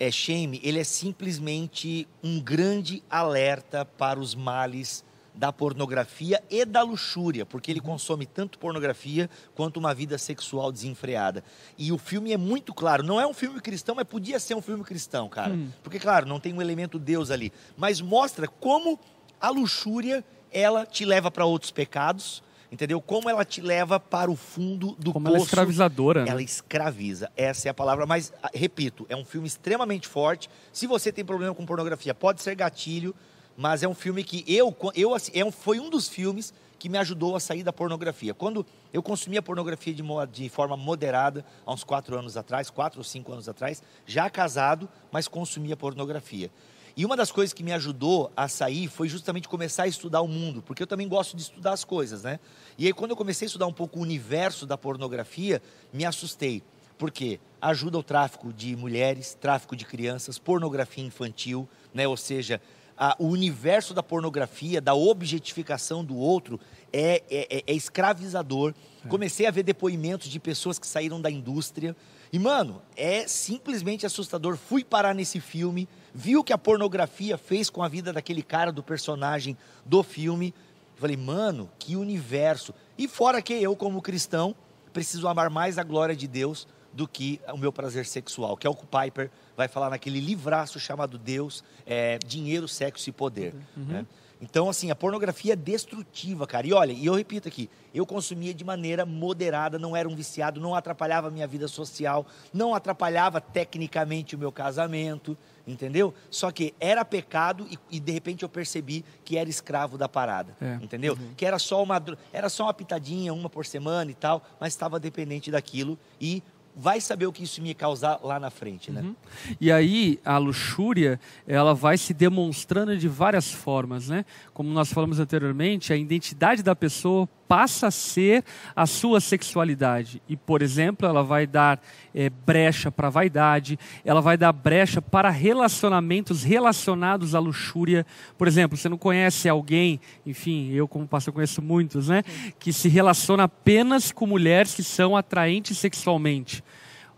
é 0.00 0.10
Shame, 0.10 0.58
ele 0.64 0.78
é 0.80 0.84
simplesmente 0.84 2.08
um 2.24 2.40
grande 2.40 3.02
alerta 3.10 3.84
para 3.84 4.18
os 4.18 4.34
males 4.34 5.04
da 5.34 5.50
pornografia 5.52 6.42
e 6.50 6.62
da 6.64 6.82
luxúria, 6.82 7.46
porque 7.46 7.70
ele 7.70 7.80
consome 7.80 8.26
tanto 8.26 8.58
pornografia 8.58 9.30
quanto 9.54 9.78
uma 9.78 9.94
vida 9.94 10.18
sexual 10.18 10.70
desenfreada. 10.70 11.42
E 11.78 11.90
o 11.90 11.96
filme 11.96 12.32
é 12.32 12.36
muito 12.36 12.74
claro, 12.74 13.02
não 13.02 13.18
é 13.20 13.26
um 13.26 13.32
filme 13.32 13.58
cristão, 13.60 13.94
mas 13.94 14.06
podia 14.06 14.38
ser 14.38 14.54
um 14.54 14.60
filme 14.60 14.84
cristão, 14.84 15.28
cara. 15.30 15.54
Porque, 15.82 15.98
claro, 15.98 16.26
não 16.26 16.38
tem 16.40 16.52
um 16.52 16.60
elemento 16.60 16.98
Deus 16.98 17.30
ali, 17.30 17.50
mas 17.78 18.00
mostra 18.00 18.46
como 18.46 18.98
a 19.42 19.50
luxúria, 19.50 20.24
ela 20.52 20.86
te 20.86 21.04
leva 21.04 21.30
para 21.30 21.44
outros 21.44 21.72
pecados, 21.72 22.42
entendeu? 22.70 23.00
Como 23.00 23.28
ela 23.28 23.44
te 23.44 23.60
leva 23.60 23.98
para 23.98 24.30
o 24.30 24.36
fundo 24.36 24.96
do 24.98 25.12
Como 25.12 25.26
ela 25.26 25.36
é 25.36 25.40
poço 25.40 25.50
escravizadora, 25.50 26.24
né? 26.24 26.30
ela 26.30 26.42
escraviza. 26.42 27.30
Essa 27.36 27.68
é 27.68 27.70
a 27.70 27.74
palavra, 27.74 28.06
mas 28.06 28.32
ah, 28.40 28.50
repito, 28.54 29.04
é 29.08 29.16
um 29.16 29.24
filme 29.24 29.48
extremamente 29.48 30.06
forte. 30.06 30.48
Se 30.72 30.86
você 30.86 31.10
tem 31.10 31.24
problema 31.24 31.52
com 31.54 31.66
pornografia, 31.66 32.14
pode 32.14 32.40
ser 32.40 32.54
gatilho, 32.54 33.12
mas 33.56 33.82
é 33.82 33.88
um 33.88 33.94
filme 33.94 34.22
que 34.22 34.44
eu, 34.46 34.74
eu 34.94 35.14
assim, 35.14 35.32
é 35.34 35.44
um, 35.44 35.50
foi 35.50 35.80
um 35.80 35.90
dos 35.90 36.08
filmes 36.08 36.54
que 36.78 36.88
me 36.88 36.98
ajudou 36.98 37.36
a 37.36 37.40
sair 37.40 37.62
da 37.62 37.72
pornografia. 37.72 38.34
Quando 38.34 38.66
eu 38.92 39.02
consumia 39.02 39.40
pornografia 39.40 39.94
de, 39.94 40.02
de 40.32 40.48
forma 40.48 40.76
moderada, 40.76 41.44
há 41.64 41.72
uns 41.72 41.84
quatro 41.84 42.18
anos 42.18 42.36
atrás, 42.36 42.70
quatro 42.70 42.98
ou 42.98 43.04
cinco 43.04 43.32
anos 43.32 43.48
atrás, 43.48 43.82
já 44.04 44.28
casado, 44.28 44.88
mas 45.12 45.28
consumia 45.28 45.76
pornografia. 45.76 46.50
E 46.96 47.04
uma 47.06 47.16
das 47.16 47.32
coisas 47.32 47.52
que 47.54 47.62
me 47.62 47.72
ajudou 47.72 48.30
a 48.36 48.48
sair 48.48 48.86
foi 48.88 49.08
justamente 49.08 49.48
começar 49.48 49.84
a 49.84 49.88
estudar 49.88 50.20
o 50.20 50.28
mundo, 50.28 50.62
porque 50.62 50.82
eu 50.82 50.86
também 50.86 51.08
gosto 51.08 51.34
de 51.36 51.42
estudar 51.42 51.72
as 51.72 51.84
coisas, 51.84 52.22
né? 52.22 52.38
E 52.76 52.86
aí, 52.86 52.92
quando 52.92 53.12
eu 53.12 53.16
comecei 53.16 53.46
a 53.46 53.48
estudar 53.48 53.66
um 53.66 53.72
pouco 53.72 53.98
o 53.98 54.02
universo 54.02 54.66
da 54.66 54.76
pornografia, 54.76 55.62
me 55.92 56.04
assustei. 56.04 56.62
Por 56.98 57.10
quê? 57.10 57.40
Ajuda 57.60 57.98
o 57.98 58.02
tráfico 58.02 58.52
de 58.52 58.76
mulheres, 58.76 59.36
tráfico 59.40 59.74
de 59.74 59.84
crianças, 59.86 60.38
pornografia 60.38 61.02
infantil, 61.04 61.66
né? 61.94 62.06
Ou 62.06 62.16
seja, 62.16 62.60
a- 62.96 63.16
o 63.18 63.26
universo 63.28 63.94
da 63.94 64.02
pornografia, 64.02 64.80
da 64.80 64.94
objetificação 64.94 66.04
do 66.04 66.14
outro, 66.16 66.60
é, 66.92 67.22
é- 67.30 67.56
é- 67.58 67.62
é 67.66 67.74
escravizador. 67.74 68.74
Comecei 69.08 69.46
a 69.46 69.50
ver 69.50 69.62
depoimentos 69.62 70.28
de 70.28 70.38
pessoas 70.38 70.78
que 70.78 70.86
saíram 70.86 71.20
da 71.20 71.30
indústria. 71.30 71.96
E, 72.32 72.38
mano, 72.38 72.80
é 72.96 73.26
simplesmente 73.26 74.06
assustador. 74.06 74.56
Fui 74.56 74.84
parar 74.84 75.14
nesse 75.14 75.40
filme, 75.40 75.88
vi 76.14 76.36
o 76.36 76.44
que 76.44 76.52
a 76.52 76.58
pornografia 76.58 77.38
fez 77.38 77.70
com 77.70 77.82
a 77.82 77.88
vida 77.88 78.12
daquele 78.12 78.42
cara, 78.42 78.72
do 78.72 78.82
personagem 78.82 79.56
do 79.84 80.02
filme. 80.02 80.54
Falei, 80.96 81.16
mano, 81.16 81.70
que 81.78 81.96
universo. 81.96 82.74
E 82.96 83.08
fora 83.08 83.42
que 83.42 83.54
eu, 83.54 83.74
como 83.74 84.02
cristão, 84.02 84.54
preciso 84.92 85.26
amar 85.26 85.50
mais 85.50 85.78
a 85.78 85.82
glória 85.82 86.14
de 86.14 86.28
Deus 86.28 86.66
do 86.92 87.08
que 87.08 87.40
o 87.52 87.56
meu 87.56 87.72
prazer 87.72 88.04
sexual, 88.04 88.56
que 88.56 88.66
é 88.66 88.70
o 88.70 88.74
que 88.74 88.84
o 88.84 88.86
Piper 88.86 89.30
vai 89.56 89.66
falar 89.66 89.90
naquele 89.90 90.20
livraço 90.20 90.78
chamado 90.78 91.18
Deus, 91.18 91.64
é, 91.86 92.18
Dinheiro, 92.18 92.68
Sexo 92.68 93.08
e 93.08 93.12
Poder. 93.12 93.54
né? 93.74 94.06
Então, 94.42 94.68
assim, 94.68 94.90
a 94.90 94.96
pornografia 94.96 95.52
é 95.52 95.56
destrutiva, 95.56 96.48
cara. 96.48 96.66
E 96.66 96.72
olha, 96.72 96.90
e 96.90 97.06
eu 97.06 97.14
repito 97.14 97.46
aqui, 97.46 97.70
eu 97.94 98.04
consumia 98.04 98.52
de 98.52 98.64
maneira 98.64 99.06
moderada, 99.06 99.78
não 99.78 99.96
era 99.96 100.08
um 100.08 100.16
viciado, 100.16 100.60
não 100.60 100.74
atrapalhava 100.74 101.28
a 101.28 101.30
minha 101.30 101.46
vida 101.46 101.68
social, 101.68 102.26
não 102.52 102.74
atrapalhava 102.74 103.40
tecnicamente 103.40 104.34
o 104.34 104.38
meu 104.38 104.50
casamento, 104.50 105.38
entendeu? 105.64 106.12
Só 106.28 106.50
que 106.50 106.74
era 106.80 107.04
pecado 107.04 107.68
e, 107.70 107.78
e, 107.88 108.00
de 108.00 108.10
repente 108.10 108.42
eu 108.42 108.48
percebi 108.48 109.04
que 109.24 109.38
era 109.38 109.48
escravo 109.48 109.96
da 109.96 110.08
parada, 110.08 110.56
É. 110.60 110.74
entendeu? 110.82 111.16
Que 111.36 111.46
era 111.46 111.58
só 111.60 111.80
uma 111.80 112.02
era 112.32 112.48
só 112.48 112.64
uma 112.64 112.74
pitadinha, 112.74 113.32
uma 113.32 113.48
por 113.48 113.64
semana 113.64 114.10
e 114.10 114.14
tal, 114.14 114.42
mas 114.58 114.72
estava 114.72 114.98
dependente 114.98 115.52
daquilo 115.52 115.96
e 116.20 116.42
vai 116.74 117.00
saber 117.00 117.26
o 117.26 117.32
que 117.32 117.44
isso 117.44 117.60
me 117.60 117.74
causar 117.74 118.20
lá 118.22 118.40
na 118.40 118.50
frente, 118.50 118.90
né? 118.90 119.14
E 119.60 119.70
aí 119.70 120.18
a 120.24 120.38
luxúria, 120.38 121.20
ela 121.46 121.74
vai 121.74 121.98
se 121.98 122.14
demonstrando 122.14 122.96
de 122.96 123.08
várias 123.08 123.50
formas, 123.50 124.08
né? 124.08 124.24
Como 124.54 124.70
nós 124.70 124.92
falamos 124.92 125.20
anteriormente, 125.20 125.92
a 125.92 125.96
identidade 125.96 126.62
da 126.62 126.74
pessoa 126.74 127.28
passa 127.52 127.88
a 127.88 127.90
ser 127.90 128.42
a 128.74 128.86
sua 128.86 129.20
sexualidade. 129.20 130.22
E, 130.26 130.38
por 130.38 130.62
exemplo, 130.62 131.06
ela 131.06 131.22
vai 131.22 131.46
dar 131.46 131.78
eh, 132.14 132.30
brecha 132.30 132.90
para 132.90 133.08
a 133.08 133.10
vaidade, 133.10 133.78
ela 134.06 134.22
vai 134.22 134.38
dar 134.38 134.50
brecha 134.52 135.02
para 135.02 135.28
relacionamentos 135.28 136.42
relacionados 136.42 137.34
à 137.34 137.38
luxúria. 137.38 138.06
Por 138.38 138.48
exemplo, 138.48 138.74
você 138.74 138.88
não 138.88 138.96
conhece 138.96 139.50
alguém, 139.50 140.00
enfim, 140.24 140.72
eu 140.72 140.88
como 140.88 141.06
pastor 141.06 141.34
conheço 141.34 141.60
muitos, 141.60 142.08
né? 142.08 142.22
Que 142.58 142.72
se 142.72 142.88
relaciona 142.88 143.44
apenas 143.44 144.10
com 144.10 144.26
mulheres 144.26 144.74
que 144.74 144.82
são 144.82 145.14
atraentes 145.14 145.76
sexualmente. 145.76 146.64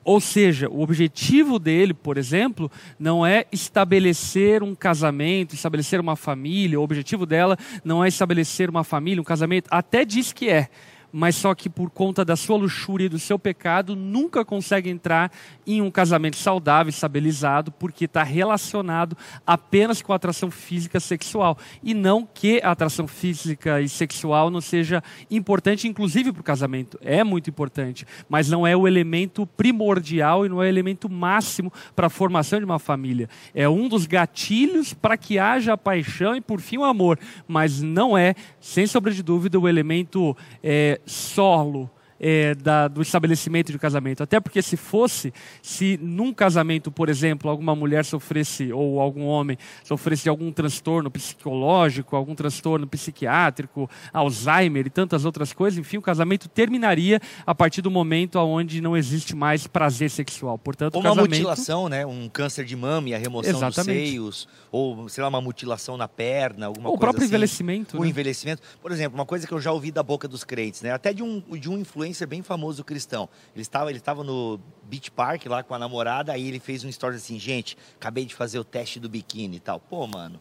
Ou 0.04 0.20
seja, 0.20 0.68
o 0.68 0.82
objetivo 0.82 1.58
dele, 1.58 1.94
por 1.94 2.18
exemplo, 2.18 2.70
não 2.98 3.24
é 3.24 3.46
estabelecer 3.50 4.62
um 4.62 4.74
casamento, 4.74 5.54
estabelecer 5.54 5.98
uma 5.98 6.14
família. 6.14 6.78
O 6.78 6.82
objetivo 6.82 7.24
dela 7.24 7.56
não 7.82 8.04
é 8.04 8.08
estabelecer 8.08 8.68
uma 8.68 8.84
família, 8.84 9.20
um 9.20 9.24
casamento. 9.24 9.66
Até 9.70 10.04
diz 10.04 10.32
que 10.32 10.50
é, 10.50 10.68
mas 11.16 11.36
só 11.36 11.54
que 11.54 11.70
por 11.70 11.90
conta 11.90 12.24
da 12.24 12.34
sua 12.34 12.56
luxúria 12.56 13.06
e 13.06 13.08
do 13.08 13.20
seu 13.20 13.38
pecado, 13.38 13.94
nunca 13.94 14.44
consegue 14.44 14.90
entrar 14.90 15.30
em 15.64 15.80
um 15.80 15.88
casamento 15.88 16.36
saudável, 16.36 16.90
estabilizado, 16.90 17.70
porque 17.70 18.06
está 18.06 18.24
relacionado 18.24 19.16
apenas 19.46 20.02
com 20.02 20.12
a 20.12 20.16
atração 20.16 20.50
física 20.50 20.98
sexual. 20.98 21.56
E 21.84 21.94
não 21.94 22.26
que 22.26 22.60
a 22.64 22.72
atração 22.72 23.06
física 23.06 23.80
e 23.80 23.88
sexual 23.88 24.50
não 24.50 24.60
seja 24.60 25.04
importante, 25.30 25.86
inclusive 25.86 26.32
para 26.32 26.40
o 26.40 26.44
casamento. 26.44 26.98
É 27.00 27.22
muito 27.22 27.48
importante, 27.48 28.04
mas 28.28 28.50
não 28.50 28.66
é 28.66 28.76
o 28.76 28.88
elemento 28.88 29.46
primordial 29.46 30.44
e 30.44 30.48
não 30.48 30.60
é 30.60 30.66
o 30.66 30.68
elemento 30.68 31.08
máximo 31.08 31.72
para 31.94 32.08
a 32.08 32.10
formação 32.10 32.58
de 32.58 32.64
uma 32.64 32.80
família. 32.80 33.28
É 33.54 33.68
um 33.68 33.88
dos 33.88 34.04
gatilhos 34.06 34.92
para 34.92 35.16
que 35.16 35.38
haja 35.38 35.74
a 35.74 35.78
paixão 35.78 36.34
e, 36.34 36.40
por 36.40 36.60
fim, 36.60 36.78
o 36.78 36.84
amor, 36.84 37.20
mas 37.46 37.80
não 37.80 38.18
é, 38.18 38.34
sem 38.60 38.84
sombra 38.84 39.12
de 39.12 39.22
dúvida, 39.22 39.60
o 39.60 39.68
elemento 39.68 40.36
é, 40.60 41.00
solo 41.04 41.90
é, 42.26 42.54
da- 42.54 42.88
do 42.88 43.02
estabelecimento 43.02 43.70
de 43.70 43.78
casamento. 43.78 44.22
Até 44.22 44.40
porque 44.40 44.62
se 44.62 44.78
fosse, 44.78 45.30
se 45.60 45.98
num 46.02 46.32
casamento, 46.32 46.90
por 46.90 47.10
exemplo, 47.10 47.50
alguma 47.50 47.74
mulher 47.76 48.02
sofresse, 48.02 48.72
ou 48.72 48.98
algum 48.98 49.26
homem 49.26 49.58
sofresse 49.84 50.22
de 50.22 50.30
algum 50.30 50.50
transtorno 50.50 51.10
psicológico, 51.10 52.16
algum 52.16 52.34
transtorno 52.34 52.86
psiquiátrico, 52.86 53.90
Alzheimer 54.10 54.86
e 54.86 54.90
tantas 54.90 55.26
outras 55.26 55.52
coisas, 55.52 55.78
enfim, 55.78 55.98
o 55.98 56.02
casamento 56.02 56.48
terminaria 56.48 57.20
a 57.46 57.54
partir 57.54 57.82
do 57.82 57.90
momento 57.90 58.36
onde 58.38 58.80
não 58.80 58.96
existe 58.96 59.36
mais 59.36 59.66
prazer 59.66 60.08
sexual. 60.10 60.56
Portanto, 60.56 60.94
Ou 60.94 61.02
o 61.02 61.04
uma 61.04 61.10
casamento... 61.10 61.30
mutilação, 61.32 61.88
né? 61.90 62.06
Um 62.06 62.26
câncer 62.30 62.64
de 62.64 62.74
mama 62.74 63.10
e 63.10 63.14
a 63.14 63.18
remoção 63.18 63.50
Exatamente. 63.54 64.00
dos 64.00 64.08
seios, 64.08 64.48
ou 64.72 65.10
sei 65.10 65.20
lá, 65.22 65.28
uma 65.28 65.42
mutilação 65.42 65.98
na 65.98 66.08
perna, 66.08 66.66
alguma 66.66 66.88
Ou 66.88 66.94
o 66.94 66.98
coisa 66.98 67.00
próprio 67.00 67.24
assim. 67.24 67.28
envelhecimento, 67.34 67.98
O 67.98 68.02
né? 68.02 68.08
envelhecimento. 68.08 68.62
Por 68.80 68.90
exemplo, 68.90 69.14
uma 69.18 69.26
coisa 69.26 69.46
que 69.46 69.52
eu 69.52 69.60
já 69.60 69.70
ouvi 69.72 69.92
da 69.92 70.02
boca 70.02 70.26
dos 70.26 70.42
crentes, 70.42 70.80
né? 70.80 70.90
Até 70.90 71.12
de 71.12 71.22
um, 71.22 71.40
de 71.58 71.68
um 71.68 71.78
influencer 71.78 72.13
bem 72.26 72.42
famoso 72.42 72.84
cristão. 72.84 73.28
Ele 73.54 73.62
estava, 73.62 73.90
ele 73.90 73.98
estava 73.98 74.22
no 74.22 74.60
Beach 74.84 75.10
Park 75.10 75.46
lá 75.46 75.62
com 75.62 75.74
a 75.74 75.78
namorada, 75.78 76.32
aí 76.32 76.46
ele 76.48 76.60
fez 76.60 76.84
um 76.84 76.88
story 76.88 77.16
assim, 77.16 77.38
gente, 77.38 77.76
acabei 77.96 78.24
de 78.24 78.34
fazer 78.34 78.58
o 78.58 78.64
teste 78.64 79.00
do 79.00 79.08
biquíni 79.08 79.56
e 79.56 79.60
tal. 79.60 79.80
Pô, 79.80 80.06
mano, 80.06 80.40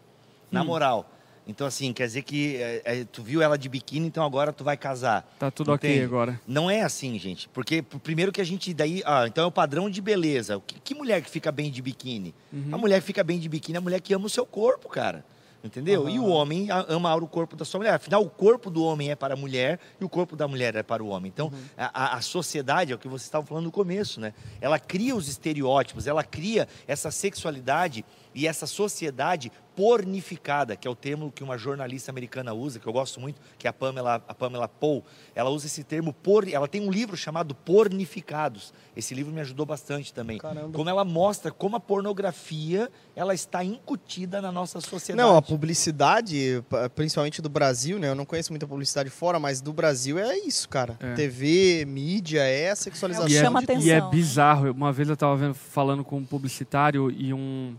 na 0.52 0.62
Hum. 0.62 0.66
moral. 0.66 1.10
Então, 1.46 1.68
assim, 1.68 1.92
quer 1.92 2.06
dizer 2.08 2.22
que 2.22 2.56
é, 2.56 2.82
é, 2.86 3.04
tu 3.04 3.22
viu 3.22 3.42
ela 3.42 3.58
de 3.58 3.68
biquíni, 3.68 4.08
então 4.08 4.24
agora 4.24 4.54
tu 4.54 4.64
vai 4.64 4.78
casar. 4.78 5.24
Tá 5.38 5.52
tudo 5.52 5.74
ok 5.74 5.90
Entende? 5.90 6.06
agora. 6.06 6.40
Não 6.48 6.72
é 6.72 6.84
assim, 6.84 7.20
gente. 7.20 7.50
Porque 7.50 7.82
primeiro 7.82 8.32
que 8.32 8.40
a 8.40 8.46
gente 8.46 8.74
daí. 8.74 9.04
Ah, 9.06 9.26
então 9.28 9.44
é 9.44 9.48
o 9.48 9.52
padrão 9.52 9.90
de 9.90 10.02
beleza. 10.02 10.62
Que, 10.66 10.80
que 10.80 10.96
mulher 10.96 11.22
que 11.22 11.30
fica 11.30 11.52
bem 11.52 11.70
de 11.70 11.82
biquíni? 11.82 12.34
Uhum. 12.54 12.70
A 12.72 12.78
mulher 12.78 13.02
que 13.02 13.06
fica 13.08 13.22
bem 13.26 13.40
de 13.40 13.50
biquíni 13.50 13.76
é 13.76 13.80
a 13.80 13.82
mulher 13.82 14.00
que 14.00 14.14
ama 14.14 14.26
o 14.26 14.30
seu 14.30 14.46
corpo, 14.46 14.88
cara. 14.88 15.26
Entendeu? 15.64 16.02
Aham. 16.02 16.10
E 16.12 16.20
o 16.20 16.26
homem 16.28 16.68
ama 16.90 17.16
o 17.16 17.26
corpo 17.28 17.56
da 17.56 17.64
sua 17.64 17.78
mulher. 17.80 17.94
Afinal, 17.94 18.22
o 18.22 18.30
corpo 18.30 18.70
do 18.70 18.84
homem 18.84 19.12
é 19.12 19.16
para 19.16 19.34
a 19.34 19.38
mulher 19.38 19.80
e 20.00 20.04
o 20.04 20.10
corpo 20.10 20.36
da 20.36 20.46
mulher 20.46 20.76
é 20.76 20.84
para 20.84 21.02
o 21.02 21.08
homem. 21.08 21.32
Então, 21.34 21.52
a, 21.78 22.04
a- 22.16 22.18
a 22.18 22.22
sociedade, 22.22 22.92
é 22.92 22.96
o 22.96 23.00
que 23.00 23.08
você 23.08 23.24
estava 23.24 23.46
falando 23.46 23.64
no 23.64 23.72
começo, 23.72 24.20
né? 24.20 24.34
Ela 24.60 24.78
cria 24.78 25.16
os 25.16 25.30
estereótipos, 25.30 26.06
ela 26.06 26.22
cria 26.24 26.68
essa 26.86 27.10
sexualidade 27.12 28.04
e 28.34 28.48
essa 28.48 28.68
sociedade 28.68 29.52
pornificada, 29.76 30.76
que 30.76 30.88
é 30.88 30.92
o 30.92 30.96
termo 30.96 31.32
que 31.32 31.44
uma 31.44 31.58
jornalista 31.58 32.12
americana 32.12 32.54
usa, 32.54 32.80
que 32.80 32.88
eu 32.88 32.94
gosto 32.94 33.20
muito, 33.20 33.42
que 33.58 33.68
é 33.68 33.70
a 33.70 33.74
Pamela, 33.74 34.24
a 34.28 34.34
Pamela 34.34 34.68
Paul. 34.68 35.04
Ela 35.34 35.50
usa 35.50 35.66
esse 35.66 35.84
termo 35.84 36.14
por, 36.14 36.48
ela 36.48 36.68
tem 36.68 36.82
um 36.82 36.92
livro 36.92 37.18
chamado 37.18 37.56
Pornificados. 37.56 38.74
Esse 38.96 39.16
livro 39.16 39.34
me 39.34 39.42
ajudou 39.42 39.66
bastante 39.66 40.14
também. 40.14 40.38
Caramba. 40.38 40.72
Como 40.72 40.90
ela 40.90 41.04
mostra 41.04 41.52
como 41.52 41.76
a 41.76 41.80
pornografia, 41.80 42.90
ela 43.16 43.34
está 43.34 43.64
incutida 43.64 44.42
na 44.42 44.52
nossa 44.52 44.80
sociedade. 44.80 45.28
Não, 45.28 45.36
a 45.36 45.42
publicidade, 45.42 46.64
principalmente 46.94 47.42
do 47.42 47.50
Brasil, 47.50 47.98
né? 47.98 48.10
Eu 48.10 48.16
não 48.16 48.26
conheço 48.26 48.52
muita 48.52 48.68
publicidade 48.68 49.10
fora, 49.10 49.40
mas 49.40 49.60
do 49.60 49.74
Brasil 49.74 50.20
é 50.20 50.38
isso, 50.38 50.70
cara. 50.70 50.98
É. 51.00 51.14
TV, 51.14 51.86
mídia, 51.88 52.42
é 52.42 52.70
a 52.70 52.76
sexualização. 52.76 53.30
chama 53.30 53.62
de 53.62 53.66
tudo. 53.66 53.78
atenção. 53.78 53.88
E 53.88 53.92
é 53.92 54.02
bizarro. 54.02 54.72
Uma 54.72 54.94
vez 54.94 55.08
eu 55.08 55.16
estava 55.16 55.36
vendo, 55.36 55.56
falando 55.56 56.04
com 56.04 56.18
um 56.18 56.26
publicitário 56.26 57.10
e 57.10 57.34
um 57.34 57.76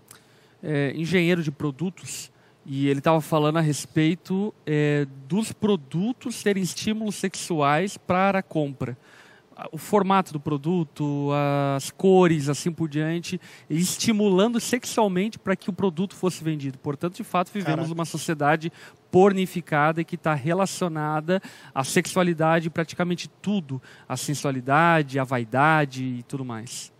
é, 0.64 0.92
engenheiro 0.96 1.42
de 1.42 1.50
produtos. 1.50 2.32
E 2.66 2.88
ele 2.88 3.00
estava 3.00 3.20
falando 3.20 3.58
a 3.58 3.60
respeito 3.60 4.54
é, 4.64 5.06
dos 5.28 5.52
produtos 5.52 6.42
terem 6.42 6.62
estímulos 6.62 7.16
sexuais 7.16 7.98
para 7.98 8.38
a 8.38 8.42
compra. 8.42 8.96
O 9.70 9.78
formato 9.78 10.32
do 10.32 10.40
produto, 10.40 11.30
as 11.76 11.90
cores, 11.90 12.48
assim 12.48 12.72
por 12.72 12.88
diante, 12.88 13.40
estimulando 13.70 14.58
sexualmente 14.58 15.38
para 15.38 15.54
que 15.54 15.70
o 15.70 15.72
produto 15.72 16.16
fosse 16.16 16.42
vendido. 16.42 16.76
Portanto, 16.78 17.16
de 17.16 17.22
fato, 17.22 17.52
vivemos 17.52 17.76
Caraca. 17.76 17.94
uma 17.94 18.04
sociedade 18.04 18.72
pornificada 19.12 20.00
e 20.00 20.04
que 20.04 20.16
está 20.16 20.34
relacionada 20.34 21.40
à 21.72 21.84
sexualidade, 21.84 22.68
praticamente 22.68 23.28
tudo, 23.40 23.80
a 24.08 24.16
sensualidade, 24.16 25.20
a 25.20 25.24
vaidade 25.24 26.02
e 26.02 26.22
tudo 26.24 26.44
mais. 26.44 26.92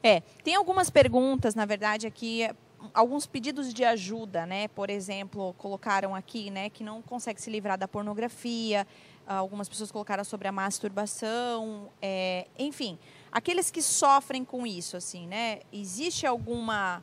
É, 0.00 0.20
tem 0.44 0.54
algumas 0.54 0.90
perguntas, 0.90 1.56
na 1.56 1.64
verdade, 1.64 2.06
aqui, 2.06 2.48
alguns 2.94 3.26
pedidos 3.26 3.72
de 3.74 3.84
ajuda, 3.84 4.46
né? 4.46 4.68
Por 4.68 4.90
exemplo, 4.90 5.54
colocaram 5.58 6.14
aqui, 6.14 6.50
né, 6.50 6.70
que 6.70 6.82
não 6.84 7.02
consegue 7.02 7.40
se 7.40 7.50
livrar 7.50 7.76
da 7.78 7.88
pornografia. 7.88 8.86
ah, 9.26 9.34
Algumas 9.36 9.68
pessoas 9.68 9.90
colocaram 9.92 10.24
sobre 10.24 10.48
a 10.48 10.52
masturbação, 10.52 11.88
é, 12.00 12.46
enfim, 12.58 12.98
aqueles 13.32 13.70
que 13.70 13.82
sofrem 13.82 14.44
com 14.44 14.66
isso, 14.66 14.96
assim, 14.96 15.26
né? 15.26 15.60
Existe 15.72 16.26
alguma 16.26 17.02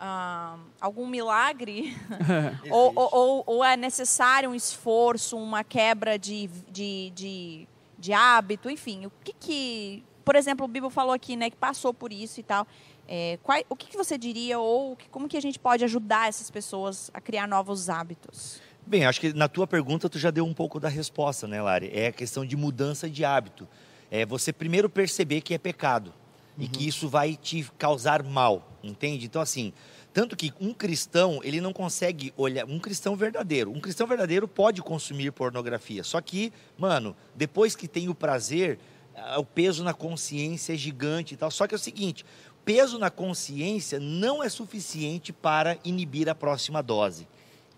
ah, 0.00 0.56
algum 0.80 1.06
milagre 1.06 1.96
ou, 2.70 2.92
ou, 2.94 3.08
ou- 3.12 3.44
ou 3.46 3.64
é 3.64 3.76
necessário 3.76 4.50
um 4.50 4.54
esforço, 4.54 5.36
uma 5.36 5.64
quebra 5.64 6.18
de, 6.18 6.46
de, 6.70 7.10
de, 7.14 7.68
de 7.98 8.12
hábito, 8.12 8.70
enfim. 8.70 9.06
O 9.06 9.12
que 9.24 9.32
que... 9.32 10.04
Por 10.24 10.36
exemplo, 10.36 10.66
o 10.66 10.68
Bibo 10.68 10.90
falou 10.90 11.12
aqui, 11.14 11.34
né, 11.36 11.48
que 11.48 11.56
passou 11.56 11.92
por 11.94 12.12
isso 12.12 12.38
e 12.38 12.42
tal. 12.42 12.66
É, 13.08 13.38
quai- 13.42 13.64
o 13.70 13.74
que, 13.74 13.86
que 13.86 13.96
você 13.96 14.18
diria 14.18 14.58
ou 14.58 14.94
que- 14.94 15.08
como 15.08 15.26
que 15.28 15.36
a 15.36 15.40
gente 15.40 15.58
pode 15.58 15.82
ajudar 15.82 16.28
essas 16.28 16.50
pessoas 16.50 17.10
a 17.14 17.20
criar 17.20 17.48
novos 17.48 17.88
hábitos? 17.88 18.60
Bem, 18.86 19.06
acho 19.06 19.20
que 19.20 19.32
na 19.32 19.48
tua 19.48 19.66
pergunta 19.66 20.08
tu 20.08 20.18
já 20.18 20.30
deu 20.30 20.44
um 20.44 20.52
pouco 20.52 20.78
da 20.78 20.88
resposta, 20.88 21.46
né, 21.48 21.60
Lari? 21.60 21.90
É 21.92 22.08
a 22.08 22.12
questão 22.12 22.44
de 22.44 22.56
mudança 22.56 23.08
de 23.08 23.24
hábito. 23.24 23.66
É 24.10 24.26
você 24.26 24.52
primeiro 24.52 24.88
perceber 24.90 25.40
que 25.40 25.54
é 25.54 25.58
pecado 25.58 26.12
e 26.58 26.66
que 26.68 26.86
isso 26.86 27.08
vai 27.08 27.34
te 27.36 27.66
causar 27.78 28.22
mal, 28.22 28.66
entende? 28.82 29.24
Então, 29.26 29.40
assim, 29.40 29.72
tanto 30.12 30.34
que 30.36 30.52
um 30.60 30.72
cristão, 30.74 31.40
ele 31.44 31.60
não 31.60 31.72
consegue 31.72 32.32
olhar. 32.36 32.64
Um 32.66 32.78
cristão 32.78 33.14
verdadeiro. 33.14 33.70
Um 33.70 33.80
cristão 33.80 34.06
verdadeiro 34.06 34.48
pode 34.48 34.82
consumir 34.82 35.30
pornografia. 35.32 36.02
Só 36.02 36.20
que, 36.20 36.52
mano, 36.76 37.14
depois 37.34 37.76
que 37.76 37.86
tem 37.86 38.08
o 38.08 38.14
prazer, 38.14 38.78
o 39.36 39.44
peso 39.44 39.84
na 39.84 39.92
consciência 39.92 40.72
é 40.72 40.76
gigante 40.76 41.34
e 41.34 41.36
tal. 41.36 41.50
Só 41.50 41.66
que 41.66 41.74
é 41.74 41.76
o 41.76 41.78
seguinte: 41.78 42.24
peso 42.68 42.98
na 42.98 43.08
consciência 43.08 43.98
não 43.98 44.42
é 44.42 44.48
suficiente 44.50 45.32
para 45.32 45.78
inibir 45.82 46.28
a 46.28 46.34
próxima 46.34 46.82
dose. 46.82 47.26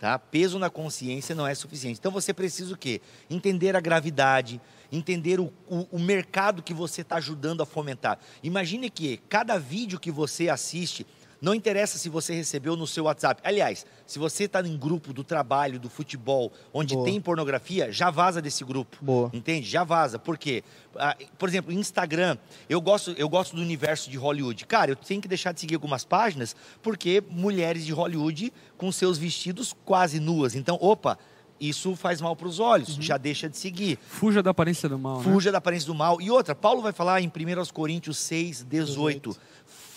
Tá? 0.00 0.18
Peso 0.18 0.59
na 0.59 0.68
consciência 0.68 1.33
não 1.33 1.46
é 1.46 1.55
suficiente. 1.55 2.00
Então 2.00 2.11
você 2.11 2.35
precisa 2.35 2.74
o 2.74 2.76
quê? 2.76 3.00
Entender 3.31 3.76
a 3.76 3.81
gravidade, 3.81 4.61
entender 4.90 5.38
o, 5.38 5.53
o, 5.68 5.87
o 5.92 5.98
mercado 6.00 6.61
que 6.61 6.74
você 6.74 7.03
está 7.03 7.18
ajudando 7.18 7.62
a 7.62 7.66
fomentar. 7.66 8.18
Imagine 8.42 8.90
que 8.90 9.18
cada 9.29 9.61
vídeo 9.61 10.00
que 10.00 10.11
você 10.11 10.48
assiste, 10.48 11.07
não 11.40 11.55
interessa 11.55 11.98
se 11.98 12.09
você 12.09 12.35
recebeu 12.35 12.76
no 12.76 12.87
seu 12.87 13.05
WhatsApp. 13.05 13.40
Aliás, 13.44 13.87
se 14.07 14.18
você 14.18 14.44
está 14.44 14.61
em 14.61 14.76
grupo 14.76 15.12
do 15.12 15.24
trabalho, 15.24 15.79
do 15.79 15.88
futebol, 15.88 16.53
onde 16.72 16.94
Boa. 16.94 17.07
tem 17.07 17.20
pornografia, 17.20 17.90
já 17.90 18.11
vaza 18.11 18.42
desse 18.42 18.64
grupo. 18.64 18.98
Boa. 19.00 19.31
Entende? 19.33 19.68
Já 19.68 19.83
vaza. 19.83 20.18
Por 20.18 20.37
quê? 20.37 20.62
Ah, 20.96 21.16
por 21.38 21.48
exemplo, 21.48 21.72
Instagram. 21.72 22.37
Eu 22.68 22.81
gosto, 22.81 23.12
eu 23.16 23.29
gosto 23.29 23.57
do 23.57 23.62
universo 23.62 24.11
de 24.11 24.18
Hollywood. 24.18 24.66
Cara, 24.66 24.90
eu 24.90 24.96
tenho 24.96 25.20
que 25.22 25.29
deixar 25.29 25.53
de 25.53 25.61
seguir 25.61 25.74
algumas 25.76 26.05
páginas 26.05 26.55
porque 26.83 27.22
mulheres 27.31 27.87
de 27.87 27.92
Hollywood 27.92 28.53
com 28.76 28.90
seus 28.92 29.16
vestidos 29.16 29.74
quase 29.85 30.20
nuas. 30.20 30.55
Então, 30.55 30.76
opa, 30.81 31.18
isso 31.61 31.94
faz 31.94 32.20
mal 32.22 32.35
para 32.35 32.48
os 32.48 32.59
olhos. 32.59 32.96
Já 32.96 33.18
deixa 33.18 33.48
de 33.48 33.57
seguir. 33.57 33.98
Fuja 34.07 34.42
da 34.42 34.50
aparência 34.50 34.88
do 34.88 34.98
mal. 34.98 35.18
né? 35.18 35.24
Fuja 35.24 35.53
da 35.53 35.59
aparência 35.59 35.87
do 35.87 35.94
mal. 35.94 36.20
E 36.20 36.31
outra, 36.31 36.55
Paulo 36.55 36.81
vai 36.81 36.92
falar 36.92 37.20
em 37.20 37.29
1 37.29 37.31
Coríntios 37.72 38.16
6, 38.18 38.64
18. 38.64 39.37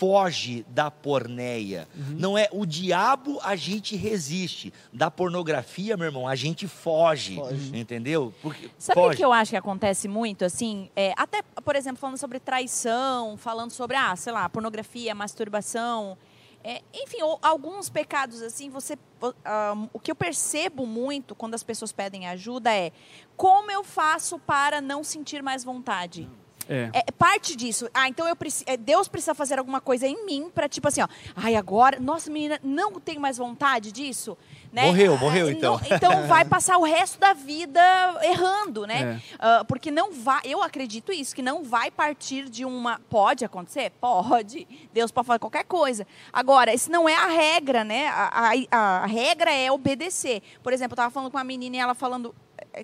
Foge 0.04 0.66
da 0.68 0.92
porneia. 0.92 1.88
Não 1.96 2.38
é 2.38 2.50
o 2.52 2.66
diabo 2.66 3.40
a 3.42 3.56
gente 3.56 3.96
resiste. 3.96 4.74
Da 4.92 5.10
pornografia, 5.10 5.96
meu 5.96 6.08
irmão, 6.08 6.28
a 6.28 6.36
gente 6.36 6.68
foge. 6.68 7.36
Foge. 7.38 7.78
Entendeu? 7.78 8.34
Porque 8.42 8.70
Sabe 8.78 9.00
o 9.00 9.12
que 9.12 9.24
eu 9.24 9.32
acho 9.32 9.52
que 9.52 9.56
acontece 9.56 10.10
muito, 10.10 10.44
assim? 10.44 10.90
É, 10.94 11.14
até, 11.16 11.42
por 11.42 11.78
exemplo, 11.78 12.00
falando 12.00 12.18
sobre 12.18 12.38
traição, 12.38 13.38
falando 13.38 13.72
sobre, 13.72 13.96
ah, 13.96 14.14
sei 14.18 14.34
lá, 14.34 14.50
pornografia, 14.50 15.16
masturbação. 15.16 16.18
é, 16.66 16.82
enfim, 16.94 17.22
ou 17.22 17.40
alguns 17.42 17.90
pecados, 17.90 18.42
assim, 18.42 18.70
você. 18.70 18.98
ah, 19.46 19.88
o 19.94 20.00
que 20.00 20.12
eu 20.12 20.16
percebo 20.16 20.86
muito 20.86 21.34
quando 21.34 21.54
as 21.54 21.64
pessoas 21.64 21.94
pedem 21.94 22.28
ajuda 22.28 22.74
é 22.74 22.92
como 23.38 23.72
eu 23.72 23.86
faço 23.86 24.38
para 24.38 24.82
não 24.82 25.02
sentir 25.02 25.42
mais 25.42 25.64
vontade? 25.64 26.30
É. 26.70 26.90
É 26.94 27.12
parte 27.12 27.56
disso. 27.56 27.90
Ah, 27.94 28.08
então 28.08 28.28
eu 28.28 28.36
preci- 28.36 28.64
é, 28.68 28.78
Deus 28.78 29.08
precisa 29.08 29.34
fazer 29.36 29.60
alguma 29.60 29.82
coisa 29.82 30.08
em 30.08 30.26
mim 30.26 30.50
para 30.54 30.68
tipo 30.70 30.88
assim, 30.88 31.02
ó. 31.02 31.08
Ai, 31.36 31.56
agora, 31.56 32.00
nossa 32.00 32.32
menina, 32.32 32.60
não 32.64 32.94
tenho 33.00 33.20
mais 33.20 33.38
vontade 33.38 33.92
disso, 33.92 34.38
né? 34.72 34.86
Morreu, 34.86 35.18
morreu, 35.18 35.48
Ah, 35.48 35.52
então. 35.52 35.80
não- 35.80 35.96
então 35.96 36.28
vai 36.28 36.46
passar 36.46 36.78
o 36.78 36.84
resto 36.84 37.20
da 37.20 37.34
vida 37.34 37.82
errando, 38.24 38.86
né? 38.88 39.22
É. 39.22 39.36
Ah, 39.40 39.66
porque 39.68 39.92
não 39.92 40.12
vai, 40.14 40.42
eu 40.46 40.62
acredito 40.64 41.12
isso, 41.12 41.36
que 41.36 41.42
não 41.42 41.64
vai 41.64 41.92
partir 41.92 42.50
de 42.50 42.64
uma. 42.66 43.00
Pode 43.10 43.44
acontecer? 43.46 43.92
Pode. 44.00 44.68
Deus 44.94 45.12
pode 45.12 45.28
fazer 45.28 45.40
qualquer 45.40 45.66
coisa. 45.66 46.08
Agora, 46.32 46.74
isso 46.74 46.92
não 46.92 47.08
é 47.10 47.16
a 47.16 47.28
regra, 47.28 47.84
né? 47.84 48.08
A, 48.08 48.52
a- 48.72 49.04
a 49.04 49.06
regra 49.06 49.52
é 49.54 49.72
obedecer. 49.72 50.42
Por 50.64 50.72
exemplo, 50.74 50.94
eu 50.94 50.98
tava 50.98 51.12
falando 51.12 51.30
com 51.32 51.38
uma 51.38 51.44
menina 51.44 51.76
e 51.76 51.80
ela 51.80 51.94
falando 51.94 52.34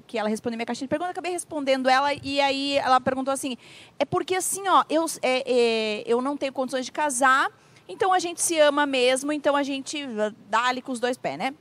que 0.08 0.18
ela 0.18 0.30
respondeu 0.30 0.58
minha 0.58 0.66
caixinha 0.66 0.88
de 0.88 0.90
perguntas, 0.90 1.10
eu 1.10 1.12
acabei 1.12 1.32
respondendo 1.32 1.90
ela 1.90 2.14
e 2.14 2.40
aí 2.40 2.78
ela 2.78 3.00
perguntou 3.00 3.32
assim: 3.32 3.58
é 3.98 4.06
porque 4.06 4.36
assim, 4.36 4.68
ó, 4.68 4.84
eu, 4.90 5.06
é, 5.22 5.44
é, 5.46 6.04
eu 6.06 6.22
não 6.22 6.38
tenho 6.38 6.54
condições 6.54 6.86
de 6.86 6.92
casar, 6.92 7.50
então 7.88 8.14
a 8.14 8.20
gente 8.20 8.42
se 8.42 8.60
ama 8.60 8.86
mesmo, 8.86 9.32
então 9.32 9.56
a 9.56 9.64
gente 9.64 10.04
ah, 10.04 10.34
dá 10.50 10.66
ali 10.66 10.82
com 10.82 10.92
os 10.92 11.00
dois 11.00 11.18
pés, 11.18 11.38
né? 11.38 11.54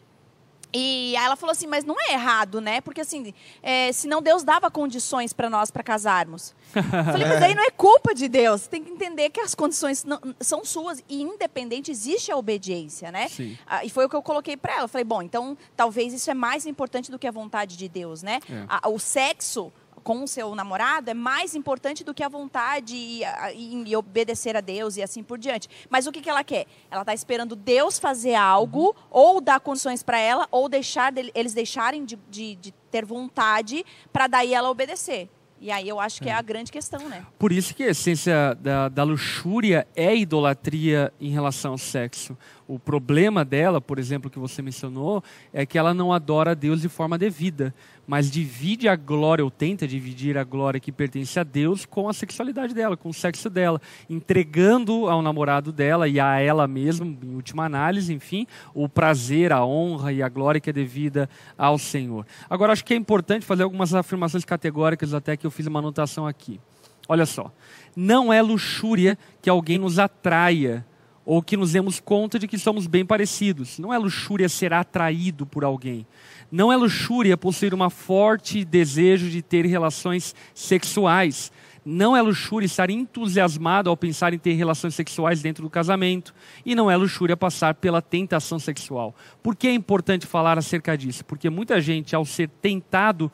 E 0.72 1.16
aí 1.16 1.24
ela 1.24 1.35
falou 1.37 1.52
assim, 1.52 1.66
mas 1.66 1.85
não 1.85 1.96
é 1.98 2.12
errado, 2.12 2.61
né? 2.61 2.81
Porque 2.83 3.00
assim, 3.00 3.33
é, 3.62 3.90
senão 3.92 4.20
Deus 4.20 4.44
dava 4.44 4.70
condições 4.70 5.33
para 5.33 5.48
nós 5.48 5.70
para 5.70 5.83
casarmos. 5.83 6.54
Eu 6.74 6.83
falei, 6.83 7.26
mas 7.26 7.40
daí 7.40 7.54
não 7.54 7.64
é 7.64 7.70
culpa 7.70 8.14
de 8.14 8.28
Deus. 8.28 8.66
Tem 8.66 8.85
que 8.85 8.90
entender 8.90 9.31
que 9.31 9.40
as 9.40 9.54
condições 9.54 10.04
não- 10.04 10.20
são 10.40 10.64
suas 10.64 11.02
e 11.09 11.22
independente 11.22 11.90
existe 11.90 12.31
a 12.31 12.37
obediência, 12.37 13.11
né? 13.11 13.28
Sim. 13.28 13.57
Ah, 13.66 13.83
e 13.85 13.88
foi 13.88 14.04
o 14.04 14.09
que 14.11 14.16
eu 14.16 14.22
coloquei 14.22 14.57
para 14.57 14.74
ela. 14.74 14.83
Eu 14.85 14.88
falei, 14.88 15.04
bom, 15.04 15.22
então 15.22 15.57
talvez 15.74 16.12
isso 16.12 16.31
é 16.31 16.35
mais 16.35 16.66
importante 16.66 17.11
do 17.11 17.18
que 17.18 17.26
a 17.26 17.33
vontade 17.33 17.76
de 17.76 17.88
Deus, 17.88 18.22
né? 18.22 18.40
É. 18.50 18.64
A- 18.68 18.88
o 18.90 18.98
sexo 18.98 19.72
com 20.09 20.23
o 20.25 20.27
seu 20.27 20.55
namorado 20.55 21.11
é 21.11 21.12
mais 21.14 21.55
importante 21.55 22.03
do 22.03 22.14
que 22.14 22.23
a 22.23 22.31
vontade 22.31 22.97
e, 22.97 23.23
a- 23.23 23.53
e- 23.53 23.83
e 23.88 23.94
obedecer 23.94 24.57
a 24.57 24.62
Deus 24.62 24.97
e 24.97 25.03
assim 25.03 25.23
por 25.23 25.37
diante. 25.37 25.68
Mas 25.90 26.07
o 26.07 26.11
que, 26.12 26.23
que 26.23 26.31
ela 26.31 26.42
quer? 26.42 26.64
Ela 26.90 27.03
está 27.03 27.12
esperando 27.12 27.55
Deus 27.55 27.99
fazer 27.99 28.35
algo, 28.35 28.97
ou 29.11 29.38
dar 29.38 29.61
condições 29.61 30.03
para 30.03 30.18
ela, 30.18 30.49
ou 30.51 30.66
deixar 30.66 31.12
dele- 31.12 31.31
eles 31.35 31.53
deixarem 31.53 32.07
de, 32.07 32.18
de- 32.31 32.55
de 32.57 32.73
ter 32.90 33.05
vontade 33.05 33.85
para 34.11 34.27
daí 34.27 34.55
ela 34.55 34.71
obedecer. 34.71 35.29
E 35.61 35.71
aí 35.73 35.88
eu 35.88 35.99
acho 36.01 36.23
que 36.23 36.29
é 36.31 36.33
a 36.33 36.40
grande 36.40 36.71
questão, 36.71 37.09
né? 37.09 37.27
Por 37.37 37.51
isso 37.53 37.75
que 37.75 37.83
a 37.83 37.88
essência 37.88 38.55
da, 38.61 38.88
da 38.88 39.03
luxúria 39.03 39.87
é 39.97 40.16
idolatria 40.16 41.12
em 41.21 41.31
relação 41.31 41.73
ao 41.73 41.79
sexo. 41.79 42.38
O 42.66 42.79
problema 42.79 43.44
dela, 43.44 43.81
por 43.81 43.99
exemplo, 43.99 44.31
que 44.31 44.38
você 44.38 44.62
mencionou, 44.62 45.23
é 45.53 45.66
que 45.66 45.77
ela 45.77 45.92
não 45.92 46.12
adora 46.12 46.53
a 46.53 46.55
Deus 46.55 46.81
de 46.81 46.88
forma 46.88 47.18
devida. 47.18 47.75
Mas 48.09 48.31
divide 48.31 48.88
a 48.88 48.97
glória, 48.97 49.44
ou 49.44 49.51
tenta 49.51 49.87
dividir 49.87 50.38
a 50.38 50.42
glória 50.42 50.81
que 50.81 50.90
pertence 50.90 51.38
a 51.38 51.44
Deus 51.44 51.85
com 51.85 52.09
a 52.09 52.14
sexualidade 52.14 52.73
dela, 52.73 52.97
com 52.97 53.11
o 53.11 53.14
sexo 53.14 53.51
dela, 53.51 53.79
entregando 54.09 55.11
ao 55.11 55.21
namorado 55.21 55.71
dela 55.71 56.09
e 56.09 56.18
a 56.18 56.40
ela 56.40 56.66
mesma, 56.66 57.05
em 57.05 57.35
última 57.35 57.66
análise, 57.66 58.11
enfim, 58.11 58.47
o 58.73 58.88
prazer, 58.88 59.53
a 59.53 59.62
honra 59.62 60.11
e 60.11 60.23
a 60.23 60.29
glória 60.31 60.59
que 60.59 60.71
é 60.71 60.73
devida 60.73 61.29
ao 61.59 61.77
Senhor. 61.77 62.27
Agora, 62.49 62.73
acho 62.73 62.83
que 62.83 62.94
é 62.94 62.97
importante 62.97 63.44
fazer 63.44 63.62
algumas 63.62 63.92
afirmações 63.92 64.44
categóricas, 64.44 65.12
até 65.12 65.37
que 65.37 65.47
eu 65.47 65.51
fiz 65.51 65.66
uma 65.66 65.81
anotação 65.81 66.27
aqui. 66.27 66.59
Olha 67.07 67.27
só, 67.27 67.53
não 67.94 68.33
é 68.33 68.40
luxúria 68.40 69.18
que 69.42 69.51
alguém 69.51 69.77
nos 69.77 69.99
atraia 69.99 70.83
ou 71.27 71.42
que 71.42 71.59
nos 71.59 71.73
demos 71.73 72.01
conta 72.01 72.38
de 72.38 72.49
que 72.49 72.57
somos 72.57 72.87
bem 72.87 73.05
parecidos. 73.05 73.79
Não 73.79 73.92
é 73.92 73.99
luxúria 73.99 74.49
ser 74.49 74.73
atraído 74.73 75.44
por 75.44 75.62
alguém. 75.62 76.07
Não 76.50 76.72
é 76.72 76.76
luxúria 76.76 77.37
possuir 77.37 77.74
um 77.74 77.90
forte 77.90 78.64
desejo 78.64 79.28
de 79.28 79.42
ter 79.42 79.66
relações 79.66 80.34
sexuais. 80.54 81.52
Não 81.84 82.16
é 82.16 82.20
luxúria 82.22 82.66
estar 82.66 82.90
entusiasmado 82.90 83.88
ao 83.88 83.96
pensar 83.96 84.34
em 84.34 84.38
ter 84.38 84.52
relações 84.52 84.94
sexuais 84.94 85.40
dentro 85.40 85.62
do 85.62 85.70
casamento. 85.70 86.34
E 86.64 86.74
não 86.74 86.90
é 86.90 86.96
luxúria 86.96 87.37
passar 87.37 87.74
pela 87.74 88.02
tentação 88.02 88.58
sexual. 88.58 89.14
Por 89.42 89.54
que 89.56 89.68
é 89.68 89.72
importante 89.72 90.26
falar 90.26 90.58
acerca 90.58 90.96
disso? 90.96 91.24
Porque 91.24 91.48
muita 91.48 91.80
gente, 91.80 92.14
ao 92.14 92.24
ser 92.24 92.48
tentado 92.61 93.30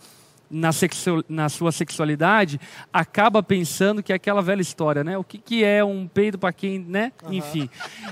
na, 0.55 0.73
sexu 0.73 1.25
na 1.29 1.49
sua 1.49 1.73
sexualidade, 1.73 2.61
acaba 2.93 3.43
pensando 3.43 4.03
que 4.03 4.13
é 4.13 4.17
aquela 4.17 4.41
velha 4.41 4.63
história, 4.63 5.03
né? 5.03 5.19
O 5.19 5.25
que, 5.25 5.39
que 5.39 5.65
é 5.65 5.85
um 5.85 6.07
peido 6.07 6.39
para 6.39 6.53
quem, 6.53 6.79
né? 6.79 7.13
Uhum. 7.25 7.33
Enfim. 7.33 7.69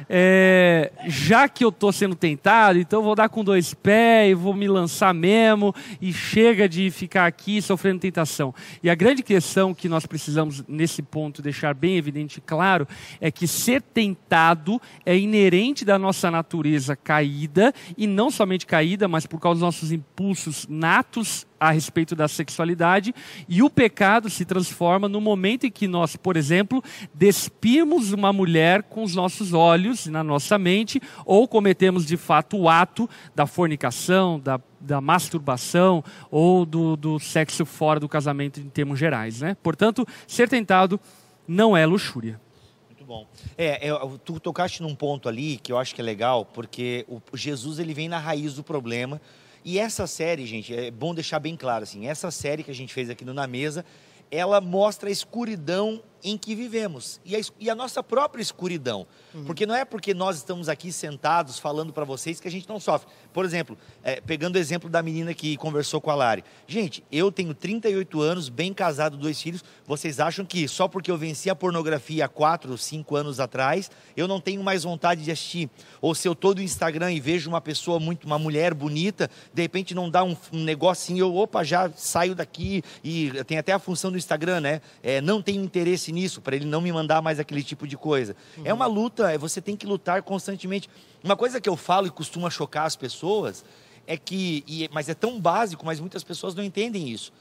É, 0.09 0.91
já 1.07 1.49
que 1.49 1.65
eu 1.65 1.69
estou 1.69 1.93
sendo 1.93 2.17
tentado, 2.17 2.79
então 2.79 3.01
eu 3.01 3.05
vou 3.05 3.15
dar 3.15 3.29
com 3.29 3.45
dois 3.45 3.73
pés 3.73 4.33
e 4.33 4.35
vou 4.35 4.55
me 4.55 4.67
lançar 4.67 5.15
mesmo 5.15 5.75
e 6.01 6.13
chega 6.13 6.69
de 6.69 6.91
ficar 6.91 7.27
aqui 7.27 7.63
sofrendo 7.63 8.01
tentação. 8.01 8.55
E 8.83 8.91
a 8.91 8.95
grande 8.95 9.23
questão 9.23 9.73
que 9.73 9.89
nós 9.89 10.05
precisamos, 10.05 10.65
nesse 10.67 11.03
ponto, 11.03 11.41
deixar 11.41 11.75
bem 11.75 11.97
evidente 11.97 12.39
e 12.39 12.41
claro, 12.41 12.89
é 13.21 13.31
que 13.31 13.47
ser 13.47 13.81
tentado 13.81 14.81
é 15.07 15.17
inerente 15.17 15.85
da 15.85 15.99
nossa 15.99 16.31
natureza 16.31 16.97
caída, 16.97 17.73
e 17.97 18.07
não 18.07 18.31
somente 18.31 18.67
caída, 18.67 19.07
mas 19.07 19.27
por 19.27 19.39
causa 19.39 19.61
dos 19.61 19.63
nossos 19.63 19.93
impulsos 19.93 20.67
natos 20.69 21.47
a 21.63 21.71
respeito 21.71 22.17
da 22.17 22.27
sexualidade 22.27 23.15
e 23.49 23.63
o 23.63 23.71
pecado 23.71 24.29
se 24.29 24.45
transforma 24.45 25.09
no 25.09 25.21
momento 25.21 25.65
em 25.65 25.71
que 25.71 25.87
nós, 25.87 26.17
por 26.17 26.37
exemplo, 26.37 26.83
despimos 27.15 28.13
uma 28.13 28.33
mulher 28.33 28.83
com 28.83 29.05
os 29.05 29.15
nossos 29.15 29.53
olhos 29.53 30.07
na 30.07 30.25
nossa 30.25 30.59
mente 30.59 31.01
ou 31.25 31.47
cometemos 31.47 32.05
de 32.05 32.17
fato 32.17 32.57
o 32.57 32.69
ato 32.69 33.09
da 33.33 33.47
fornicação, 33.47 34.41
da 34.41 34.61
da 34.81 35.01
masturbação 35.01 36.03
ou 36.29 36.67
do, 36.67 36.97
do 36.97 37.21
sexo 37.21 37.65
fora 37.65 38.01
do 38.01 38.09
casamento 38.09 38.59
em 38.59 38.69
termos 38.69 38.99
gerais. 38.99 39.41
Né? 39.41 39.57
Portanto, 39.63 40.05
ser 40.27 40.49
tentado 40.49 40.99
não 41.47 41.77
é 41.77 41.87
luxúria. 41.87 42.41
Muito 42.89 43.05
bom. 43.05 43.29
É, 43.57 43.89
é, 43.89 43.93
tu 44.25 44.41
tocaste 44.41 44.83
num 44.83 44.93
ponto 44.93 45.29
ali 45.29 45.59
que 45.59 45.71
eu 45.71 45.79
acho 45.79 45.95
que 45.95 46.01
é 46.01 46.05
legal, 46.05 46.45
porque 46.45 47.07
o 47.09 47.37
Jesus 47.37 47.79
ele 47.79 47.95
vem 47.95 48.09
na 48.09 48.19
raiz 48.19 48.55
do 48.55 48.65
problema 48.65 49.21
e 49.65 49.79
essa 49.79 50.07
série, 50.07 50.47
gente, 50.47 50.75
é 50.75 50.91
bom 50.91 51.15
deixar 51.15 51.39
bem 51.39 51.57
claro 51.57 51.85
assim, 51.85 52.07
essa 52.07 52.31
série 52.31 52.63
que 52.63 52.71
a 52.71 52.75
gente 52.75 52.93
fez 52.93 53.09
aqui 53.11 53.25
no 53.25 53.35
Na 53.35 53.47
Mesa, 53.47 53.85
ela 54.31 54.61
mostra 54.61 55.09
a 55.09 55.13
escuridão 55.13 56.03
em 56.23 56.37
que 56.39 56.55
vivemos 56.55 57.21
e 57.25 57.37
a, 57.37 57.41
e 57.59 57.71
a 57.71 57.75
nossa 57.75 58.03
própria 58.03 58.43
escuridão. 58.43 59.07
Uhum. 59.35 59.45
Porque 59.45 59.67
não 59.67 59.75
é 59.75 59.85
porque 59.85 60.15
nós 60.15 60.37
estamos 60.37 60.69
aqui 60.69 60.93
sentados 60.93 61.59
falando 61.59 61.93
para 61.93 62.05
vocês 62.05 62.41
que 62.41 62.49
a 62.49 62.51
gente 62.51 62.69
não 62.69 62.79
sofre. 62.79 63.09
Por 63.33 63.45
exemplo, 63.45 63.77
é, 64.03 64.21
pegando 64.21 64.57
o 64.57 64.59
exemplo 64.59 64.89
da 64.89 65.03
menina 65.03 65.35
que 65.35 65.57
conversou 65.57 66.01
com 66.01 66.11
a 66.11 66.15
Lari. 66.15 66.45
Gente, 66.67 67.03
eu 67.11 67.33
tenho 67.33 67.55
38 67.55 68.21
anos, 68.21 68.49
bem 68.49 68.73
casado, 68.73 69.17
dois 69.17 69.41
filhos. 69.41 69.65
Vocês 69.87 70.21
acham 70.21 70.45
que 70.45 70.69
só 70.69 70.87
porque 70.87 71.11
eu 71.11 71.19
venci 71.19 71.51
a 71.51 71.55
pornografia 71.55 72.27
há 72.27 72.29
4, 72.29 72.77
5 72.77 73.17
anos 73.17 73.41
atrás, 73.41 73.91
eu 74.17 74.29
não 74.29 74.41
tenho 74.41 74.63
mais 74.63 74.85
vontade 74.85 75.25
de 75.25 75.31
assistir? 75.31 75.69
Ou 76.01 76.15
se 76.15 76.29
eu 76.29 76.33
estou 76.33 76.55
no 76.55 76.63
Instagram 76.63 77.13
e 77.13 77.21
vejo 77.21 77.49
uma 77.49 77.61
pessoa 77.61 77.99
muito, 77.99 78.25
uma 78.25 78.39
mulher 78.39 78.75
bonita, 78.75 79.31
de 79.53 79.63
repente 79.63 79.95
não 79.95 80.11
dá 80.11 80.23
um, 80.23 80.37
um 80.53 80.63
negocinho, 80.63 81.19
eu, 81.19 81.35
opa, 81.35 81.65
já 81.65 81.91
saio 81.97 82.35
daqui 82.35 82.83
e 83.03 83.33
tem 83.47 83.59
até 83.59 83.73
a 83.73 83.79
função 83.79 84.11
do 84.11 84.19
Instagram, 84.19 84.61
né? 84.61 84.81
É, 85.03 85.21
não 85.21 85.43
tenho 85.43 85.63
interesse 85.63 86.12
nisso, 86.13 86.41
para 86.41 86.55
ele 86.55 86.67
não 86.67 86.81
me 86.81 86.93
mandar 86.93 87.23
mais 87.23 87.41
aquele 87.41 87.63
tipo 87.63 87.87
de 87.87 87.97
coisa. 87.97 88.37
Uhum. 88.57 88.63
É 88.67 88.73
uma 88.73 88.87
luta, 88.87 89.33
é, 89.33 89.39
você 89.39 89.61
tem 89.61 89.77
que 89.77 89.87
lutar 89.87 90.23
constantemente. 90.23 90.89
Uma 91.25 91.37
coisa 91.37 91.61
que 91.61 91.69
eu 91.69 91.77
falo 91.77 92.07
e 92.07 92.11
costuma 92.11 92.51
chocar 92.51 92.87
as 92.87 92.95
pessoas 92.95 93.65
é 94.07 94.17
que, 94.17 94.63
e, 94.67 94.89
mas 94.93 95.09
é 95.09 95.15
tão 95.15 95.41
básico, 95.41 95.85
mas 95.87 95.99
muitas 95.99 96.23
pessoas 96.23 96.55
não 96.55 96.63
entendem 96.63 97.09
isso. 97.09 97.33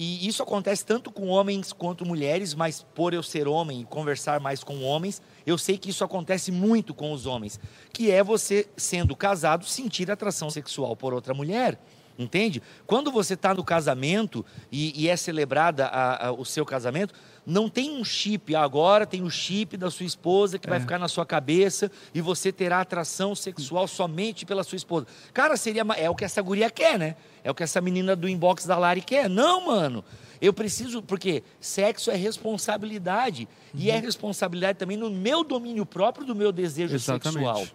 E 0.00 0.28
isso 0.28 0.44
acontece 0.44 0.86
tanto 0.86 1.10
com 1.10 1.26
homens 1.26 1.72
quanto 1.72 2.06
mulheres, 2.06 2.54
mas 2.54 2.86
por 2.94 3.12
eu 3.12 3.20
ser 3.20 3.48
homem 3.48 3.80
e 3.80 3.84
conversar 3.84 4.38
mais 4.38 4.62
com 4.62 4.80
homens, 4.84 5.20
eu 5.44 5.58
sei 5.58 5.76
que 5.76 5.90
isso 5.90 6.04
acontece 6.04 6.52
muito 6.52 6.94
com 6.94 7.12
os 7.12 7.26
homens, 7.26 7.58
que 7.92 8.08
é 8.08 8.22
você, 8.22 8.68
sendo 8.76 9.16
casado, 9.16 9.64
sentir 9.64 10.08
atração 10.08 10.50
sexual 10.50 10.94
por 10.94 11.12
outra 11.12 11.34
mulher. 11.34 11.76
Entende? 12.16 12.60
Quando 12.84 13.12
você 13.12 13.34
está 13.34 13.54
no 13.54 13.62
casamento 13.62 14.44
e, 14.72 15.04
e 15.04 15.08
é 15.08 15.16
celebrada 15.16 15.86
a, 15.86 16.28
a, 16.28 16.32
o 16.32 16.44
seu 16.44 16.66
casamento, 16.66 17.14
não 17.48 17.66
tem 17.66 17.98
um 17.98 18.04
chip, 18.04 18.54
agora 18.54 19.06
tem 19.06 19.22
o 19.22 19.30
chip 19.30 19.74
da 19.78 19.90
sua 19.90 20.04
esposa 20.04 20.58
que 20.58 20.68
é. 20.68 20.70
vai 20.70 20.80
ficar 20.80 20.98
na 20.98 21.08
sua 21.08 21.24
cabeça 21.24 21.90
e 22.12 22.20
você 22.20 22.52
terá 22.52 22.82
atração 22.82 23.34
sexual 23.34 23.88
somente 23.88 24.44
pela 24.44 24.62
sua 24.62 24.76
esposa. 24.76 25.06
Cara, 25.32 25.56
seria 25.56 25.82
é 25.96 26.10
o 26.10 26.14
que 26.14 26.26
essa 26.26 26.42
guria 26.42 26.70
quer, 26.70 26.98
né? 26.98 27.16
É 27.42 27.50
o 27.50 27.54
que 27.54 27.62
essa 27.62 27.80
menina 27.80 28.14
do 28.14 28.28
inbox 28.28 28.66
da 28.66 28.76
Lari 28.76 29.00
quer. 29.00 29.30
Não, 29.30 29.66
mano. 29.66 30.04
Eu 30.42 30.52
preciso, 30.52 31.02
porque 31.02 31.42
sexo 31.58 32.10
é 32.10 32.16
responsabilidade. 32.16 33.48
Uhum. 33.72 33.80
E 33.80 33.90
é 33.90 33.98
responsabilidade 33.98 34.78
também 34.78 34.98
no 34.98 35.10
meu 35.10 35.42
domínio 35.42 35.86
próprio 35.86 36.26
do 36.26 36.34
meu 36.34 36.52
desejo 36.52 36.94
Exatamente. 36.94 37.32
sexual. 37.32 37.66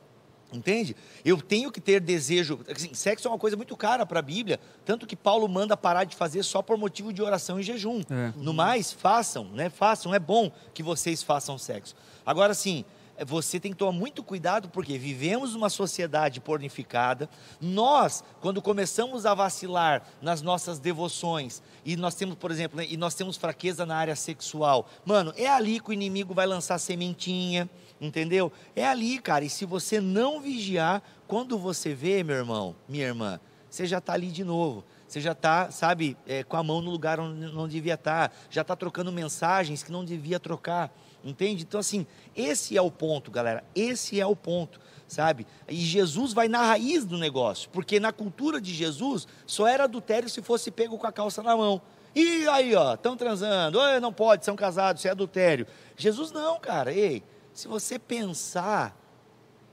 Entende? 0.54 0.96
Eu 1.26 1.42
tenho 1.42 1.72
que 1.72 1.82
ter 1.82 2.00
desejo. 2.00 2.60
Assim, 2.70 2.94
sexo 2.94 3.28
é 3.28 3.32
uma 3.32 3.40
coisa 3.40 3.58
muito 3.58 3.76
cara 3.76 4.06
para 4.06 4.20
a 4.20 4.22
Bíblia, 4.22 4.60
tanto 4.86 5.08
que 5.08 5.16
Paulo 5.16 5.48
manda 5.48 5.76
parar 5.76 6.04
de 6.04 6.16
fazer 6.16 6.44
só 6.44 6.62
por 6.62 6.78
motivo 6.78 7.12
de 7.12 7.22
oração 7.22 7.60
e 7.60 7.64
jejum. 7.64 8.02
É. 8.10 8.34
No 8.38 8.54
mais, 8.54 8.92
façam, 8.92 9.46
né? 9.46 9.70
Façam. 9.70 10.14
É 10.14 10.20
bom 10.20 10.52
que 10.74 10.84
vocês 10.84 11.24
façam 11.24 11.58
sexo. 11.58 11.96
Agora, 12.26 12.54
sim, 12.54 12.86
você 13.26 13.60
tem 13.60 13.72
que 13.72 13.78
tomar 13.78 13.92
muito 13.92 14.24
cuidado 14.24 14.70
porque 14.70 14.98
vivemos 14.98 15.54
uma 15.56 15.70
sociedade 15.70 16.42
pornificada. 16.42 17.30
Nós, 17.62 18.24
quando 18.42 18.62
começamos 18.62 19.26
a 19.26 19.34
vacilar 19.34 20.04
nas 20.22 20.42
nossas 20.42 20.80
devoções 20.80 21.62
e 21.86 21.96
nós 21.96 22.16
temos, 22.16 22.36
por 22.36 22.50
exemplo, 22.50 22.78
né, 22.78 22.88
e 22.90 22.98
nós 22.98 23.14
temos 23.14 23.38
fraqueza 23.38 23.86
na 23.86 23.96
área 23.96 24.16
sexual, 24.16 24.90
mano, 25.06 25.34
é 25.38 25.48
ali 25.48 25.80
que 25.80 25.90
o 25.90 25.94
inimigo 25.94 26.34
vai 26.34 26.48
lançar 26.48 26.80
sementinha 26.80 27.70
Entendeu? 28.00 28.52
É 28.76 28.86
ali, 28.86 29.20
cara. 29.20 29.46
E 29.46 29.50
se 29.50 29.66
você 29.66 30.02
não 30.02 30.42
vigiar, 30.42 31.02
quando 31.28 31.58
você 31.58 31.94
vê, 31.94 32.24
meu 32.24 32.36
irmão, 32.36 32.76
minha 32.88 33.06
irmã, 33.06 33.40
você 33.70 33.86
já 33.86 33.98
está 33.98 34.14
ali 34.14 34.28
de 34.28 34.44
novo. 34.44 34.84
Você 35.08 35.22
já 35.22 35.34
está, 35.34 35.70
sabe, 35.70 36.18
é, 36.28 36.44
com 36.44 36.58
a 36.58 36.64
mão 36.64 36.82
no 36.82 36.90
lugar 36.90 37.20
onde 37.20 37.52
não 37.54 37.68
devia 37.68 37.94
estar. 37.94 38.30
Tá. 38.30 38.36
Já 38.50 38.62
está 38.62 38.76
trocando 38.76 39.12
mensagens 39.12 39.84
que 39.84 39.92
não 39.92 40.04
devia 40.04 40.40
trocar. 40.40 40.92
Entende? 41.24 41.64
Então, 41.64 41.80
assim, 41.80 42.06
esse 42.36 42.76
é 42.76 42.82
o 42.82 42.92
ponto, 42.92 43.32
galera. 43.32 43.64
Esse 43.74 44.20
é 44.20 44.26
o 44.26 44.36
ponto, 44.36 44.80
sabe? 45.08 45.48
E 45.70 45.76
Jesus 45.76 46.34
vai 46.34 46.48
na 46.48 46.64
raiz 46.64 47.06
do 47.06 47.18
negócio. 47.18 47.70
Porque 47.70 48.00
na 48.00 48.12
cultura 48.12 48.60
de 48.60 48.74
Jesus, 48.74 49.28
só 49.46 49.68
era 49.68 49.86
adultério 49.86 50.28
se 50.28 50.42
fosse 50.42 50.70
pego 50.70 50.98
com 50.98 51.08
a 51.08 51.12
calça 51.12 51.42
na 51.42 51.56
mão. 51.56 51.82
E 52.16 52.48
aí, 52.48 52.76
ó, 52.76 52.94
estão 52.94 53.16
transando. 53.16 53.80
Não 54.02 54.12
pode, 54.12 54.44
são 54.44 54.56
casados, 54.56 55.00
isso 55.02 55.08
é 55.08 55.12
adultério. 55.12 55.66
Jesus 55.96 56.32
não, 56.32 56.60
cara. 56.60 56.92
Ei, 56.92 57.24
se 57.54 57.68
você 57.68 58.00
pensar, 58.00 58.98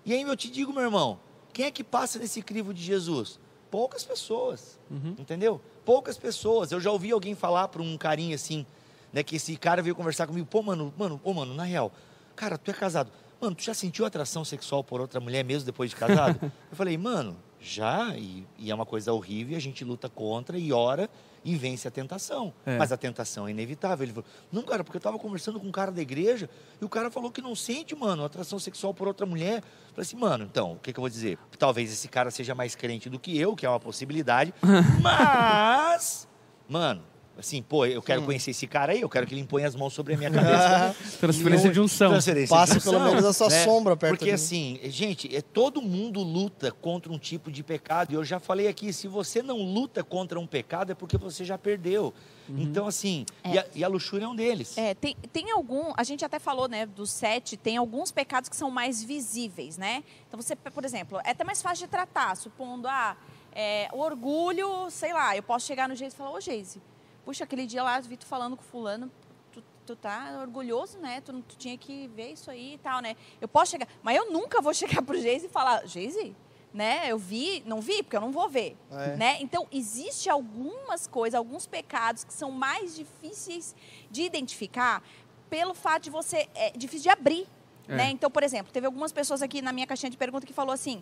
e 0.04 0.12
aí 0.12 0.22
eu 0.22 0.36
te 0.36 0.50
digo, 0.50 0.72
meu 0.72 0.82
irmão, 0.82 1.18
quem 1.52 1.66
é 1.66 1.70
que 1.70 1.82
passa 1.82 2.18
nesse 2.18 2.42
crivo 2.42 2.74
de 2.74 2.82
Jesus? 2.82 3.38
Poucas 3.70 4.04
pessoas, 4.04 4.78
uhum. 4.90 5.14
entendeu? 5.18 5.60
Poucas 5.84 6.18
pessoas. 6.18 6.72
Eu 6.72 6.80
já 6.80 6.90
ouvi 6.90 7.10
alguém 7.10 7.34
falar 7.34 7.68
para 7.68 7.82
um 7.82 7.96
carinha 7.96 8.34
assim, 8.34 8.66
né, 9.12 9.22
que 9.22 9.36
esse 9.36 9.56
cara 9.56 9.82
veio 9.82 9.94
conversar 9.94 10.26
comigo, 10.26 10.46
pô, 10.46 10.62
mano, 10.62 10.92
mano, 10.96 11.18
pô, 11.18 11.32
mano, 11.32 11.54
na 11.54 11.64
real, 11.64 11.92
cara, 12.36 12.58
tu 12.58 12.70
é 12.70 12.74
casado. 12.74 13.10
Mano, 13.40 13.56
tu 13.56 13.62
já 13.62 13.72
sentiu 13.72 14.04
atração 14.04 14.44
sexual 14.44 14.84
por 14.84 15.00
outra 15.00 15.18
mulher 15.18 15.42
mesmo 15.42 15.64
depois 15.64 15.90
de 15.90 15.96
casado? 15.96 16.38
eu 16.70 16.76
falei, 16.76 16.98
mano, 16.98 17.36
já, 17.60 18.16
e, 18.16 18.46
e, 18.58 18.70
é 18.70 18.74
uma 18.74 18.86
coisa 18.86 19.12
horrível, 19.12 19.56
a 19.56 19.60
gente 19.60 19.84
luta 19.84 20.08
contra 20.08 20.58
e 20.58 20.72
ora 20.72 21.10
e 21.44 21.56
vence 21.56 21.86
a 21.86 21.90
tentação. 21.90 22.52
É. 22.64 22.78
Mas 22.78 22.92
a 22.92 22.96
tentação 22.96 23.46
é 23.46 23.50
inevitável. 23.50 24.04
Ele 24.04 24.12
falou, 24.12 24.28
não, 24.50 24.62
cara, 24.62 24.82
porque 24.82 24.96
eu 24.96 25.00
estava 25.00 25.18
conversando 25.18 25.60
com 25.60 25.66
um 25.66 25.72
cara 25.72 25.90
da 25.90 26.00
igreja 26.00 26.48
e 26.80 26.84
o 26.84 26.88
cara 26.88 27.10
falou 27.10 27.30
que 27.30 27.42
não 27.42 27.54
sente, 27.54 27.94
mano, 27.94 28.24
atração 28.24 28.58
sexual 28.58 28.94
por 28.94 29.06
outra 29.08 29.26
mulher. 29.26 29.58
Eu 29.58 29.94
falei 29.94 30.02
assim, 30.02 30.16
mano, 30.16 30.44
então, 30.44 30.72
o 30.72 30.76
que, 30.76 30.92
que 30.92 30.98
eu 30.98 31.02
vou 31.02 31.10
dizer? 31.10 31.38
Talvez 31.58 31.92
esse 31.92 32.08
cara 32.08 32.30
seja 32.30 32.54
mais 32.54 32.74
crente 32.74 33.08
do 33.08 33.18
que 33.18 33.38
eu, 33.38 33.54
que 33.54 33.66
é 33.66 33.68
uma 33.68 33.80
possibilidade, 33.80 34.54
mas, 35.02 36.26
mano, 36.68 37.02
Assim, 37.40 37.62
pô, 37.62 37.84
eu 37.86 37.98
Hum. 37.98 38.02
quero 38.02 38.22
conhecer 38.22 38.50
esse 38.52 38.66
cara 38.66 38.92
aí, 38.92 39.00
eu 39.00 39.08
quero 39.08 39.26
que 39.26 39.34
ele 39.34 39.40
imponha 39.40 39.66
as 39.66 39.74
mãos 39.74 39.92
sobre 39.92 40.14
a 40.14 40.16
minha 40.16 40.30
cabeça. 40.30 40.94
Transferência 41.18 41.70
de 41.70 41.80
unção. 41.80 42.10
Transferência 42.10 42.54
Passe 42.56 42.72
de 42.74 42.78
unção, 42.78 42.92
pelo 42.92 43.04
menos 43.06 43.24
a 43.24 43.32
sua 43.32 43.50
sombra 43.50 43.96
perto 43.96 44.12
Porque 44.12 44.26
de 44.26 44.30
mim. 44.30 44.34
assim, 44.34 44.80
gente, 44.84 45.34
é, 45.34 45.40
todo 45.40 45.80
mundo 45.82 46.22
luta 46.22 46.70
contra 46.70 47.10
um 47.10 47.18
tipo 47.18 47.50
de 47.50 47.62
pecado. 47.62 48.12
E 48.12 48.14
eu 48.14 48.22
já 48.24 48.38
falei 48.38 48.68
aqui, 48.68 48.92
se 48.92 49.08
você 49.08 49.42
não 49.42 49.56
luta 49.58 50.04
contra 50.04 50.38
um 50.38 50.46
pecado, 50.46 50.92
é 50.92 50.94
porque 50.94 51.16
você 51.16 51.44
já 51.44 51.58
perdeu. 51.58 52.12
Então, 52.48 52.86
assim, 52.88 53.24
e, 53.44 53.56
a, 53.58 53.64
e 53.76 53.84
a 53.84 53.88
luxúria 53.88 54.24
é 54.24 54.28
um 54.28 54.34
deles. 54.34 54.76
É, 54.76 54.92
tem, 54.92 55.14
tem 55.32 55.52
algum, 55.52 55.92
a 55.96 56.02
gente 56.02 56.24
até 56.24 56.40
falou, 56.40 56.68
né, 56.68 56.84
dos 56.84 57.10
sete, 57.10 57.56
tem 57.56 57.76
alguns 57.76 58.10
pecados 58.10 58.48
que 58.48 58.56
são 58.56 58.70
mais 58.72 59.02
visíveis, 59.04 59.78
né? 59.78 60.02
Então 60.26 60.40
você, 60.40 60.56
por 60.56 60.84
exemplo, 60.84 61.20
é 61.24 61.30
até 61.30 61.44
mais 61.44 61.62
fácil 61.62 61.86
de 61.86 61.90
tratar, 61.92 62.36
supondo, 62.36 62.88
ah, 62.88 63.16
é, 63.52 63.88
o 63.92 64.00
orgulho, 64.00 64.90
sei 64.90 65.12
lá, 65.12 65.36
eu 65.36 65.44
posso 65.44 65.64
chegar 65.64 65.88
no 65.88 65.94
Geise 65.94 66.14
e 66.14 66.18
falar, 66.18 66.32
ô 66.32 66.40
Geise, 66.40 66.82
puxa, 67.30 67.44
aquele 67.44 67.64
dia 67.64 67.80
lá, 67.84 67.96
eu 67.98 68.02
vi 68.02 68.16
tu 68.16 68.26
falando 68.26 68.56
com 68.56 68.62
fulano, 68.64 69.08
tu, 69.52 69.62
tu 69.86 69.94
tá 69.94 70.36
orgulhoso, 70.40 70.98
né? 70.98 71.20
Tu, 71.20 71.32
tu 71.42 71.56
tinha 71.56 71.78
que 71.78 72.08
ver 72.08 72.32
isso 72.32 72.50
aí 72.50 72.74
e 72.74 72.78
tal, 72.78 73.00
né? 73.00 73.14
Eu 73.40 73.46
posso 73.46 73.70
chegar, 73.70 73.86
mas 74.02 74.16
eu 74.16 74.32
nunca 74.32 74.60
vou 74.60 74.74
chegar 74.74 75.00
pro 75.00 75.16
Geise 75.16 75.46
e 75.46 75.48
falar, 75.48 75.86
Geise, 75.86 76.34
né? 76.74 77.04
Eu 77.08 77.18
vi, 77.18 77.62
não 77.64 77.80
vi, 77.80 78.02
porque 78.02 78.16
eu 78.16 78.20
não 78.20 78.32
vou 78.32 78.48
ver, 78.48 78.76
É. 78.90 79.14
né? 79.16 79.36
Então, 79.40 79.64
existe 79.70 80.28
algumas 80.28 81.06
coisas, 81.06 81.38
alguns 81.38 81.68
pecados 81.68 82.24
que 82.24 82.32
são 82.32 82.50
mais 82.50 82.96
difíceis 82.96 83.76
de 84.10 84.22
identificar 84.22 85.00
pelo 85.48 85.72
fato 85.72 86.02
de 86.02 86.10
você, 86.10 86.48
é 86.52 86.70
difícil 86.72 87.04
de 87.04 87.10
abrir, 87.10 87.46
É. 87.86 87.94
né? 87.94 88.10
Então, 88.10 88.28
por 88.28 88.42
exemplo, 88.42 88.72
teve 88.72 88.86
algumas 88.86 89.12
pessoas 89.12 89.40
aqui 89.40 89.62
na 89.62 89.72
minha 89.72 89.86
caixinha 89.86 90.10
de 90.10 90.16
pergunta 90.16 90.44
que 90.44 90.52
falou 90.52 90.72
assim, 90.74 91.00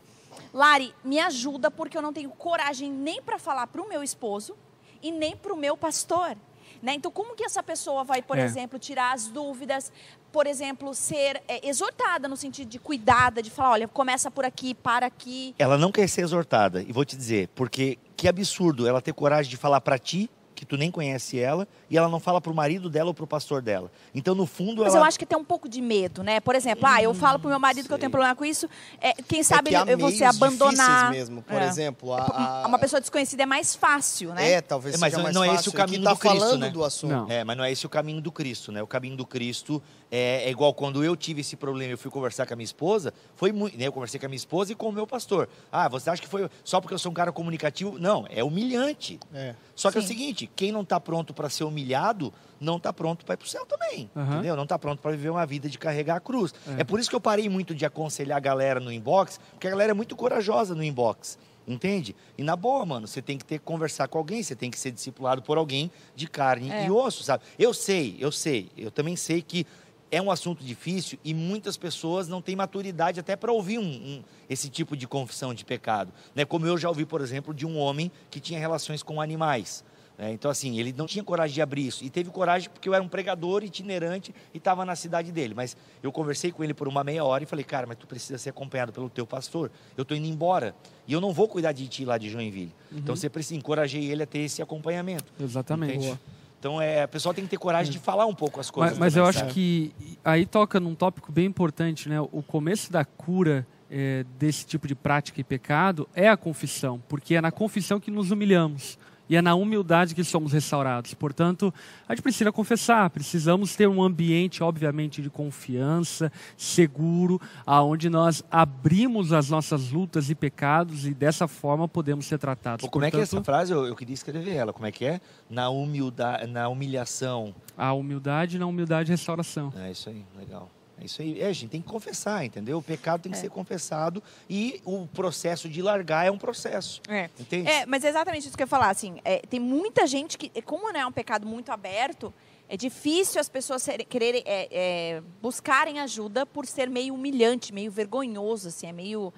Lari, 0.52 0.94
me 1.02 1.18
ajuda 1.20 1.70
porque 1.70 1.96
eu 1.96 2.02
não 2.02 2.12
tenho 2.12 2.28
coragem 2.32 2.90
nem 2.90 3.22
para 3.22 3.38
falar 3.38 3.66
para 3.68 3.80
o 3.80 3.88
meu 3.88 4.02
esposo 4.02 4.54
e 5.02 5.10
nem 5.12 5.36
para 5.36 5.52
o 5.52 5.56
meu 5.56 5.76
pastor. 5.76 6.36
Né? 6.80 6.94
Então, 6.94 7.10
como 7.10 7.34
que 7.34 7.44
essa 7.44 7.62
pessoa 7.62 8.04
vai, 8.04 8.22
por 8.22 8.38
É. 8.38 8.44
exemplo, 8.44 8.78
tirar 8.78 9.12
as 9.12 9.26
dúvidas, 9.26 9.92
por 10.30 10.46
exemplo, 10.46 10.94
ser 10.94 11.42
é, 11.48 11.66
exortada 11.68 12.28
no 12.28 12.36
sentido 12.36 12.68
de 12.68 12.78
cuidada, 12.78 13.42
de 13.42 13.50
falar, 13.50 13.70
olha, 13.70 13.88
começa 13.88 14.30
por 14.30 14.44
aqui, 14.44 14.74
para 14.74 15.06
aqui. 15.06 15.54
Ela 15.58 15.76
não 15.76 15.90
quer 15.90 16.08
ser 16.08 16.20
exortada. 16.22 16.80
E 16.82 16.92
vou 16.92 17.04
te 17.04 17.16
dizer, 17.16 17.48
porque 17.54 17.98
que 18.16 18.28
absurdo 18.28 18.86
ela 18.86 19.00
ter 19.02 19.12
coragem 19.12 19.50
de 19.50 19.56
falar 19.56 19.80
pra 19.80 19.98
ti, 19.98 20.30
que 20.58 20.66
tu 20.66 20.76
nem 20.76 20.90
conhece 20.90 21.38
ela, 21.38 21.68
e 21.88 21.96
ela 21.96 22.08
não 22.08 22.18
fala 22.18 22.40
pro 22.40 22.52
marido 22.52 22.90
dela 22.90 23.10
ou 23.10 23.14
pro 23.14 23.28
pastor 23.28 23.62
dela. 23.62 23.92
Então, 24.12 24.34
no 24.34 24.44
fundo, 24.44 24.82
Mas 24.82 24.92
ela. 24.92 25.04
eu 25.04 25.06
acho 25.06 25.16
que 25.16 25.24
tem 25.24 25.38
um 25.38 25.44
pouco 25.44 25.68
de 25.68 25.80
medo, 25.80 26.24
né? 26.24 26.40
Por 26.40 26.56
exemplo, 26.56 26.84
ah, 26.84 27.00
eu 27.00 27.14
falo 27.14 27.38
pro 27.38 27.48
meu 27.48 27.60
marido 27.60 27.86
que 27.86 27.94
eu 27.94 27.98
tenho 27.98 28.08
sei. 28.08 28.10
problema 28.10 28.34
com 28.34 28.44
isso, 28.44 28.68
é, 29.00 29.12
quem 29.12 29.44
sabe 29.44 29.72
é 29.72 29.84
que 29.84 29.92
eu 29.92 29.96
vou 29.98 30.10
ser 30.10 30.24
abandonar. 30.24 31.10
mesmo. 31.12 31.42
Por 31.42 31.62
É. 31.62 31.66
exemplo, 31.68 32.12
a, 32.12 32.62
a- 32.64 32.66
Uma 32.66 32.78
pessoa 32.78 33.00
desconhecida 33.00 33.44
é 33.44 33.46
mais 33.46 33.76
fácil, 33.76 34.34
né? 34.34 34.50
É, 34.52 34.60
talvez 34.60 34.96
É, 34.96 34.98
mas 34.98 35.12
seja 35.12 35.22
mais 35.22 35.34
não 35.34 35.44
é 35.44 35.46
esse 35.48 35.56
fácil. 35.56 35.70
o 35.70 35.74
caminho 35.74 35.98
que 36.00 36.04
tá 36.04 36.12
do 36.12 36.18
Cristo, 36.18 36.38
falando 36.40 36.60
né? 36.60 36.70
do 36.70 36.84
assunto. 36.84 37.10
Não. 37.12 37.30
É, 37.30 37.44
mas 37.44 37.56
não 37.56 37.62
é 37.64 37.70
esse 37.70 37.86
o 37.86 37.88
caminho 37.88 38.20
do 38.20 38.32
Cristo, 38.32 38.72
né? 38.72 38.82
O 38.82 38.86
caminho 38.88 39.16
do 39.16 39.24
Cristo 39.24 39.80
é, 40.10 40.42
é 40.44 40.50
igual 40.50 40.74
quando 40.74 41.04
eu 41.04 41.14
tive 41.14 41.42
esse 41.42 41.54
problema, 41.54 41.92
eu 41.92 41.98
fui 41.98 42.10
conversar 42.10 42.46
com 42.46 42.54
a 42.54 42.56
minha 42.56 42.64
esposa, 42.64 43.14
foi 43.36 43.52
muito, 43.52 43.78
né? 43.78 43.86
Eu 43.86 43.92
conversei 43.92 44.18
com 44.18 44.26
a 44.26 44.28
minha 44.28 44.36
esposa 44.36 44.72
e 44.72 44.74
com 44.74 44.88
o 44.88 44.92
meu 44.92 45.06
pastor. 45.06 45.48
Ah, 45.70 45.88
você 45.88 46.10
acha 46.10 46.20
que 46.20 46.26
foi 46.28 46.48
só 46.64 46.80
porque 46.80 46.94
eu 46.94 46.98
sou 46.98 47.12
um 47.12 47.14
cara 47.14 47.30
comunicativo? 47.30 47.96
Não, 47.98 48.26
é 48.28 48.42
humilhante. 48.42 49.20
É. 49.32 49.54
Só 49.78 49.92
que 49.92 49.98
é 49.98 50.00
o 50.00 50.02
Sim. 50.02 50.08
seguinte, 50.08 50.50
quem 50.56 50.72
não 50.72 50.80
está 50.82 50.98
pronto 50.98 51.32
para 51.32 51.48
ser 51.48 51.62
humilhado, 51.62 52.32
não 52.60 52.78
está 52.78 52.92
pronto 52.92 53.24
para 53.24 53.34
ir 53.34 53.36
para 53.36 53.46
o 53.46 53.48
céu 53.48 53.64
também. 53.64 54.10
Aham. 54.16 54.32
Entendeu? 54.34 54.56
Não 54.56 54.64
está 54.64 54.76
pronto 54.76 55.00
para 55.00 55.12
viver 55.12 55.30
uma 55.30 55.46
vida 55.46 55.68
de 55.68 55.78
carregar 55.78 56.16
a 56.16 56.20
cruz. 56.20 56.52
É. 56.76 56.80
É. 56.80 56.84
por 56.84 56.98
isso 56.98 57.08
que 57.08 57.14
eu 57.14 57.20
parei 57.20 57.48
muito 57.48 57.76
de 57.76 57.86
aconselhar 57.86 58.36
a 58.36 58.40
galera 58.40 58.80
no 58.80 58.90
inbox, 58.92 59.38
porque 59.52 59.68
a 59.68 59.70
galera 59.70 59.92
é 59.92 59.94
muito 59.94 60.16
corajosa 60.16 60.74
no 60.74 60.82
inbox. 60.82 61.38
Entende? 61.66 62.16
E 62.36 62.42
na 62.42 62.56
boa, 62.56 62.84
mano, 62.86 63.06
você 63.06 63.20
tem 63.22 63.36
que 63.38 63.44
ter 63.44 63.58
que 63.58 63.64
conversar 63.64 64.08
com 64.08 64.18
alguém, 64.18 64.42
você 64.42 64.56
tem 64.56 64.70
que 64.70 64.78
ser 64.78 64.90
discipulado 64.90 65.42
por 65.42 65.58
alguém 65.58 65.90
de 66.16 66.26
carne 66.26 66.70
É. 66.72 66.86
e 66.86 66.90
osso, 66.90 67.22
sabe? 67.22 67.44
Eu 67.58 67.72
sei, 67.72 68.16
eu 68.18 68.32
sei, 68.32 68.70
eu 68.76 68.90
também 68.90 69.14
sei 69.16 69.42
que 69.42 69.64
é 70.10 70.20
um 70.22 70.30
assunto 70.30 70.64
difícil 70.64 71.18
e 71.24 71.34
muitas 71.34 71.76
pessoas 71.76 72.28
não 72.28 72.40
têm 72.40 72.56
maturidade 72.56 73.20
até 73.20 73.36
para 73.36 73.52
ouvir 73.52 73.78
um- 73.78 73.82
um- 73.84 74.22
esse 74.48 74.68
tipo 74.70 74.96
de 74.96 75.06
confissão 75.06 75.52
de 75.52 75.64
pecado. 75.64 76.12
Né? 76.34 76.44
Como 76.44 76.66
eu 76.66 76.78
já 76.78 76.88
ouvi, 76.88 77.04
por 77.04 77.20
exemplo, 77.20 77.52
de 77.52 77.66
um 77.66 77.76
homem 77.78 78.10
que 78.30 78.40
tinha 78.40 78.58
relações 78.58 79.02
com 79.02 79.20
animais. 79.20 79.84
né? 80.16 80.32
Então, 80.32 80.50
assim, 80.50 80.80
ele 80.80 80.92
não 80.98 81.06
tinha 81.06 81.22
coragem 81.22 81.54
de 81.54 81.62
abrir 81.62 81.86
isso. 81.86 82.02
E 82.04 82.10
teve 82.10 82.28
coragem 82.30 82.68
porque 82.68 82.88
eu 82.88 82.92
era 82.94 83.04
um 83.04 83.06
pregador 83.08 83.62
itinerante 83.62 84.34
e 84.52 84.58
estava 84.58 84.84
na 84.84 84.96
cidade 84.96 85.30
dele. 85.30 85.54
Mas 85.54 85.76
eu 86.02 86.10
conversei 86.10 86.50
com 86.50 86.64
ele 86.64 86.74
por 86.74 86.88
uma 86.88 87.04
meia 87.04 87.24
hora 87.24 87.44
e 87.44 87.46
falei, 87.46 87.64
cara, 87.64 87.86
mas 87.86 87.96
tu 87.98 88.04
precisa 88.04 88.36
ser 88.36 88.50
acompanhado 88.50 88.90
pelo 88.92 89.08
teu 89.08 89.24
pastor. 89.24 89.70
Eu 89.96 90.02
estou 90.02 90.16
indo 90.16 90.26
embora. 90.26 90.74
E 91.06 91.12
eu 91.12 91.20
não 91.20 91.32
vou 91.32 91.46
cuidar 91.46 91.70
de 91.70 91.86
ti 91.86 92.04
lá 92.04 92.18
de 92.18 92.28
Joinville. 92.30 92.74
Então, 92.90 93.14
você 93.14 93.30
precisa, 93.30 93.54
encorajei 93.54 94.10
ele 94.10 94.24
a 94.24 94.26
ter 94.26 94.40
esse 94.40 94.60
acompanhamento. 94.60 95.32
Exatamente. 95.40 95.94
Entende? 95.98 96.18
Então, 96.58 96.80
é, 96.82 97.02
a 97.02 97.08
pessoa 97.08 97.32
tem 97.32 97.44
que 97.44 97.50
ter 97.50 97.56
coragem 97.56 97.92
de 97.92 97.98
falar 97.98 98.26
um 98.26 98.34
pouco 98.34 98.58
as 98.58 98.70
coisas. 98.70 98.98
Mas, 98.98 99.14
mas 99.14 99.16
eu 99.16 99.24
acho 99.24 99.46
que 99.46 99.92
aí 100.24 100.44
toca 100.44 100.80
num 100.80 100.94
tópico 100.94 101.30
bem 101.30 101.46
importante, 101.46 102.08
né? 102.08 102.20
O 102.20 102.42
começo 102.42 102.90
da 102.90 103.04
cura 103.04 103.66
é, 103.90 104.24
desse 104.38 104.66
tipo 104.66 104.86
de 104.86 104.94
prática 104.94 105.40
e 105.40 105.44
pecado 105.44 106.08
é 106.14 106.28
a 106.28 106.36
confissão, 106.36 107.00
porque 107.08 107.36
é 107.36 107.40
na 107.40 107.52
confissão 107.52 108.00
que 108.00 108.10
nos 108.10 108.30
humilhamos. 108.30 108.98
E 109.28 109.36
é 109.36 109.42
na 109.42 109.54
humildade 109.54 110.14
que 110.14 110.24
somos 110.24 110.52
restaurados. 110.52 111.14
Portanto, 111.14 111.72
a 112.08 112.14
gente 112.14 112.22
precisa 112.22 112.50
confessar, 112.50 113.10
precisamos 113.10 113.76
ter 113.76 113.86
um 113.86 114.02
ambiente, 114.02 114.62
obviamente, 114.62 115.20
de 115.20 115.28
confiança, 115.28 116.32
seguro, 116.56 117.40
aonde 117.66 118.08
nós 118.08 118.42
abrimos 118.50 119.32
as 119.32 119.50
nossas 119.50 119.90
lutas 119.90 120.30
e 120.30 120.34
pecados 120.34 121.06
e 121.06 121.12
dessa 121.12 121.46
forma 121.46 121.86
podemos 121.86 122.26
ser 122.26 122.38
tratados. 122.38 122.84
Pô, 122.84 122.90
como 122.90 123.04
é 123.04 123.10
que 123.10 123.16
é 123.16 123.20
essa 123.20 123.36
Portanto, 123.36 123.46
frase? 123.46 123.72
Eu, 123.72 123.86
eu 123.86 123.94
queria 123.94 124.14
escrever 124.14 124.54
ela. 124.54 124.72
Como 124.72 124.86
é 124.86 124.92
que 124.92 125.04
é? 125.04 125.20
Na, 125.50 125.68
humilda, 125.68 126.46
na 126.46 126.68
humilhação. 126.68 127.54
A 127.76 127.92
humildade 127.92 128.58
na 128.58 128.66
humildade 128.66 129.10
restauração. 129.10 129.72
É 129.76 129.90
isso 129.90 130.08
aí, 130.08 130.24
legal. 130.38 130.70
É 131.00 131.04
isso 131.04 131.22
aí. 131.22 131.40
É, 131.40 131.46
a 131.46 131.52
gente 131.52 131.70
tem 131.70 131.80
que 131.80 131.88
confessar, 131.88 132.44
entendeu? 132.44 132.78
O 132.78 132.82
pecado 132.82 133.22
tem 133.22 133.32
que 133.32 133.38
É. 133.38 133.40
ser 133.40 133.50
confessado 133.50 134.22
e 134.50 134.80
o 134.84 135.06
processo 135.06 135.68
de 135.68 135.80
largar 135.80 136.26
é 136.26 136.30
um 136.30 136.38
processo. 136.38 137.00
É. 137.08 137.30
Entende? 137.38 137.68
É, 137.70 137.86
mas 137.86 138.04
é 138.04 138.08
exatamente 138.08 138.46
isso 138.48 138.56
que 138.56 138.62
eu 138.62 138.66
ia 138.66 138.68
falar. 138.68 138.90
Assim, 138.90 139.18
é, 139.24 139.38
tem 139.48 139.60
muita 139.60 140.06
gente 140.06 140.36
que, 140.36 140.50
como 140.62 140.92
não 140.92 141.00
é 141.00 141.06
um 141.06 141.12
pecado 141.12 141.46
muito 141.46 141.70
aberto, 141.70 142.32
é 142.68 142.76
difícil 142.76 143.40
as 143.40 143.48
pessoas 143.48 143.82
serem- 143.82 144.06
quererem 144.06 144.42
é, 144.44 144.68
é, 144.70 145.22
buscarem 145.40 146.00
ajuda 146.00 146.44
por 146.44 146.66
ser 146.66 146.90
meio 146.90 147.14
humilhante, 147.14 147.72
meio 147.72 147.90
vergonhoso, 147.90 148.68
assim, 148.68 148.86
é 148.86 148.92
meio 148.92 149.32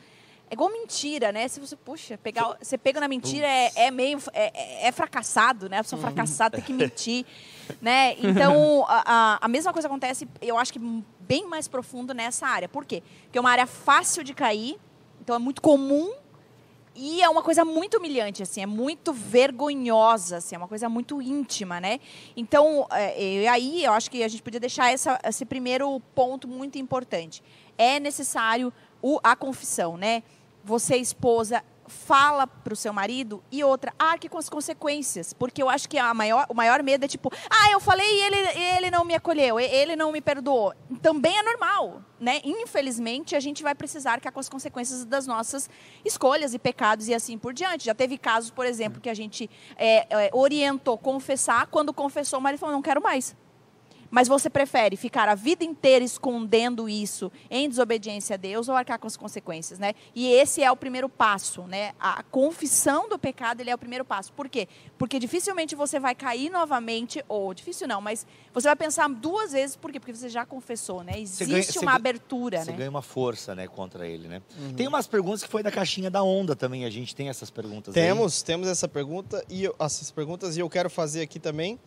é 0.51 0.55
igual 0.55 0.68
mentira, 0.73 1.31
né? 1.31 1.46
Se 1.46 1.61
você 1.61 1.77
puxa, 1.77 2.18
pegar, 2.18 2.57
você 2.61 2.77
pega 2.77 2.99
na 2.99 3.07
mentira 3.07 3.46
é, 3.46 3.70
é 3.87 3.90
meio 3.92 4.18
é, 4.33 4.51
é- 4.53 4.88
é 4.88 4.90
fracassado, 4.90 5.68
né? 5.68 5.79
A 5.79 5.85
pessoa 5.85 6.03
fracassada 6.03 6.57
tem 6.57 6.64
que 6.64 6.73
mentir, 6.90 7.25
né? 7.81 8.16
Então 8.18 8.85
a, 8.88 9.03
a- 9.07 9.38
a 9.42 9.46
mesma 9.49 9.73
coisa 9.73 9.87
acontece, 9.87 10.27
eu 10.42 10.59
acho 10.59 10.73
que 10.73 10.81
bem 11.31 11.47
mais 11.47 11.69
profundo 11.69 12.12
nessa 12.12 12.45
área. 12.45 12.69
Por 12.69 12.85
quê? 12.85 13.05
Porque 13.23 13.38
é 13.38 13.40
uma 13.40 13.53
área 13.53 13.64
fácil 13.66 14.25
de 14.25 14.35
cair, 14.35 14.77
então 15.21 15.37
é 15.37 15.38
muito 15.38 15.62
comum 15.62 16.12
e 16.93 17.23
é 17.23 17.29
uma 17.29 17.40
coisa 17.40 17.64
muito 17.64 17.99
humilhante, 17.99 18.43
assim, 18.43 18.61
é 18.62 18.66
muito 18.66 19.12
vergonhosa, 19.12 20.38
assim, 20.38 20.57
é 20.57 20.59
uma 20.59 20.66
coisa 20.66 20.88
muito 20.88 21.23
íntima, 21.23 21.81
né? 21.81 22.01
Então, 22.37 22.85
é, 22.90 23.43
e 23.43 23.47
aí 23.47 23.85
eu 23.85 23.93
acho 23.93 24.11
que 24.11 24.25
a 24.25 24.29
gente 24.29 24.43
podia 24.43 24.59
deixar 24.59 24.93
essa- 24.93 25.21
esse 25.25 25.45
primeiro 25.45 26.01
ponto 26.16 26.49
muito 26.49 26.79
importante. 26.79 27.45
É 27.79 28.01
necessário 28.01 28.73
o- 29.01 29.21
a 29.23 29.37
confissão, 29.37 29.97
né? 29.97 30.25
Você, 30.64 30.97
esposa, 30.97 31.62
fala 31.90 32.46
para 32.46 32.72
o 32.72 32.76
seu 32.76 32.92
marido 32.92 33.42
e 33.50 33.62
outra, 33.62 33.92
arque 33.98 34.29
com 34.29 34.38
as 34.38 34.48
consequências. 34.48 35.33
Porque 35.33 35.62
eu 35.62 35.68
acho 35.68 35.88
que 35.88 35.98
a 35.98 36.14
maior, 36.14 36.46
o 36.48 36.55
maior 36.55 36.83
medo 36.83 37.05
é 37.05 37.09
tipo, 37.09 37.31
ah, 37.50 37.70
eu 37.70 37.81
falei 37.81 38.07
e 38.07 38.22
ele, 38.22 38.37
ele 38.76 38.90
não 38.90 39.05
me 39.05 39.14
acolheu, 39.14 39.59
ele 39.61 39.96
não 39.96 40.12
me 40.12 40.20
perdoou. 40.20 40.72
Também 41.03 41.37
é 41.37 41.42
normal, 41.42 42.03
né? 42.18 42.40
Infelizmente, 42.44 43.37
a 43.37 43.40
gente 43.40 43.62
vai 43.62 43.74
precisar 43.74 44.12
arcar 44.12 44.33
com 44.33 44.40
as 44.40 44.48
consequências 44.48 45.05
das 45.05 45.26
nossas 45.26 45.68
escolhas 46.05 46.55
e 46.55 46.59
pecados 46.59 47.09
e 47.09 47.14
assim 47.14 47.37
por 47.37 47.53
diante. 47.53 47.85
Já 47.85 47.94
teve 47.94 48.16
casos, 48.16 48.50
por 48.50 48.64
exemplo, 48.64 49.00
que 49.00 49.11
a 49.11 49.14
gente 49.14 49.50
é, 49.76 50.07
é, 50.26 50.31
orientou 50.33 50.96
confessar, 50.96 51.66
quando 51.66 51.92
confessou, 51.92 52.38
o 52.38 52.42
marido 52.42 52.61
falou, 52.61 52.74
não 52.74 52.83
quero 52.83 53.03
mais. 53.03 53.37
Mas 54.11 54.27
você 54.27 54.51
prefere 54.51 54.96
ficar 54.96 55.29
a 55.29 55.35
vida 55.37 55.62
inteira 55.64 56.05
escondendo 56.05 56.88
isso 56.88 57.31
em 57.49 57.68
desobediência 57.68 58.35
a 58.35 58.37
Deus 58.37 58.68
ou 58.68 58.75
arcar 58.75 58.99
com 58.99 59.07
as 59.07 59.16
consequências, 59.16 59.79
né? 59.79 59.94
E 60.14 60.27
esse 60.33 60.62
é 60.62 60.70
o 60.70 60.77
primeiro 60.77 61.09
passo, 61.09 61.62
né? 61.62 61.92
A 62.01 62.23
confissão 62.25 63.09
do 63.09 63.18
pecado, 63.18 63.61
ele 63.61 63.70
é 63.70 63.75
o 63.75 63.79
primeiro 63.79 64.05
passo. 64.05 64.33
Por 64.33 64.49
quê? 64.49 64.66
Porque 64.99 65.18
dificilmente 65.18 65.77
você 65.77 66.01
vai 66.01 66.14
cair 66.14 66.51
novamente, 66.51 67.25
ou 67.29 67.55
difícil 67.55 67.87
não, 67.87 68.01
mas 68.01 68.27
você 68.53 68.66
vai 68.66 68.75
pensar 68.77 69.09
duas 69.09 69.53
vezes, 69.53 69.77
por 69.77 69.92
quê? 69.92 70.01
Porque 70.01 70.14
você 70.14 70.29
já 70.29 70.44
confessou, 70.44 71.05
né? 71.05 71.12
Existe 71.20 71.44
ganha- 71.46 71.64
uma 71.77 71.81
ganha- 71.83 71.96
abertura, 71.96 72.64
Você 72.64 72.70
né? 72.73 72.77
ganha 72.79 72.90
uma 72.90 73.03
força, 73.03 73.55
né, 73.55 73.68
contra 73.68 74.09
ele, 74.09 74.27
né? 74.27 74.42
Uhum. 74.59 74.73
Tem 74.75 74.88
umas 74.88 75.07
perguntas 75.07 75.42
que 75.44 75.49
foi 75.49 75.62
da 75.62 75.70
caixinha 75.70 76.11
da 76.11 76.23
onda 76.23 76.57
também. 76.57 76.85
A 76.85 76.90
gente 76.90 77.14
tem 77.14 77.29
essas 77.29 77.49
perguntas 77.51 77.96
aí. 77.96 78.03
Temos, 78.03 78.42
temos 78.42 78.66
essa 78.66 78.88
pergunta 78.88 79.44
e 79.49 79.62
eu- 79.64 79.77
essas 79.79 80.11
perguntas 80.11 80.57
e 80.57 80.61
eu 80.61 80.68
quero 80.68 80.90
fazer 80.90 81.23
aqui 81.23 81.38
também. 81.38 81.79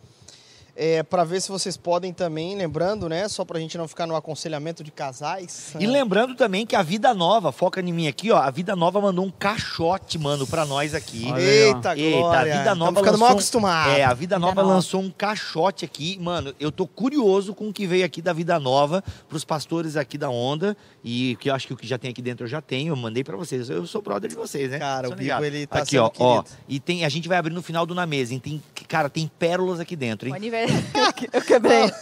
É, 0.76 1.04
para 1.04 1.22
ver 1.22 1.40
se 1.40 1.48
vocês 1.52 1.76
podem 1.76 2.12
também, 2.12 2.56
lembrando, 2.56 3.08
né? 3.08 3.28
Só 3.28 3.44
pra 3.44 3.60
gente 3.60 3.78
não 3.78 3.86
ficar 3.86 4.08
no 4.08 4.16
aconselhamento 4.16 4.82
de 4.82 4.90
casais. 4.90 5.72
E 5.78 5.86
lembrando 5.86 6.34
também 6.34 6.66
que 6.66 6.74
a 6.74 6.82
Vida 6.82 7.14
Nova, 7.14 7.52
foca 7.52 7.80
em 7.80 7.92
mim 7.92 8.08
aqui, 8.08 8.32
ó. 8.32 8.38
A 8.38 8.50
Vida 8.50 8.74
Nova 8.74 9.00
mandou 9.00 9.24
um 9.24 9.30
caixote, 9.30 10.18
mano, 10.18 10.46
pra 10.48 10.66
nós 10.66 10.92
aqui. 10.92 11.26
Eita, 11.38 11.96
Eita, 11.96 12.18
glória. 12.18 12.54
a 12.54 12.58
Vida 12.58 12.74
Nova 12.74 12.92
Tamo 12.92 13.04
ficando 13.04 13.18
mal 13.18 13.28
lançou 13.28 13.28
um- 13.28 13.38
acostumado. 13.38 13.90
É, 13.92 14.02
a 14.04 14.14
Vida 14.14 14.36
Nova 14.36 14.62
Nova. 14.62 14.74
lançou 14.74 15.00
um 15.00 15.10
caixote 15.12 15.84
aqui. 15.84 16.18
Mano, 16.20 16.52
eu 16.58 16.72
tô 16.72 16.88
curioso 16.88 17.54
com 17.54 17.68
o 17.68 17.72
que 17.72 17.86
veio 17.86 18.04
aqui 18.04 18.20
da 18.20 18.32
Vida 18.32 18.58
Nova 18.58 19.02
pros 19.28 19.44
pastores 19.44 19.96
aqui 19.96 20.18
da 20.18 20.28
Onda. 20.28 20.76
E 21.06 21.36
que 21.36 21.50
eu 21.50 21.54
acho 21.54 21.66
que 21.66 21.74
o 21.74 21.76
que 21.76 21.86
já 21.86 21.98
tem 21.98 22.10
aqui 22.10 22.22
dentro 22.22 22.46
eu 22.46 22.48
já 22.48 22.62
tenho. 22.62 22.92
Eu 22.92 22.96
mandei 22.96 23.22
pra 23.22 23.36
vocês. 23.36 23.68
Eu 23.68 23.86
sou 23.86 24.00
brother 24.00 24.30
de 24.30 24.34
vocês, 24.34 24.70
né? 24.70 24.78
Cara, 24.78 25.10
o 25.10 25.14
ligado. 25.14 25.44
ele 25.44 25.66
tá 25.66 25.80
Aqui, 25.80 25.90
sendo 25.90 26.04
ó, 26.04 26.12
ó. 26.38 26.44
E 26.66 26.80
tem, 26.80 27.04
a 27.04 27.10
gente 27.10 27.28
vai 27.28 27.36
abrir 27.36 27.52
no 27.52 27.60
final 27.62 27.84
do 27.84 27.94
Na 27.94 28.06
Mesa. 28.06 28.32
E 28.32 28.40
tem, 28.40 28.62
cara, 28.88 29.10
tem 29.10 29.30
pérolas 29.38 29.80
aqui 29.80 29.94
dentro, 29.96 30.26
O 30.26 30.30
hein? 30.30 30.36
aniversário. 30.36 30.82
Eu 31.30 31.42
quebrei. 31.42 31.92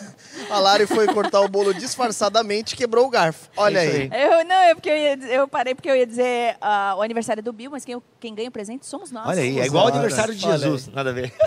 A 0.49 0.61
Lari 0.61 0.87
foi 0.87 1.09
cortar 1.09 1.41
o 1.41 1.49
bolo 1.49 1.75
disfarçadamente 1.75 2.75
e 2.75 2.77
quebrou 2.77 3.05
o 3.05 3.11
garfo. 3.11 3.49
Olha 3.57 3.81
É 3.81 3.85
isso 3.87 3.97
aí. 3.97 4.09
aí. 4.13 4.23
Eu, 4.23 4.45
não, 4.45 4.55
é 4.57 4.75
porque 4.75 4.89
eu, 4.89 4.97
ia, 4.97 5.15
eu 5.35 5.49
parei 5.49 5.75
porque 5.75 5.91
eu 5.91 5.97
ia 5.97 6.07
dizer 6.07 6.57
ah, 6.61 6.95
o 6.97 7.03
aniversário 7.03 7.43
do 7.43 7.53
Bill, 7.53 7.73
mas 7.73 7.85
quem, 7.85 8.01
quem 8.21 8.33
ganha 8.35 8.49
o 8.51 8.53
presente 8.53 8.87
somos 8.87 9.11
nós. 9.11 9.27
Olha 9.27 9.43
aí, 9.43 9.59
é 9.59 9.67
igual 9.67 9.87
o 9.87 9.89
aniversário 9.89 10.33
de 10.33 10.41
Jesus. 10.41 10.87
Nada 10.87 11.11
a 11.11 11.13
ver. 11.13 11.33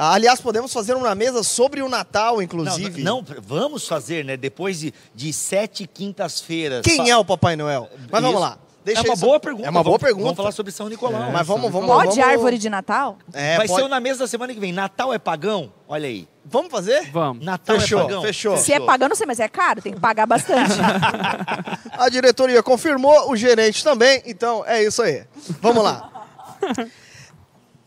Aliás, 0.00 0.40
podemos 0.40 0.72
fazer 0.72 0.94
um 0.94 1.00
na 1.02 1.14
mesa 1.14 1.42
sobre 1.42 1.82
o 1.82 1.88
Natal, 1.88 2.36
Não, 2.36 2.42
inclusive. 2.42 3.02
não, 3.02 3.24
vamos 3.42 3.86
fazer, 3.88 4.24
né? 4.24 4.36
Depois 4.36 4.78
de, 4.78 4.94
de 5.14 5.32
sete 5.32 5.86
quintas-feiras. 5.86 6.82
Quem 6.84 7.10
é 7.10 7.16
o 7.16 7.24
Papai 7.24 7.56
Noel? 7.56 7.88
Mas 8.10 8.22
vamos 8.22 8.30
Isso. 8.30 8.40
lá. 8.40 8.58
Deixa 8.84 9.02
é 9.02 9.04
uma 9.04 9.14
isso- 9.14 9.26
boa 9.26 9.40
pergunta. 9.40 9.66
É 9.66 9.70
uma 9.70 9.82
boa 9.82 9.98
Vamos- 9.98 10.00
pergunta. 10.02 10.24
Vamos 10.24 10.36
falar 10.38 10.52
sobre 10.52 10.72
São 10.72 10.88
Nicolau. 10.88 11.30
Mas 11.32 11.46
vamos, 11.46 11.70
vamos, 11.70 11.88
Pode 11.88 12.08
vamos... 12.16 12.24
árvore 12.24 12.56
de 12.56 12.70
Natal? 12.70 13.18
É, 13.34 13.56
Vai 13.58 13.66
pode- 13.66 13.82
ser 13.82 13.88
na 13.88 14.00
mesa 14.00 14.20
da 14.20 14.26
semana 14.28 14.54
que 14.54 14.60
vem. 14.60 14.72
Natal 14.72 15.12
é 15.12 15.18
pagão? 15.18 15.70
Olha 15.86 16.06
aí. 16.08 16.26
Vamos 16.44 16.70
fazer? 16.70 17.10
Vamos. 17.10 17.44
Natal 17.44 17.78
Fechou, 17.78 17.98
é 17.98 18.02
pagão? 18.04 18.22
fechou. 18.22 18.56
Se 18.56 18.72
é 18.72 18.80
pagando, 18.80 19.10
não 19.10 19.16
sei, 19.16 19.26
mas 19.26 19.40
é 19.40 19.48
caro, 19.48 19.82
tem 19.82 19.92
que 19.92 20.00
pagar 20.00 20.24
bastante. 20.26 20.72
A 21.98 22.08
diretoria 22.08 22.62
confirmou, 22.62 23.30
o 23.30 23.36
gerente 23.36 23.84
também, 23.84 24.22
então 24.24 24.64
é 24.64 24.82
isso 24.82 25.02
aí. 25.02 25.24
Vamos 25.60 25.82
lá. 25.84 26.10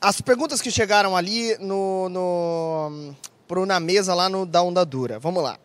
As 0.03 0.19
perguntas 0.19 0.59
que 0.59 0.71
chegaram 0.71 1.15
ali 1.15 1.55
no, 1.59 2.09
no 2.09 3.15
na 3.67 3.79
mesa 3.79 4.15
lá 4.15 4.27
no 4.27 4.47
da 4.47 4.63
onda 4.63 4.83
dura. 4.83 5.19
Vamos 5.19 5.43
lá. 5.43 5.59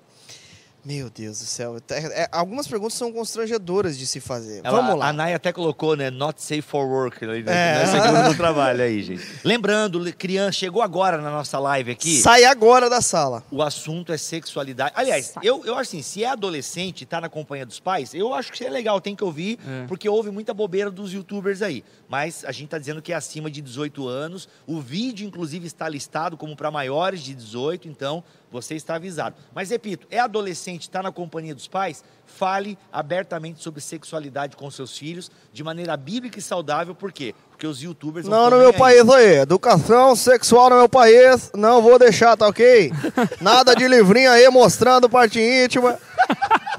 Meu 0.88 1.10
Deus 1.10 1.40
do 1.40 1.44
céu. 1.46 1.78
É- 1.90 2.22
é- 2.22 2.28
algumas 2.30 2.68
perguntas 2.68 2.94
são 2.94 3.12
constrangedoras 3.12 3.98
de 3.98 4.06
se 4.06 4.20
fazer. 4.20 4.60
Ela- 4.62 4.80
Vamos 4.80 4.96
lá. 5.00 5.08
A 5.08 5.12
Naya 5.12 5.34
até 5.34 5.52
colocou, 5.52 5.96
né? 5.96 6.10
Not 6.10 6.40
safe 6.40 6.62
for 6.62 6.86
work. 6.86 7.26
Né? 7.26 7.38
É. 7.40 7.74
Não 7.74 7.82
é 7.82 7.86
seguro 8.02 8.22
no 8.28 8.34
trabalho 8.36 8.82
aí, 8.84 9.02
gente. 9.02 9.20
Lembrando, 9.42 9.98
le- 9.98 10.12
criança, 10.12 10.52
chegou 10.52 10.80
agora 10.80 11.18
na 11.20 11.28
nossa 11.28 11.58
live 11.58 11.90
aqui. 11.90 12.20
Sai 12.20 12.44
agora 12.44 12.88
da 12.88 13.00
sala. 13.00 13.42
O 13.50 13.62
assunto 13.64 14.12
é 14.12 14.16
sexualidade. 14.16 14.92
Aliás, 14.94 15.26
Sai. 15.34 15.42
eu, 15.44 15.64
eu 15.66 15.74
acho 15.74 15.88
assim, 15.90 16.02
se 16.02 16.22
é 16.22 16.28
adolescente 16.28 17.02
e 17.02 17.06
tá 17.06 17.20
na 17.20 17.28
companhia 17.28 17.66
dos 17.66 17.80
pais, 17.80 18.14
eu 18.14 18.32
acho 18.32 18.52
que 18.52 18.64
é 18.64 18.70
legal, 18.70 19.00
tem 19.00 19.16
que 19.16 19.24
ouvir, 19.24 19.58
É. 19.66 19.86
porque 19.88 20.08
houve 20.08 20.30
muita 20.30 20.54
bobeira 20.54 20.88
dos 20.88 21.12
youtubers 21.12 21.62
aí. 21.62 21.82
Mas 22.08 22.44
a 22.44 22.52
gente 22.52 22.68
tá 22.68 22.78
dizendo 22.78 23.02
que 23.02 23.12
é 23.12 23.16
acima 23.16 23.50
de 23.50 23.60
18 23.60 24.06
anos. 24.06 24.48
O 24.68 24.80
vídeo, 24.80 25.26
inclusive, 25.26 25.66
está 25.66 25.88
listado 25.88 26.36
como 26.36 26.54
para 26.54 26.70
maiores 26.70 27.22
de 27.22 27.34
18, 27.34 27.88
então 27.88 28.22
você 28.50 28.74
está 28.74 28.96
avisado. 28.96 29.36
Mas 29.54 29.70
repito, 29.70 30.06
é 30.10 30.18
adolescente, 30.18 30.82
está 30.82 31.02
na 31.02 31.12
companhia 31.12 31.54
dos 31.54 31.68
pais, 31.68 32.02
fale 32.24 32.78
abertamente 32.92 33.62
sobre 33.62 33.80
sexualidade 33.80 34.56
com 34.56 34.70
seus 34.70 34.96
filhos, 34.96 35.30
de 35.52 35.62
maneira 35.64 35.96
bíblica 35.96 36.38
e 36.38 36.42
saudável, 36.42 36.94
por 36.94 37.12
quê? 37.12 37.34
Porque 37.50 37.66
os 37.66 37.82
youtubers 37.82 38.26
Não 38.26 38.50
no 38.50 38.58
meu 38.58 38.68
aí. 38.68 38.78
país 38.78 39.08
aí. 39.08 39.36
Educação 39.38 40.14
sexual 40.14 40.68
no 40.68 40.76
meu 40.76 40.88
país. 40.88 41.50
Não 41.54 41.80
vou 41.80 41.98
deixar, 41.98 42.36
tá 42.36 42.46
ok? 42.46 42.92
Nada 43.40 43.74
de 43.74 43.88
livrinho 43.88 44.30
aí 44.30 44.46
mostrando 44.50 45.08
parte 45.08 45.40
íntima. 45.40 45.98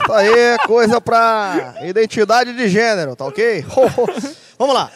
Isso 0.02 0.14
aí 0.14 0.40
é 0.40 0.58
coisa 0.60 1.02
pra 1.02 1.76
identidade 1.82 2.54
de 2.54 2.68
gênero, 2.70 3.16
tá 3.16 3.26
ok? 3.26 3.66
Vamos 4.60 4.76
lá. 4.76 4.92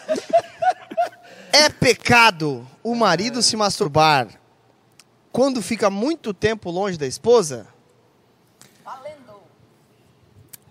É 1.52 1.68
pecado 1.68 2.66
o 2.84 2.96
marido 2.96 3.42
se 3.42 3.58
masturbar 3.58 4.28
quando 5.32 5.62
fica 5.62 5.90
muito 5.90 6.34
tempo 6.34 6.70
longe 6.70 6.98
da 6.98 7.08
esposa? 7.08 7.68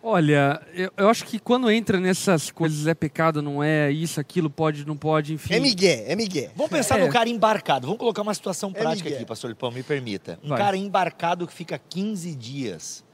Olha, 0.03 0.63
eu, 0.73 0.91
eu 0.97 1.09
acho 1.11 1.27
que 1.27 1.39
quando 1.39 1.71
entra 1.71 2.01
nessas 2.01 2.51
coisas 2.51 2.87
é 2.87 2.95
pecado, 2.95 3.43
não 3.43 3.63
é 3.63 3.91
isso, 3.93 4.19
aquilo, 4.19 4.49
pode, 4.49 4.87
não 4.87 4.97
pode, 4.97 5.35
enfim. 5.35 5.53
É 5.53 5.61
migué, 5.61 6.05
é 6.11 6.17
migué. 6.17 6.51
Vamos 6.57 6.71
pensar 6.73 6.99
É. 6.99 7.05
no 7.05 7.13
cara 7.13 7.29
embarcado. 7.29 7.87
Vamos 7.87 7.99
colocar 8.01 8.23
uma 8.23 8.33
situação 8.33 8.71
É 8.75 8.79
prática 8.81 9.05
Miguel. 9.05 9.19
aqui, 9.19 9.27
pastor 9.29 9.51
Lipão, 9.51 9.71
me 9.71 9.83
permita. 9.83 10.39
Um 10.43 10.49
Vai. 10.49 10.59
cara 10.59 10.75
embarcado 10.77 11.47
que 11.47 11.53
fica 11.53 11.79
15 11.79 12.35
dias, 12.35 13.05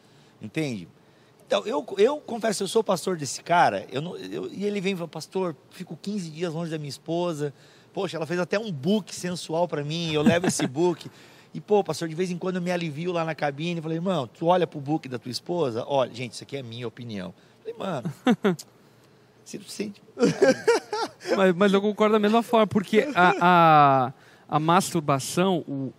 entende? 0.40 0.86
Então, 1.44 1.66
eu, 1.66 1.84
eu 1.98 2.18
confesso, 2.20 2.62
eu 2.62 2.68
sou 2.68 2.84
pastor 2.84 3.16
desse 3.16 3.42
cara, 3.42 3.84
eu 3.90 4.00
não, 4.00 4.16
eu- 4.16 4.48
e 4.52 4.64
ele 4.64 4.80
vem 4.80 4.92
e 4.92 4.96
fala, 4.96 5.08
pastor, 5.08 5.56
fico 5.70 5.98
15 6.00 6.30
dias 6.30 6.52
longe 6.54 6.70
da 6.70 6.78
minha 6.78 6.88
esposa, 6.88 7.52
poxa, 7.92 8.16
ela 8.16 8.26
fez 8.26 8.38
até 8.38 8.60
um 8.60 8.70
book 8.70 9.12
sensual 9.12 9.66
para 9.66 9.82
mim, 9.82 10.12
eu 10.12 10.22
levo 10.22 10.46
esse 10.46 10.64
book. 10.68 11.10
E, 11.56 11.60
pô, 11.60 11.82
pastor, 11.82 12.06
de 12.06 12.14
vez 12.14 12.30
em 12.30 12.36
quando 12.36 12.56
eu 12.56 12.60
me 12.60 12.70
alivio 12.70 13.12
lá 13.12 13.24
na 13.24 13.34
cabine, 13.34 13.80
falei, 13.80 13.96
irmão, 13.96 14.26
tu 14.26 14.44
olha 14.44 14.66
pro 14.66 14.78
book 14.78 15.08
da 15.08 15.18
tua 15.18 15.30
esposa? 15.30 15.86
Olha, 15.88 16.12
gente, 16.12 16.32
isso 16.32 16.42
aqui 16.42 16.54
é 16.54 16.62
minha 16.62 16.86
opinião. 16.86 17.32
Falei, 17.60 17.74
mano, 17.78 18.12
se 19.42 19.58
tu 19.58 19.64
sente 19.64 20.02
Mas, 21.34 21.54
mas 21.54 21.72
eu 21.72 21.80
concordo 21.80 22.12
da 22.12 22.18
mesma 22.18 22.42
forma, 22.42 22.66
porque 22.66 23.08
a, 23.14 23.32
a, 23.40 24.12
a 24.46 24.60
masturbação, 24.60 25.64
o, 25.66 25.94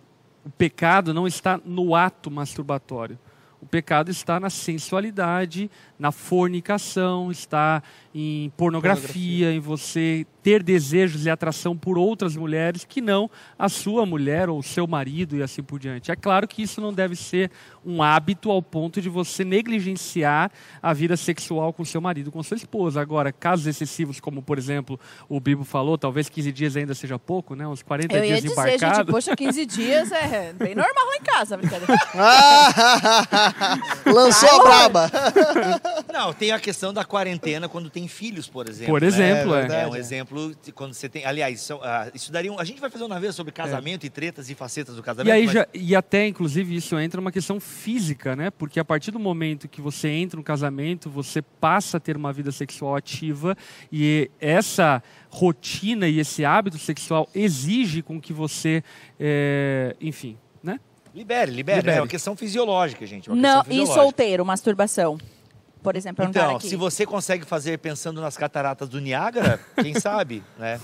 o 0.46 0.50
pecado 0.56 1.12
não 1.12 1.26
está 1.26 1.60
no 1.64 1.92
ato 1.92 2.30
masturbatório. 2.30 3.18
O 3.60 3.66
pecado 3.66 4.12
está 4.12 4.38
na 4.38 4.50
sensualidade, 4.50 5.68
na 5.98 6.12
fornicação, 6.12 7.30
está 7.30 7.82
em 8.14 8.50
pornografia, 8.56 9.52
em 9.52 9.60
você 9.60 10.26
ter 10.42 10.62
desejos 10.62 11.26
e 11.26 11.30
atração 11.30 11.76
por 11.76 11.98
outras 11.98 12.34
mulheres 12.34 12.84
que 12.84 13.00
não 13.00 13.30
a 13.58 13.68
sua 13.68 14.06
mulher 14.06 14.48
ou 14.48 14.58
o 14.58 14.62
seu 14.62 14.86
marido 14.86 15.36
e 15.36 15.42
assim 15.42 15.62
por 15.62 15.78
diante. 15.78 16.10
É 16.10 16.16
claro 16.16 16.48
que 16.48 16.62
isso 16.62 16.80
não 16.80 16.92
deve 16.92 17.14
ser 17.14 17.50
um 17.84 18.02
hábito 18.02 18.50
ao 18.50 18.62
ponto 18.62 19.00
de 19.00 19.08
você 19.08 19.44
negligenciar 19.44 20.50
a 20.82 20.92
vida 20.92 21.16
sexual 21.16 21.72
com 21.72 21.84
seu 21.84 22.00
marido, 22.00 22.32
com 22.32 22.42
sua 22.42 22.56
esposa. 22.56 23.00
Agora, 23.00 23.30
casos 23.32 23.66
excessivos, 23.66 24.20
como 24.20 24.42
por 24.42 24.56
exemplo 24.56 24.98
o 25.28 25.38
Bibo 25.38 25.64
falou, 25.64 25.98
talvez 25.98 26.28
15 26.28 26.52
dias 26.52 26.76
ainda 26.76 26.94
seja 26.94 27.18
pouco, 27.18 27.54
né? 27.54 27.66
Uns 27.66 27.82
40 27.82 28.14
Eu 28.16 28.24
ia 28.24 28.26
dias 28.40 28.42
dizer, 28.42 28.54
gente, 28.54 28.76
embarcado. 28.76 29.12
poxa, 29.12 29.36
15 29.36 29.66
dias 29.66 30.12
é 30.12 30.52
bem 30.54 30.74
normal 30.74 31.06
lá 31.06 31.16
em 31.16 31.22
casa, 31.22 31.56
brincadeira. 31.56 31.98
Ah, 32.14 33.78
lançou 34.06 34.48
a 34.48 34.62
braba. 34.62 35.10
Não, 36.12 36.32
tem 36.32 36.50
a 36.52 36.58
questão 36.60 36.92
da 36.92 37.04
quarentena 37.04 37.68
quando 37.68 37.90
tem 37.90 38.06
filhos, 38.08 38.48
por 38.48 38.68
exemplo. 38.68 38.92
Por 38.94 39.00
né? 39.00 39.06
exemplo, 39.08 39.54
É 39.54 39.58
é. 39.58 39.60
verdade. 39.60 39.84
É 39.84 39.86
um 39.88 39.96
exemplo 39.96 40.54
de 40.62 40.72
quando 40.72 40.94
você 40.94 41.08
tem. 41.08 41.24
Aliás, 41.24 41.60
são, 41.60 41.80
ah, 41.82 42.10
isso 42.14 42.30
daria 42.32 42.52
um, 42.52 42.58
a 42.58 42.64
gente 42.64 42.80
vai 42.80 42.90
fazer 42.90 43.04
uma 43.04 43.18
vez 43.18 43.34
sobre 43.34 43.52
casamento 43.52 44.04
e 44.06 44.10
tretas 44.10 44.48
e 44.50 44.54
facetas 44.54 44.94
do 44.96 45.02
casamento. 45.02 45.28
E 45.28 45.32
aí 45.32 45.44
mas- 45.44 45.52
já, 45.54 45.66
e 45.74 45.94
até 45.96 46.26
inclusive 46.26 46.74
isso 46.76 46.98
entra 46.98 47.20
uma 47.20 47.32
questão 47.32 47.58
física, 47.60 48.34
né? 48.36 48.50
Porque 48.50 48.78
a 48.80 48.84
partir 48.84 49.10
do 49.10 49.18
momento 49.18 49.68
que 49.68 49.80
você 49.80 50.08
entra 50.08 50.36
no 50.36 50.42
casamento, 50.44 51.10
você 51.10 51.40
passa 51.42 51.96
a 51.96 52.00
ter 52.00 52.16
uma 52.16 52.32
vida 52.32 52.52
sexual 52.52 52.94
ativa 52.96 53.56
e 53.92 54.30
essa 54.40 55.02
rotina 55.30 56.08
e 56.08 56.18
esse 56.20 56.44
hábito 56.44 56.78
sexual 56.78 57.28
exige 57.34 58.02
com 58.02 58.20
que 58.20 58.32
você, 58.32 58.82
é, 59.20 59.94
enfim, 60.00 60.36
né? 60.62 60.80
Libere, 61.14 61.50
libere, 61.50 61.78
Libere. 61.80 61.98
É 61.98 62.00
uma 62.00 62.06
questão 62.06 62.36
fisiológica, 62.36 63.04
gente. 63.06 63.28
uma 63.28 63.36
Não, 63.36 63.42
questão 63.62 63.62
e 63.62 63.78
fisiológica. 63.80 64.02
solteiro, 64.02 64.44
masturbação. 64.46 65.18
Por 65.88 65.96
exemplo, 65.96 66.22
é 66.22 66.28
um 66.28 66.32
cara 66.32 66.46
Então, 66.48 66.56
aqui. 66.58 66.68
se 66.68 66.76
você 66.76 67.06
consegue 67.06 67.46
fazer 67.46 67.78
pensando 67.78 68.20
nas 68.20 68.36
cataratas 68.36 68.90
do 68.90 69.00
Niágara, 69.00 69.58
quem 69.82 69.98
sabe, 69.98 70.44
né? 70.58 70.78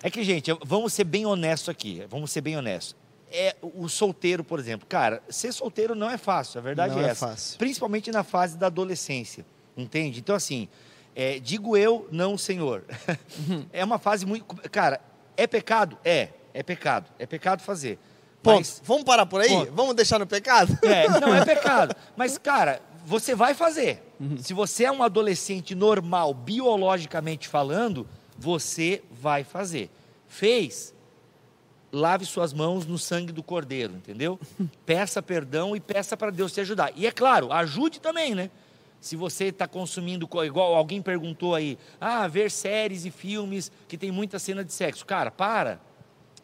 É 0.00 0.08
que, 0.08 0.22
gente, 0.22 0.56
vamos 0.64 0.92
ser 0.92 1.02
bem 1.02 1.26
honestos 1.26 1.68
aqui. 1.68 2.06
Vamos 2.08 2.30
ser 2.30 2.42
bem 2.42 2.56
honestos. 2.56 2.94
É, 3.28 3.56
o 3.60 3.88
solteiro, 3.88 4.44
por 4.44 4.60
exemplo, 4.60 4.86
cara, 4.88 5.20
ser 5.28 5.50
solteiro 5.50 5.96
não 5.96 6.08
é 6.08 6.16
fácil, 6.16 6.60
a 6.60 6.62
verdade 6.62 6.94
Não 6.94 7.02
é 7.02 7.06
é 7.06 7.08
essa. 7.08 7.26
fácil. 7.26 7.58
Principalmente 7.58 8.12
na 8.12 8.22
fase 8.22 8.56
da 8.56 8.68
adolescência, 8.68 9.44
entende? 9.76 10.20
Então, 10.20 10.36
assim, 10.36 10.68
é, 11.12 11.40
digo 11.40 11.76
eu, 11.76 12.06
não 12.12 12.34
o 12.34 12.38
senhor. 12.38 12.84
é 13.72 13.84
uma 13.84 13.98
fase 13.98 14.24
muito. 14.24 14.44
Cara, 14.70 15.00
é 15.36 15.44
pecado? 15.48 15.98
É, 16.04 16.28
é 16.54 16.62
pecado. 16.62 17.10
É 17.18 17.26
pecado 17.26 17.62
fazer. 17.62 17.98
Ponto. 18.44 18.58
Mas 18.58 18.80
Vamos 18.84 19.02
parar 19.02 19.26
por 19.26 19.40
aí? 19.40 19.48
Ponto. 19.48 19.72
Vamos 19.72 19.94
deixar 19.96 20.20
no 20.20 20.26
pecado? 20.26 20.78
é, 20.84 21.08
não 21.20 21.34
é 21.34 21.42
pecado. 21.44 21.96
Mas, 22.16 22.38
cara, 22.38 22.80
você 23.06 23.34
vai 23.34 23.54
fazer. 23.54 24.02
Se 24.38 24.52
você 24.52 24.84
é 24.84 24.92
um 24.92 25.02
adolescente 25.02 25.74
normal, 25.74 26.34
biologicamente 26.34 27.46
falando, 27.48 28.06
você 28.36 29.02
vai 29.10 29.44
fazer. 29.44 29.88
Fez, 30.28 30.92
lave 31.92 32.24
suas 32.26 32.52
mãos 32.52 32.84
no 32.84 32.98
sangue 32.98 33.32
do 33.32 33.42
cordeiro, 33.42 33.94
entendeu? 33.94 34.38
Peça 34.84 35.22
perdão 35.22 35.76
e 35.76 35.80
peça 35.80 36.16
para 36.16 36.30
Deus 36.30 36.52
te 36.52 36.60
ajudar. 36.60 36.92
E 36.96 37.06
é 37.06 37.12
claro, 37.12 37.52
ajude 37.52 38.00
também, 38.00 38.34
né? 38.34 38.50
Se 39.00 39.14
você 39.14 39.44
está 39.46 39.68
consumindo, 39.68 40.26
co- 40.26 40.44
igual 40.44 40.74
alguém 40.74 41.00
perguntou 41.00 41.54
aí, 41.54 41.78
ah, 42.00 42.26
ver 42.26 42.50
séries 42.50 43.04
e 43.04 43.10
filmes 43.10 43.70
que 43.86 43.96
tem 43.96 44.10
muita 44.10 44.38
cena 44.38 44.64
de 44.64 44.72
sexo. 44.72 45.06
Cara, 45.06 45.30
para. 45.30 45.80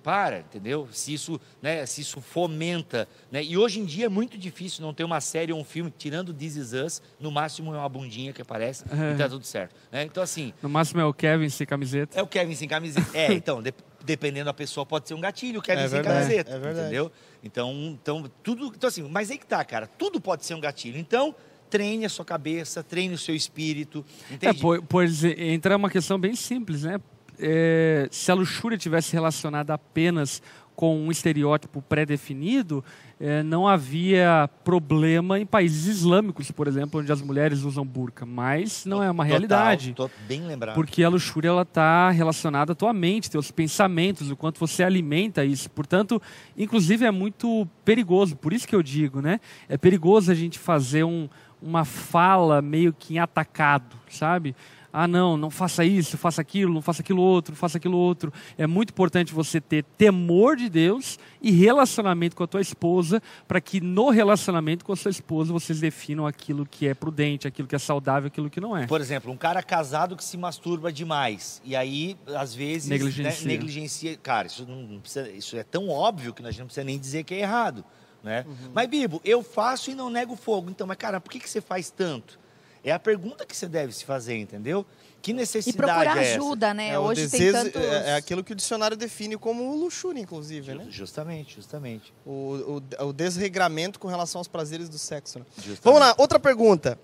Para, 0.03 0.41
entendeu? 0.41 0.89
Se 0.93 1.13
isso, 1.15 1.41
né, 1.63 1.87
se 1.87 2.01
isso 2.01 2.21
fomenta, 2.21 3.09
né? 3.31 3.43
E 3.43 3.57
hoje 3.57 3.81
em 3.81 3.85
dia 3.85 4.07
é 4.07 4.09
muito 4.09 4.37
difícil 4.37 4.83
não 4.85 4.93
ter 4.93 5.05
uma 5.05 5.21
série 5.21 5.53
ou 5.53 5.61
um 5.61 5.65
filme 5.65 5.93
tirando 5.97 6.35
This 6.35 6.57
Is 6.57 6.73
Us, 6.73 7.03
no 7.21 7.31
máximo 7.31 7.75
é 7.75 7.79
uma 7.79 7.89
bundinha 7.89 8.33
que 8.33 8.43
aparece 8.43 8.85
É. 8.91 9.13
e 9.15 9.17
tá 9.17 9.29
tudo 9.29 9.45
certo, 9.47 9.75
né? 9.91 10.03
Então 10.05 10.23
assim, 10.23 10.53
No 10.63 10.69
máximo 10.69 11.01
é 11.01 11.05
o 11.05 11.15
Kevin 11.15 11.49
sem 11.49 11.67
camiseta. 11.67 12.19
é 12.19 12.23
o 12.23 12.27
Kevin 12.27 12.55
sem 12.55 12.69
camiseta. 12.69 13.07
É, 13.17 13.33
então, 13.33 13.63
de- 13.63 13.73
dependendo 14.05 14.47
da 14.47 14.55
pessoa 14.55 14.85
pode 14.85 15.07
ser 15.07 15.15
um 15.15 15.21
gatilho, 15.21 15.61
o 15.61 15.63
Kevin 15.63 15.83
É 15.83 15.89
sem 15.89 16.03
verdade, 16.03 16.19
camiseta, 16.25 16.51
é 16.51 16.59
verdade. 16.59 16.81
entendeu? 16.87 17.13
Então, 17.45 17.73
então 18.01 18.31
tudo, 18.43 18.67
então 18.67 18.89
assim, 18.89 19.03
mas 19.09 19.31
aí 19.31 19.39
que 19.39 19.47
tá, 19.47 19.65
cara, 19.65 19.87
tudo 19.87 20.21
pode 20.21 20.45
ser 20.45 20.55
um 20.55 20.61
gatilho. 20.61 20.99
Então, 20.99 21.35
treine 21.71 22.05
a 22.05 22.09
sua 22.09 22.25
cabeça, 22.25 22.83
treine 22.83 23.15
o 23.15 23.19
seu 23.19 23.35
espírito, 23.35 24.05
É, 24.31 24.35
entende? 24.35 24.61
po- 24.61 24.83
pois 24.83 25.25
entra 25.25 25.77
uma 25.77 25.89
questão 25.89 26.19
bem 26.19 26.35
simples, 26.37 26.83
né? 26.83 27.01
É, 27.39 28.09
se 28.11 28.31
a 28.31 28.35
luxúria 28.35 28.79
tivesse 28.79 29.13
relacionada 29.13 29.75
apenas 29.75 30.43
com 30.75 30.99
um 30.99 31.11
estereótipo 31.11 31.83
pré-definido, 31.83 32.85
é, 33.21 33.43
não 33.43 33.69
havia 33.69 34.49
problema 34.65 35.39
em 35.39 35.47
países 35.47 35.87
islâmicos, 35.87 36.51
por 36.51 36.67
exemplo, 36.67 37.01
onde 37.01 37.13
as 37.13 37.23
mulheres 37.23 37.63
usam 37.63 37.85
burca. 37.85 38.25
Mas 38.27 38.85
não 38.85 39.03
é 39.03 39.11
uma 39.11 39.23
Total, 39.23 39.29
realidade. 39.29 39.93
tô 39.95 40.11
bem 40.27 40.45
lembrado. 40.45 40.75
Porque 40.75 41.05
a 41.05 41.09
luxúria 41.09 41.51
ela 41.51 41.63
está 41.63 42.11
relacionada 42.11 42.73
à 42.73 42.75
tua 42.75 42.93
mente, 42.93 43.31
teus 43.31 43.51
pensamentos, 43.51 44.31
o 44.31 44.37
quanto 44.37 44.59
você 44.59 44.83
alimenta 44.83 45.45
isso. 45.45 45.71
Portanto, 45.71 46.21
inclusive 46.57 47.05
é 47.05 47.11
muito 47.11 47.69
perigoso. 47.85 48.35
Por 48.35 48.53
isso 48.53 48.67
que 48.67 48.75
eu 48.75 48.83
digo, 48.83 49.21
né? 49.21 49.41
É 49.69 49.77
perigoso 49.77 50.33
a 50.33 50.35
gente 50.35 50.59
fazer 50.59 51.05
um, 51.05 51.29
uma 51.61 51.85
fala 51.85 52.61
meio 52.61 52.93
que 52.93 53.15
em 53.15 53.19
atacado, 53.19 53.97
sabe? 54.09 54.57
Ah, 54.93 55.09
não, 55.09 55.37
não 55.37 55.51
faça 55.51 55.85
isso, 55.85 56.19
faça 56.19 56.43
aquilo, 56.43 56.75
não 56.75 56.83
faça 56.83 57.01
aquilo 57.01 57.23
outro, 57.23 57.57
faça 57.57 57.79
aquilo 57.79 57.97
outro. 57.97 58.33
É 58.59 58.67
muito 58.67 58.91
importante 58.91 59.33
você 59.33 59.61
ter 59.61 59.85
temor 59.97 60.55
de 60.55 60.69
Deus 60.69 61.19
e 61.41 61.51
relacionamento 61.51 62.37
com 62.37 62.45
a 62.45 62.47
tua 62.47 62.61
esposa, 62.61 63.23
para 63.49 63.61
que 63.61 63.81
no 63.81 64.11
relacionamento 64.11 64.85
com 64.85 64.93
a 64.93 64.97
sua 64.97 65.11
esposa 65.11 65.53
vocês 65.53 65.81
definam 65.81 66.27
aquilo 66.27 66.67
que 66.67 66.87
é 66.87 66.93
prudente, 66.95 67.49
aquilo 67.49 67.67
que 67.67 67.75
é 67.75 67.79
saudável, 67.79 68.27
aquilo 68.27 68.51
que 68.51 68.61
não 68.61 68.77
é. 68.77 68.87
Por 68.87 69.01
exemplo, 69.01 69.33
um 69.33 69.37
cara 69.37 69.63
casado 69.63 70.15
que 70.15 70.25
se 70.25 70.37
masturba 70.37 70.93
demais. 70.93 71.63
E 71.65 71.75
aí, 71.75 72.17
às 72.27 72.55
vezes, 72.55 72.89
Negligencia. 72.89 73.47
né, 73.47 73.53
negligencia. 73.53 74.17
Cara, 74.19 74.47
isso, 74.47 74.67
não 74.67 75.01
precisa, 75.01 75.31
isso 75.31 75.57
é 75.57 75.65
tão 75.65 75.89
óbvio 75.89 76.35
que 76.35 76.43
gente 76.43 76.61
não 76.61 76.67
precisa 76.67 76.85
nem 76.85 76.99
dizer 76.99 77.25
que 77.25 77.35
é 77.35 77.41
errado. 77.41 77.83
Né? 78.23 78.45
Mas, 78.73 78.89
Bibo, 78.89 79.21
eu 79.25 79.43
faço 79.43 79.91
e 79.91 79.95
não 79.95 80.09
nego 80.09 80.37
fogo. 80.37 80.71
Então, 80.71 80.87
mas, 80.87 80.97
cara, 80.97 81.21
por 81.21 81.31
que, 81.31 81.41
que 81.41 81.49
você 81.49 81.61
faz 81.61 81.91
tanto? 81.91 82.42
É 82.85 82.91
a 82.93 82.99
pergunta 82.99 83.47
que 83.47 83.57
você 83.57 83.69
deve 83.69 83.93
se 83.93 84.05
fazer, 84.05 84.37
entendeu? 84.39 84.85
Que 85.21 85.31
E 85.31 85.35
necessidade 85.35 85.77
procurar 85.77 86.17
é 86.19 86.23
essa? 86.33 86.35
ajuda, 86.43 86.75
né? 86.75 86.89
É, 86.91 86.99
Hoje 86.99 87.29
tem 87.29 87.41
desejo 87.41 87.53
tantos... 87.71 87.81
é, 87.81 88.11
é 88.11 88.15
aquilo 88.17 88.43
que 88.43 88.53
o 88.53 88.57
dicionário 88.57 88.97
define 88.97 89.37
como 89.37 89.77
luxúria, 89.77 90.21
inclusive, 90.21 90.75
né? 90.75 90.87
Justamente, 90.91 91.55
justamente. 91.55 92.13
O, 92.27 92.83
o, 93.01 93.07
o 93.07 93.13
desregramento 93.13 94.01
com 94.01 94.09
relação 94.09 94.41
aos 94.41 94.49
prazeres 94.49 94.89
do 94.89 94.99
sexo. 94.99 95.39
né? 95.39 95.45
Vamos 95.83 96.01
lá, 96.01 96.13
outra 96.19 96.41
pergunta. 96.41 96.99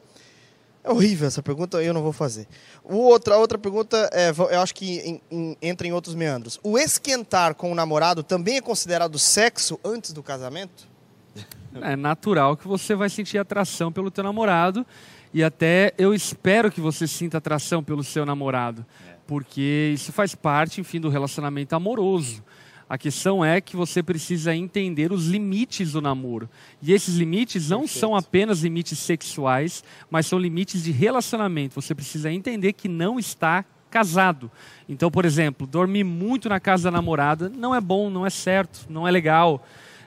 É 0.82 0.90
horrível 0.90 1.28
essa 1.28 1.42
pergunta, 1.42 1.80
eu 1.82 1.92
não 1.94 2.02
vou 2.02 2.12
fazer. 2.12 2.48
O 2.82 2.96
outra, 2.96 3.34
a 3.34 3.38
outra 3.38 3.58
pergunta, 3.58 4.08
é, 4.12 4.30
eu 4.30 4.60
acho 4.60 4.74
que 4.74 4.98
em- 5.00 5.20
em- 5.30 5.56
entra 5.62 5.86
em 5.86 5.92
outros 5.92 6.14
meandros. 6.14 6.58
O 6.62 6.76
esquentar 6.78 7.54
com 7.54 7.70
o 7.70 7.74
namorado 7.74 8.22
também 8.24 8.56
é 8.56 8.60
considerado 8.60 9.16
sexo 9.18 9.78
antes 9.84 10.12
do 10.12 10.22
casamento? 10.24 10.88
É 11.82 11.94
natural 11.94 12.56
que 12.56 12.66
você 12.66 12.94
vai 12.96 13.08
sentir 13.10 13.38
atração 13.38 13.92
pelo 13.92 14.10
teu 14.10 14.24
namorado 14.24 14.84
e 15.32 15.42
até 15.42 15.92
eu 15.98 16.14
espero 16.14 16.70
que 16.70 16.80
você 16.80 17.06
sinta 17.06 17.38
atração 17.38 17.82
pelo 17.82 18.02
seu 18.02 18.24
namorado, 18.24 18.84
porque 19.26 19.92
isso 19.94 20.12
faz 20.12 20.34
parte, 20.34 20.80
enfim, 20.80 21.00
do 21.00 21.08
relacionamento 21.08 21.74
amoroso. 21.74 22.42
A 22.88 22.96
questão 22.96 23.44
é 23.44 23.60
que 23.60 23.76
você 23.76 24.02
precisa 24.02 24.54
entender 24.54 25.12
os 25.12 25.26
limites 25.26 25.92
do 25.92 26.00
namoro. 26.00 26.48
E 26.80 26.94
esses 26.94 27.16
limites 27.16 27.68
não 27.68 27.86
são 27.86 28.16
apenas 28.16 28.62
limites 28.62 28.98
sexuais, 28.98 29.84
mas 30.10 30.26
são 30.26 30.38
limites 30.38 30.82
de 30.82 30.90
relacionamento. 30.90 31.74
Você 31.74 31.94
precisa 31.94 32.32
entender 32.32 32.72
que 32.72 32.88
não 32.88 33.18
está 33.18 33.62
casado. 33.90 34.50
Então, 34.88 35.10
por 35.10 35.26
exemplo, 35.26 35.66
dormir 35.66 36.04
muito 36.04 36.48
na 36.48 36.58
casa 36.58 36.84
da 36.84 36.90
namorada 36.90 37.50
não 37.50 37.74
é 37.74 37.80
bom, 37.80 38.08
não 38.08 38.24
é 38.24 38.30
certo, 38.30 38.86
não 38.88 39.06
é 39.06 39.10
legal 39.10 39.62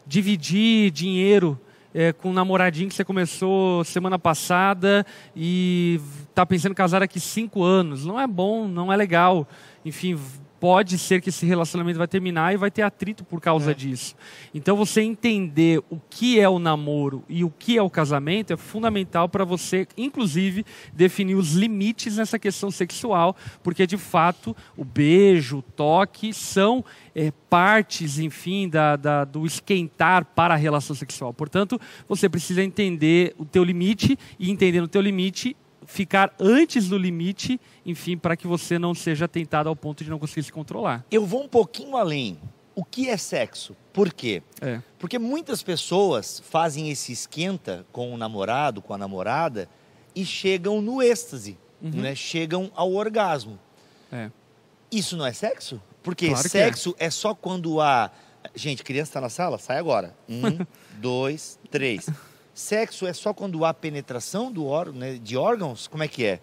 dividir 0.06 0.90
dinheiro 0.92 1.60
é, 1.94 2.14
com 2.14 2.30
um 2.30 2.34
namoradinho 2.34 2.90
que 2.90 2.96
você 2.96 3.04
começou 3.04 3.84
semana 3.84 4.18
passada 4.18 5.06
e 5.36 6.00
está 6.30 6.46
pensando 6.46 6.72
em 6.72 6.76
casar 6.76 7.00
daqui 7.00 7.20
cinco 7.20 7.64
anos. 7.64 8.06
Não 8.06 8.20
é 8.20 8.26
bom, 8.26 8.68
não 8.68 8.92
é 8.92 8.96
legal. 8.96 9.48
Enfim, 9.84 10.18
pode 10.62 11.00
ser 11.00 11.22
que 11.22 11.30
esse 11.30 11.44
relacionamento 11.44 11.98
vai 11.98 12.08
terminar 12.08 12.54
e 12.54 12.58
vai 12.58 12.70
ter 12.70 12.84
atrito 12.84 13.24
por 13.26 13.42
causa 13.42 13.74
disso. 13.74 14.16
Então, 14.54 14.78
você 14.78 15.02
entender 15.02 15.82
o 15.90 16.00
que 16.08 16.40
é 16.40 16.48
o 16.48 16.60
namoro 16.60 17.24
e 17.28 17.44
o 17.44 17.50
que 17.50 17.80
é 17.80 17.82
o 17.82 17.90
casamento 17.90 18.54
é 18.54 18.58
fundamental 18.58 19.28
para 19.28 19.44
você, 19.44 19.88
inclusive, 19.98 20.64
definir 20.94 21.34
os 21.34 21.54
limites 21.54 22.18
nessa 22.18 22.38
questão 22.38 22.70
sexual, 22.70 23.36
porque 23.64 23.88
de 23.88 23.98
fato 23.98 24.56
o 24.78 24.86
beijo, 24.86 25.58
o 25.58 25.62
toque 25.64 26.32
são 26.32 26.86
é, 27.16 27.32
partes, 27.50 28.20
enfim, 28.20 28.70
da, 28.70 28.96
da- 28.96 29.26
do 29.26 29.48
esquentar 29.48 30.24
para 30.26 30.54
a 30.54 30.58
relação 30.58 30.96
sexual. 30.96 31.34
Portanto, 31.34 31.82
você 32.08 32.30
precisa 32.30 32.64
entender 32.64 33.34
o 33.36 33.46
teu 33.46 33.64
limite 33.64 34.16
e 34.38 34.52
entendendo 34.52 34.84
o 34.84 34.88
teu 34.88 35.02
limite, 35.02 35.58
ficar 35.92 36.34
antes 36.40 36.88
do 36.88 36.98
limite, 36.98 37.60
enfim, 37.86 38.18
para 38.18 38.38
que 38.38 38.48
você 38.48 38.80
não 38.80 38.96
seja 38.96 39.28
tentado 39.28 39.68
ao 39.68 39.76
ponto 39.76 40.04
de 40.04 40.10
não 40.10 40.18
conseguir 40.18 40.44
se 40.44 40.52
controlar. 40.52 41.06
Eu 41.12 41.26
vou 41.26 41.44
um 41.44 41.50
pouquinho 41.50 41.98
além. 41.98 42.40
O 42.74 42.86
que 42.86 43.10
é 43.10 43.18
sexo? 43.18 43.76
Por 43.92 44.14
quê? 44.14 44.42
É. 44.62 44.82
Porque 44.98 45.20
muitas 45.20 45.62
pessoas 45.62 46.42
fazem 46.50 46.90
esse 46.90 47.12
esquenta 47.12 47.86
com 47.92 48.14
o 48.14 48.18
namorado, 48.18 48.82
com 48.82 48.94
a 48.94 48.98
namorada, 48.98 49.68
e 50.16 50.26
chegam 50.26 50.82
no 50.82 51.02
êxtase, 51.02 51.58
né? 51.82 52.16
chegam 52.16 52.72
ao 52.74 52.94
orgasmo. 52.94 53.60
É. 54.12 54.32
Isso 54.90 55.18
não 55.18 55.26
é 55.26 55.34
sexo? 55.34 55.82
Porque 56.02 56.28
Claro 56.30 56.44
que 56.44 56.50
sexo 56.50 56.96
é. 56.98 57.10
só 57.10 57.36
quando 57.36 57.82
há. 57.82 58.10
Gente, 58.56 58.82
criança 58.82 59.10
está 59.10 59.22
na 59.22 59.30
sala? 59.30 59.58
Sai 59.58 59.78
agora. 59.78 60.16
Um, 60.30 60.66
dois, 61.00 61.60
três. 61.70 62.10
Sexo 62.54 63.08
é 63.08 63.14
só 63.14 63.34
quando 63.34 63.64
há 63.66 63.74
penetração 63.74 64.52
do 64.52 64.66
órgão, 64.66 65.00
né, 65.00 65.20
de 65.22 65.38
órgãos? 65.38 65.88
Como 65.88 66.04
é 66.04 66.08
que 66.08 66.26
é? 66.26 66.40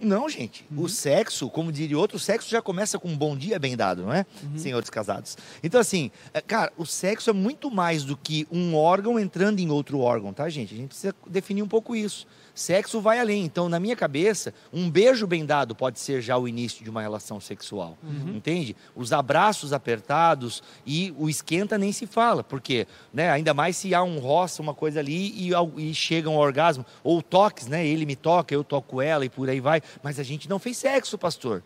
Não, 0.00 0.28
gente. 0.28 0.64
Uhum. 0.70 0.84
O 0.84 0.88
sexo, 0.88 1.48
como 1.48 1.72
diria 1.72 1.98
outro, 1.98 2.18
o 2.18 2.20
sexo 2.20 2.50
já 2.50 2.60
começa 2.60 2.98
com 2.98 3.08
um 3.08 3.16
bom 3.16 3.36
dia 3.36 3.58
bem 3.58 3.76
dado, 3.76 4.02
não 4.02 4.12
é? 4.12 4.26
Uhum. 4.42 4.58
Senhores 4.58 4.90
casados. 4.90 5.38
Então, 5.62 5.80
assim, 5.80 6.10
é, 6.34 6.40
cara, 6.40 6.70
o 6.76 6.84
sexo 6.84 7.30
é 7.30 7.32
muito 7.32 7.70
mais 7.70 8.04
do 8.04 8.16
que 8.16 8.46
um 8.50 8.74
órgão 8.74 9.18
entrando 9.18 9.58
em 9.58 9.70
outro 9.70 10.00
órgão, 10.00 10.34
tá, 10.34 10.48
gente? 10.48 10.74
A 10.74 10.76
gente 10.76 10.88
precisa 10.88 11.14
definir 11.26 11.62
um 11.62 11.68
pouco 11.68 11.96
isso. 11.96 12.26
Sexo 12.56 13.02
vai 13.02 13.20
além. 13.20 13.44
Então, 13.44 13.68
na 13.68 13.78
minha 13.78 13.94
cabeça, 13.94 14.54
um 14.72 14.90
beijo 14.90 15.26
bem 15.26 15.44
dado 15.44 15.74
pode 15.74 16.00
ser 16.00 16.22
já 16.22 16.38
o 16.38 16.48
início 16.48 16.82
de 16.82 16.88
uma 16.88 17.02
relação 17.02 17.38
sexual. 17.38 17.98
Entende? 18.34 18.74
Os 18.96 19.12
abraços 19.12 19.74
apertados 19.74 20.62
e 20.86 21.14
o 21.18 21.28
esquenta 21.28 21.76
nem 21.76 21.92
se 21.92 22.06
fala. 22.06 22.42
Porque, 22.42 22.88
né, 23.12 23.30
ainda 23.30 23.52
mais 23.52 23.76
se 23.76 23.94
há 23.94 24.02
um 24.02 24.18
roça, 24.18 24.62
uma 24.62 24.72
coisa 24.72 25.00
ali 25.00 25.34
e, 25.36 25.50
e 25.76 25.94
chega 25.94 26.30
um 26.30 26.38
orgasmo. 26.38 26.86
Ou 27.04 27.20
toques, 27.20 27.66
né? 27.66 27.86
Ele 27.86 28.06
me 28.06 28.16
toca, 28.16 28.54
eu 28.54 28.64
toco 28.64 29.02
ela 29.02 29.26
e 29.26 29.28
por 29.28 29.50
aí 29.50 29.60
vai. 29.60 29.82
Mas 30.02 30.18
a 30.18 30.22
gente 30.22 30.48
não 30.48 30.58
fez 30.58 30.78
sexo, 30.78 31.18
pastor. 31.18 31.62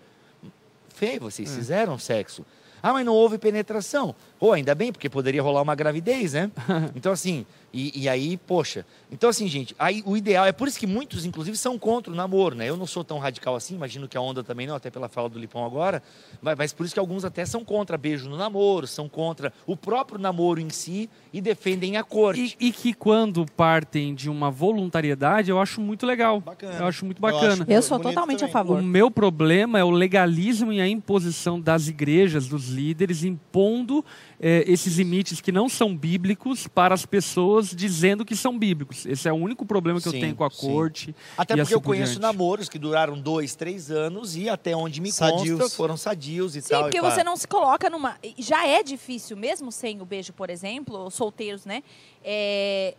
Feio, 0.88 1.20
vocês 1.20 1.54
fizeram 1.54 2.00
sexo. 2.00 2.44
Ah, 2.82 2.92
mas 2.92 3.04
não 3.06 3.14
houve 3.14 3.38
penetração. 3.38 4.14
Ou 4.38 4.52
ainda 4.52 4.74
bem, 4.74 4.90
porque 4.90 5.08
poderia 5.08 5.42
rolar 5.42 5.62
uma 5.62 5.74
gravidez, 5.74 6.32
né? 6.32 6.50
Então, 6.96 7.12
assim, 7.12 7.46
e, 7.72 8.02
e 8.02 8.08
aí, 8.08 8.36
poxa. 8.36 8.84
Então, 9.12 9.30
assim, 9.30 9.46
gente, 9.48 9.74
aí 9.78 10.02
o 10.06 10.16
ideal 10.16 10.46
é 10.46 10.52
por 10.52 10.66
isso 10.68 10.78
que 10.78 10.86
muitos, 10.86 11.24
inclusive, 11.24 11.56
são 11.56 11.78
contra 11.78 12.12
o 12.12 12.16
namoro, 12.16 12.54
né? 12.54 12.68
Eu 12.68 12.76
não 12.76 12.86
sou 12.86 13.04
tão 13.04 13.18
radical 13.18 13.54
assim, 13.56 13.74
imagino 13.74 14.08
que 14.08 14.16
a 14.16 14.20
onda 14.20 14.42
também 14.42 14.66
não, 14.66 14.74
até 14.74 14.90
pela 14.90 15.08
fala 15.08 15.28
do 15.28 15.38
Lipão 15.38 15.64
agora. 15.64 16.02
Mas, 16.40 16.56
mas 16.58 16.72
por 16.72 16.84
isso 16.84 16.94
que 16.94 17.00
alguns 17.00 17.24
até 17.24 17.44
são 17.44 17.64
contra 17.64 17.96
beijo 17.98 18.28
no 18.28 18.36
namoro, 18.36 18.86
são 18.86 19.08
contra 19.08 19.52
o 19.66 19.76
próprio 19.76 20.18
namoro 20.18 20.60
em 20.60 20.70
si 20.70 21.08
e 21.32 21.40
defendem 21.40 21.96
a 21.96 22.02
corte. 22.04 22.56
E, 22.60 22.68
e 22.68 22.72
que 22.72 22.92
quando 22.92 23.44
partem 23.56 24.14
de 24.14 24.28
uma 24.28 24.50
voluntariedade, 24.50 25.50
eu 25.50 25.60
acho 25.60 25.80
muito 25.80 26.06
legal. 26.06 26.40
Bacana. 26.40 26.78
Eu 26.78 26.86
acho 26.86 27.04
muito 27.04 27.18
Eu 27.18 27.22
bacana. 27.22 27.52
acho 27.62 27.64
Eu 27.70 27.82
sou 27.82 27.98
totalmente 27.98 28.38
a 28.44 28.48
também. 28.48 28.52
favor. 28.52 28.80
O 28.80 28.84
meu 28.84 29.10
problema 29.10 29.78
é 29.78 29.84
o 29.84 29.90
legalismo 29.90 30.72
e 30.72 30.80
a 30.80 30.88
imposição 30.88 31.60
das 31.60 31.88
igrejas, 31.88 32.46
dos 32.48 32.68
líderes, 32.68 33.24
impondo 33.24 34.04
eh, 34.40 34.64
esses 34.66 34.96
limites 34.96 35.40
que 35.40 35.52
não 35.52 35.68
são 35.68 35.94
bíblicos 35.94 36.66
para 36.66 36.94
as 36.94 37.04
pessoas 37.04 37.68
dizendo 37.76 38.24
que 38.24 38.34
são 38.34 38.58
bíblicos. 38.58 39.04
Esse 39.04 39.28
é 39.28 39.32
o 39.32 39.36
único 39.36 39.66
problema 39.66 40.00
que 40.00 40.08
eu 40.08 40.12
Sim, 40.12 40.20
tenho 40.20 40.34
com 40.34 40.44
a 40.44 40.50
sim. 40.50 40.66
corte. 40.66 41.14
Até 41.36 41.52
porque 41.54 41.60
assim 41.60 41.74
eu 41.74 41.80
conheço 41.80 42.12
diante. 42.12 42.22
namoros 42.22 42.68
que 42.68 42.78
duraram 42.78 43.20
dois, 43.20 43.54
três 43.54 43.90
anos 43.90 44.34
e 44.36 44.48
até 44.48 44.74
onde 44.74 45.00
me 45.00 45.12
Sadios. 45.12 45.60
consta 45.60 45.76
foram 45.76 45.96
sadios 45.96 46.56
e 46.56 46.62
Sim, 46.62 46.70
tal. 46.70 46.80
e 46.80 46.84
porque 46.84 47.00
você 47.02 47.22
não 47.22 47.36
se 47.36 47.46
coloca 47.46 47.90
numa. 47.90 48.16
Já 48.38 48.66
é 48.66 48.82
difícil, 48.82 49.36
mesmo 49.36 49.70
sem 49.70 50.00
o 50.00 50.04
beijo, 50.06 50.32
por 50.32 50.48
exemplo, 50.48 51.10
solteiros, 51.10 51.66
né? 51.66 51.82
É, 52.24 52.94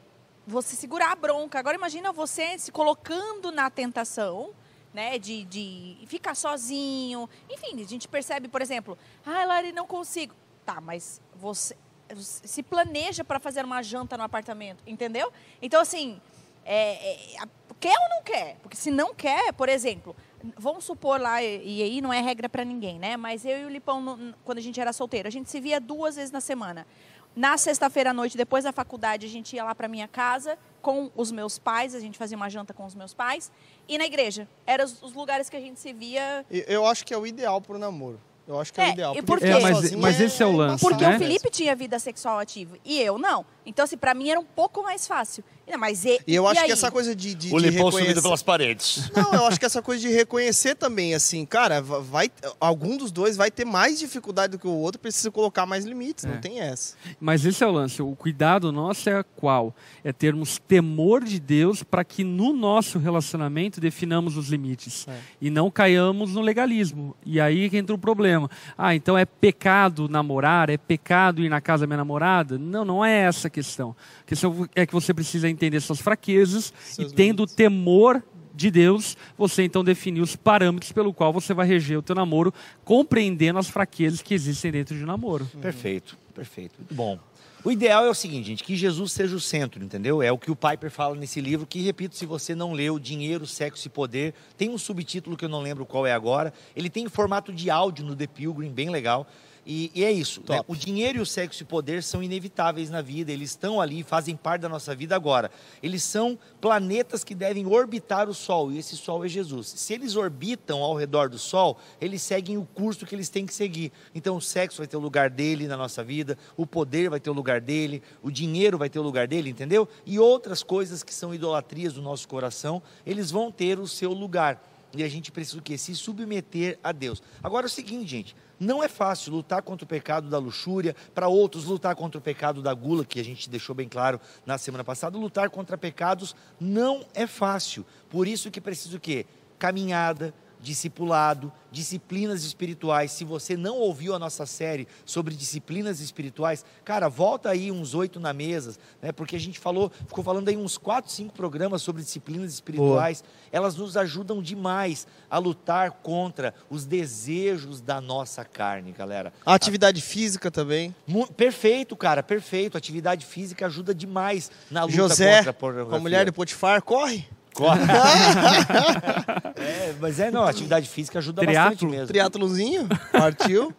Você 0.47 0.75
segurar 0.75 1.11
a 1.11 1.15
bronca. 1.15 1.57
Agora 1.59 1.75
imagina 1.75 2.11
você 2.11 2.57
se 2.59 2.71
colocando 2.71 3.51
na 3.51 3.69
tentação, 3.69 4.49
né? 4.93 5.17
De, 5.17 5.43
de 5.45 5.97
ficar 6.07 6.35
sozinho. 6.35 7.29
Enfim, 7.49 7.81
a 7.81 7.87
gente 7.87 8.07
percebe, 8.07 8.47
por 8.47 8.61
exemplo, 8.61 8.97
ah, 9.25 9.45
Lari, 9.45 9.71
não 9.71 9.87
consigo. 9.87 10.33
Tá, 10.65 10.79
mas 10.79 11.21
você 11.35 11.75
se 12.15 12.61
planeja 12.61 13.23
para 13.23 13.39
fazer 13.39 13.63
uma 13.63 13.81
janta 13.81 14.17
no 14.17 14.23
apartamento, 14.23 14.83
entendeu? 14.85 15.31
Então, 15.61 15.81
assim, 15.81 16.19
é, 16.65 17.35
é, 17.35 17.47
quer 17.79 17.97
ou 17.99 18.09
não 18.09 18.23
quer? 18.23 18.57
Porque 18.61 18.77
se 18.77 18.91
não 18.91 19.13
quer, 19.13 19.53
por 19.53 19.69
exemplo, 19.69 20.15
vamos 20.57 20.83
supor 20.83 21.19
lá, 21.19 21.41
e 21.41 21.81
aí 21.81 22.01
não 22.01 22.11
é 22.11 22.19
regra 22.21 22.49
para 22.49 22.63
ninguém, 22.63 22.99
né? 22.99 23.17
Mas 23.17 23.45
eu 23.45 23.59
e 23.59 23.65
o 23.65 23.69
Lipão, 23.69 24.33
quando 24.43 24.57
a 24.57 24.61
gente 24.61 24.79
era 24.79 24.93
solteiro, 24.93 25.27
a 25.27 25.31
gente 25.31 25.49
se 25.49 25.59
via 25.59 25.79
duas 25.79 26.15
vezes 26.15 26.31
na 26.31 26.41
semana. 26.41 26.85
Na 27.33 27.57
sexta-feira 27.57 28.09
à 28.09 28.13
noite, 28.13 28.35
depois 28.35 28.65
da 28.65 28.73
faculdade, 28.73 29.25
a 29.25 29.29
gente 29.29 29.55
ia 29.55 29.63
lá 29.63 29.73
para 29.73 29.87
minha 29.87 30.07
casa 30.07 30.57
com 30.81 31.09
os 31.15 31.31
meus 31.31 31.57
pais, 31.57 31.95
a 31.95 31.99
gente 31.99 32.17
fazia 32.17 32.35
uma 32.35 32.49
janta 32.49 32.73
com 32.73 32.85
os 32.85 32.93
meus 32.93 33.13
pais, 33.13 33.49
e 33.87 33.97
na 33.97 34.05
igreja. 34.05 34.47
Eram 34.65 34.83
os, 34.83 35.01
os 35.01 35.13
lugares 35.13 35.49
que 35.49 35.55
a 35.55 35.61
gente 35.61 35.79
se 35.79 35.93
via. 35.93 36.45
Eu 36.49 36.85
acho 36.85 37.05
que 37.05 37.13
é 37.13 37.17
o 37.17 37.25
ideal 37.25 37.61
para 37.61 37.75
o 37.75 37.79
namoro. 37.79 38.19
Eu 38.47 38.59
acho 38.59 38.73
que 38.73 38.81
é, 38.81 38.85
é 38.85 38.89
o 38.89 38.93
ideal. 38.93 39.15
E 39.15 39.21
por 39.21 39.39
quê? 39.39 39.47
É, 39.47 39.59
mas, 39.59 39.91
mas 39.93 40.19
esse 40.19 40.41
é 40.41 40.45
o 40.45 40.51
lance. 40.51 40.83
Porque 40.83 41.05
né? 41.05 41.15
o 41.15 41.19
Felipe 41.19 41.49
tinha 41.49 41.75
vida 41.75 41.97
sexual 41.99 42.39
ativa 42.39 42.77
e 42.83 42.99
eu 42.99 43.17
não. 43.17 43.45
Então, 43.65 43.83
assim, 43.85 43.97
pra 43.97 44.13
mim 44.13 44.29
era 44.29 44.39
um 44.39 44.45
pouco 44.45 44.81
mais 44.83 45.07
fácil. 45.07 45.43
Mas 45.79 46.03
e, 46.03 46.19
e 46.27 46.35
eu 46.35 46.45
acho 46.47 46.59
e 46.61 46.65
que 46.65 46.71
essa 46.73 46.91
coisa 46.91 47.15
de, 47.15 47.33
de 47.33 47.55
O 47.55 47.57
de 47.57 47.69
reconhecer... 47.69 47.99
subido 48.01 48.21
pelas 48.21 48.43
paredes. 48.43 49.09
Não, 49.15 49.33
eu 49.33 49.45
acho 49.45 49.57
que 49.57 49.65
essa 49.65 49.81
coisa 49.81 50.01
de 50.01 50.09
reconhecer 50.09 50.75
também, 50.75 51.13
assim, 51.15 51.45
cara, 51.45 51.81
vai, 51.81 52.29
algum 52.59 52.97
dos 52.97 53.09
dois 53.09 53.37
vai 53.37 53.49
ter 53.49 53.63
mais 53.63 53.97
dificuldade 53.97 54.51
do 54.51 54.59
que 54.59 54.67
o 54.67 54.71
outro, 54.71 54.99
precisa 54.99 55.31
colocar 55.31 55.65
mais 55.65 55.85
limites, 55.85 56.25
É. 56.25 56.27
não 56.27 56.41
tem 56.41 56.59
essa. 56.59 56.97
Mas 57.21 57.45
esse 57.45 57.63
é 57.63 57.67
o 57.67 57.71
lance. 57.71 58.01
O 58.01 58.13
cuidado 58.17 58.69
nosso 58.69 59.09
é 59.09 59.23
qual? 59.37 59.73
É 60.03 60.11
termos 60.11 60.57
temor 60.67 61.23
de 61.23 61.39
Deus 61.39 61.83
para 61.83 62.03
que 62.03 62.21
no 62.23 62.51
nosso 62.51 62.99
relacionamento 62.99 63.79
definamos 63.79 64.35
os 64.35 64.49
limites 64.49 65.07
É. 65.07 65.15
e 65.39 65.49
não 65.49 65.71
caiamos 65.71 66.33
no 66.33 66.41
legalismo. 66.41 67.15
E 67.25 67.39
aí 67.39 67.69
que 67.69 67.77
entra 67.77 67.95
o 67.95 67.99
problema. 67.99 68.49
Ah, 68.77 68.93
então 68.93 69.17
é 69.17 69.23
pecado 69.25 70.09
namorar? 70.09 70.69
É 70.69 70.77
pecado 70.77 71.41
ir 71.41 71.47
na 71.49 71.61
casa 71.61 71.81
da 71.83 71.87
minha 71.87 71.97
namorada? 71.97 72.57
Não, 72.57 72.83
não 72.83 73.05
é 73.05 73.19
essa 73.21 73.49
questão. 73.51 73.95
A 74.21 74.25
questão 74.25 74.67
é 74.73 74.85
que 74.85 74.93
você 74.93 75.13
precisa 75.13 75.47
entender 75.47 75.79
suas 75.79 76.01
fraquezas 76.01 76.73
Seus 76.83 77.11
e 77.11 77.15
tendo 77.15 77.39
limites. 77.39 77.55
temor 77.55 78.23
de 78.53 78.69
Deus, 78.69 79.15
você 79.37 79.63
então 79.63 79.83
definir 79.83 80.21
os 80.21 80.35
parâmetros 80.35 80.91
pelo 80.91 81.13
qual 81.13 81.31
você 81.31 81.53
vai 81.53 81.67
reger 81.67 81.97
o 81.97 82.01
teu 82.01 82.15
namoro, 82.15 82.53
compreendendo 82.83 83.59
as 83.59 83.69
fraquezas 83.69 84.21
que 84.21 84.33
existem 84.33 84.71
dentro 84.71 84.97
de 84.97 85.03
um 85.03 85.07
namoro. 85.07 85.45
Perfeito, 85.61 86.17
perfeito. 86.33 86.75
Muito 86.79 86.93
bom. 86.93 87.19
O 87.63 87.71
ideal 87.71 88.03
é 88.03 88.09
o 88.09 88.13
seguinte, 88.15 88.47
gente, 88.47 88.63
que 88.63 88.75
Jesus 88.75 89.11
seja 89.11 89.35
o 89.35 89.39
centro, 89.39 89.83
entendeu? 89.83 90.23
É 90.23 90.31
o 90.31 90.37
que 90.37 90.49
o 90.49 90.55
Piper 90.55 90.89
fala 90.89 91.15
nesse 91.15 91.39
livro, 91.39 91.67
que, 91.67 91.79
repito, 91.79 92.15
se 92.15 92.25
você 92.25 92.55
não 92.55 92.73
leu, 92.73 92.97
Dinheiro, 92.97 93.45
Sexo 93.45 93.87
e 93.87 93.89
Poder, 93.89 94.33
tem 94.57 94.69
um 94.69 94.79
subtítulo 94.79 95.37
que 95.37 95.45
eu 95.45 95.49
não 95.49 95.61
lembro 95.61 95.85
qual 95.85 96.07
é 96.07 96.11
agora. 96.11 96.51
Ele 96.75 96.89
tem 96.89 97.03
em 97.03 97.09
formato 97.09 97.53
de 97.53 97.69
áudio 97.69 98.03
no 98.03 98.15
The 98.15 98.25
Pilgrim, 98.25 98.71
bem 98.71 98.89
legal. 98.89 99.27
E, 99.65 99.91
e 99.93 100.03
é 100.03 100.11
isso. 100.11 100.41
né? 100.49 100.61
O 100.67 100.75
dinheiro 100.75 101.19
e 101.19 101.21
o 101.21 101.25
sexo 101.25 101.61
e 101.61 101.65
poder 101.65 102.01
são 102.01 102.23
inevitáveis 102.23 102.89
na 102.89 103.01
vida, 103.01 103.31
eles 103.31 103.51
estão 103.51 103.79
ali, 103.79 104.01
fazem 104.03 104.35
parte 104.35 104.61
da 104.61 104.69
nossa 104.69 104.95
vida 104.95 105.15
agora. 105.15 105.51
Eles 105.83 106.03
são 106.03 106.37
planetas 106.59 107.23
que 107.23 107.35
devem 107.35 107.65
orbitar 107.67 108.27
o 108.27 108.33
Sol, 108.33 108.71
e 108.71 108.79
esse 108.79 108.97
Sol 108.97 109.23
é 109.23 109.27
Jesus. 109.27 109.67
Se 109.67 109.93
eles 109.93 110.15
orbitam 110.15 110.81
ao 110.81 110.95
redor 110.95 111.29
do 111.29 111.37
Sol, 111.37 111.77
eles 111.99 112.21
seguem 112.21 112.57
o 112.57 112.65
curso 112.65 113.05
que 113.05 113.13
eles 113.13 113.29
têm 113.29 113.45
que 113.45 113.53
seguir. 113.53 113.91
Então 114.15 114.35
o 114.35 114.41
sexo 114.41 114.79
vai 114.79 114.87
ter 114.87 114.97
o 114.97 114.99
lugar 115.01 115.29
dele 115.29 115.67
na 115.67 115.77
nossa 115.77 116.03
vida, 116.03 116.37
o 116.57 116.65
poder 116.65 117.09
vai 117.09 117.19
ter 117.19 117.29
o 117.29 117.33
lugar 117.33 117.61
dele, 117.61 118.01
o 118.23 118.31
dinheiro 118.31 118.77
vai 118.77 118.89
ter 118.89 118.99
o 118.99 119.03
lugar 119.03 119.27
dele, 119.27 119.49
entendeu? 119.49 119.87
E 120.05 120.17
outras 120.17 120.63
coisas 120.63 121.03
que 121.03 121.13
são 121.13 121.33
idolatrias 121.33 121.93
do 121.93 122.01
nosso 122.01 122.27
coração, 122.27 122.81
eles 123.05 123.29
vão 123.29 123.51
ter 123.51 123.79
o 123.79 123.87
seu 123.87 124.11
lugar. 124.11 124.67
E 124.95 125.03
a 125.03 125.07
gente 125.07 125.31
precisa 125.31 125.57
o 125.57 125.61
quê? 125.61 125.77
Se 125.77 125.95
submeter 125.95 126.77
a 126.83 126.91
Deus. 126.91 127.21
Agora 127.41 127.65
é 127.65 127.69
o 127.69 127.69
seguinte, 127.69 128.09
gente, 128.09 128.35
não 128.61 128.83
é 128.83 128.87
fácil 128.87 129.33
lutar 129.33 129.63
contra 129.63 129.83
o 129.83 129.87
pecado 129.87 130.29
da 130.29 130.37
luxúria, 130.37 130.95
para 131.15 131.27
outros 131.27 131.65
lutar 131.65 131.95
contra 131.95 132.19
o 132.19 132.21
pecado 132.21 132.61
da 132.61 132.71
gula, 132.71 133.03
que 133.03 133.19
a 133.19 133.23
gente 133.23 133.49
deixou 133.49 133.73
bem 133.73 133.89
claro 133.89 134.21
na 134.45 134.55
semana 134.59 134.83
passada, 134.83 135.17
lutar 135.17 135.49
contra 135.49 135.75
pecados 135.75 136.35
não 136.59 137.03
é 137.15 137.25
fácil. 137.25 137.83
Por 138.07 138.27
isso 138.27 138.51
que 138.51 138.61
precisa 138.61 138.97
o 138.97 138.99
quê? 138.99 139.25
Caminhada, 139.57 140.31
discipulado, 140.61 141.51
disciplinas 141.71 142.43
espirituais. 142.43 143.11
Se 143.11 143.23
você 143.23 143.55
não 143.57 143.77
ouviu 143.77 144.13
a 144.13 144.19
nossa 144.19 144.45
série 144.45 144.87
sobre 145.05 145.35
disciplinas 145.35 145.99
espirituais, 145.99 146.63
cara, 146.83 147.07
volta 147.09 147.49
aí 147.49 147.71
uns 147.71 147.93
oito 147.95 148.19
na 148.19 148.33
mesa, 148.33 148.75
né? 149.01 149.11
Porque 149.11 149.35
a 149.35 149.39
gente 149.39 149.59
falou, 149.59 149.91
ficou 150.07 150.23
falando 150.23 150.49
aí 150.49 150.57
uns 150.57 150.77
quatro, 150.77 151.11
cinco 151.11 151.33
programas 151.33 151.81
sobre 151.81 152.01
disciplinas 152.01 152.53
espirituais. 152.53 153.23
Elas 153.51 153.75
nos 153.75 153.95
ajudam 153.97 154.41
demais 154.41 155.07
a 155.29 155.37
lutar 155.37 155.91
contra 155.91 156.53
os 156.69 156.85
desejos 156.85 157.81
da 157.81 157.99
nossa 158.01 158.43
carne, 158.45 158.91
galera. 158.91 159.33
A 159.45 159.53
atividade 159.53 160.01
física 160.01 160.51
também. 160.51 160.93
Mu- 161.07 161.27
Perfeito, 161.31 161.95
cara, 161.95 162.21
perfeito. 162.21 162.77
Atividade 162.77 163.25
física 163.25 163.65
ajuda 163.65 163.93
demais 163.95 164.51
na 164.69 164.83
luta 164.83 164.95
José, 164.95 165.37
contra 165.37 165.49
a 165.51 165.53
com 165.53 165.59
pornografia. 165.59 165.97
a 165.97 166.01
mulher 166.01 166.25
de 166.25 166.31
Potifar, 166.31 166.81
corre. 166.81 167.27
Corre. 167.53 167.81
é, 169.57 169.93
mas 169.99 170.19
é, 170.19 170.31
não, 170.31 170.43
atividade 170.43 170.87
física 170.87 171.19
ajuda 171.19 171.43
bastante 171.43 171.77
Triatlo? 171.77 171.89
mesmo. 171.89 172.07
Triatlozinho, 172.07 172.87
partiu. 173.11 173.73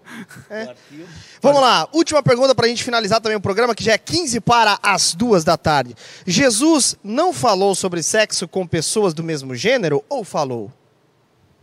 Partiu. 0.48 1.06
Vamos 1.40 1.60
lá, 1.60 1.88
última 1.92 2.22
pergunta 2.22 2.54
pra 2.54 2.68
gente 2.68 2.84
finalizar 2.84 3.20
também 3.20 3.36
o 3.36 3.40
programa, 3.40 3.74
que 3.74 3.82
já 3.82 3.92
é 3.92 3.98
15 3.98 4.40
para 4.40 4.78
as 4.82 5.14
duas 5.14 5.42
da 5.44 5.56
tarde. 5.56 5.94
Jesus 6.26 6.96
não 7.02 7.32
falou 7.32 7.74
sobre 7.74 8.02
sexo 8.02 8.46
com 8.46 8.66
pessoas 8.66 9.14
do 9.14 9.22
mesmo 9.24 9.54
gênero 9.54 10.04
ou 10.08 10.22
falou? 10.22 10.70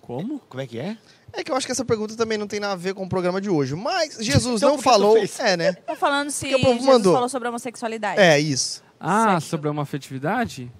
Como? 0.02 0.40
Como 0.50 0.62
é 0.62 0.68
que 0.68 0.80
é? 0.80 0.98
É 1.32 1.44
que 1.44 1.52
eu 1.52 1.56
acho 1.56 1.68
que 1.68 1.72
essa 1.72 1.86
pergunta 1.86 2.16
também 2.16 2.40
não 2.40 2.48
tem 2.48 2.60
nada 2.60 2.74
a 2.74 2.76
ver 2.76 2.96
com 2.96 3.04
o 3.04 3.10
programa 3.10 3.40
de 3.40 3.52
hoje. 3.52 3.76
Mas 3.76 4.18
Jesus 4.20 4.62
Então 4.64 4.72
não 4.76 4.82
falou. 4.82 5.16
É, 5.38 5.56
né? 5.56 5.74
Tá 5.74 5.96
falando 5.96 6.32
se 6.32 6.50
Porque 6.50 6.64
Jesus 6.66 6.86
mandou. 6.86 7.14
falou 7.14 7.30
sobre 7.30 7.48
a 7.48 7.52
homossexualidade. 7.52 8.20
É, 8.20 8.40
isso. 8.40 8.84
Ah, 9.00 9.34
Sexo. 9.34 9.48
sobre 9.50 9.70
uma 9.70 9.84
afetividade? 9.84 10.72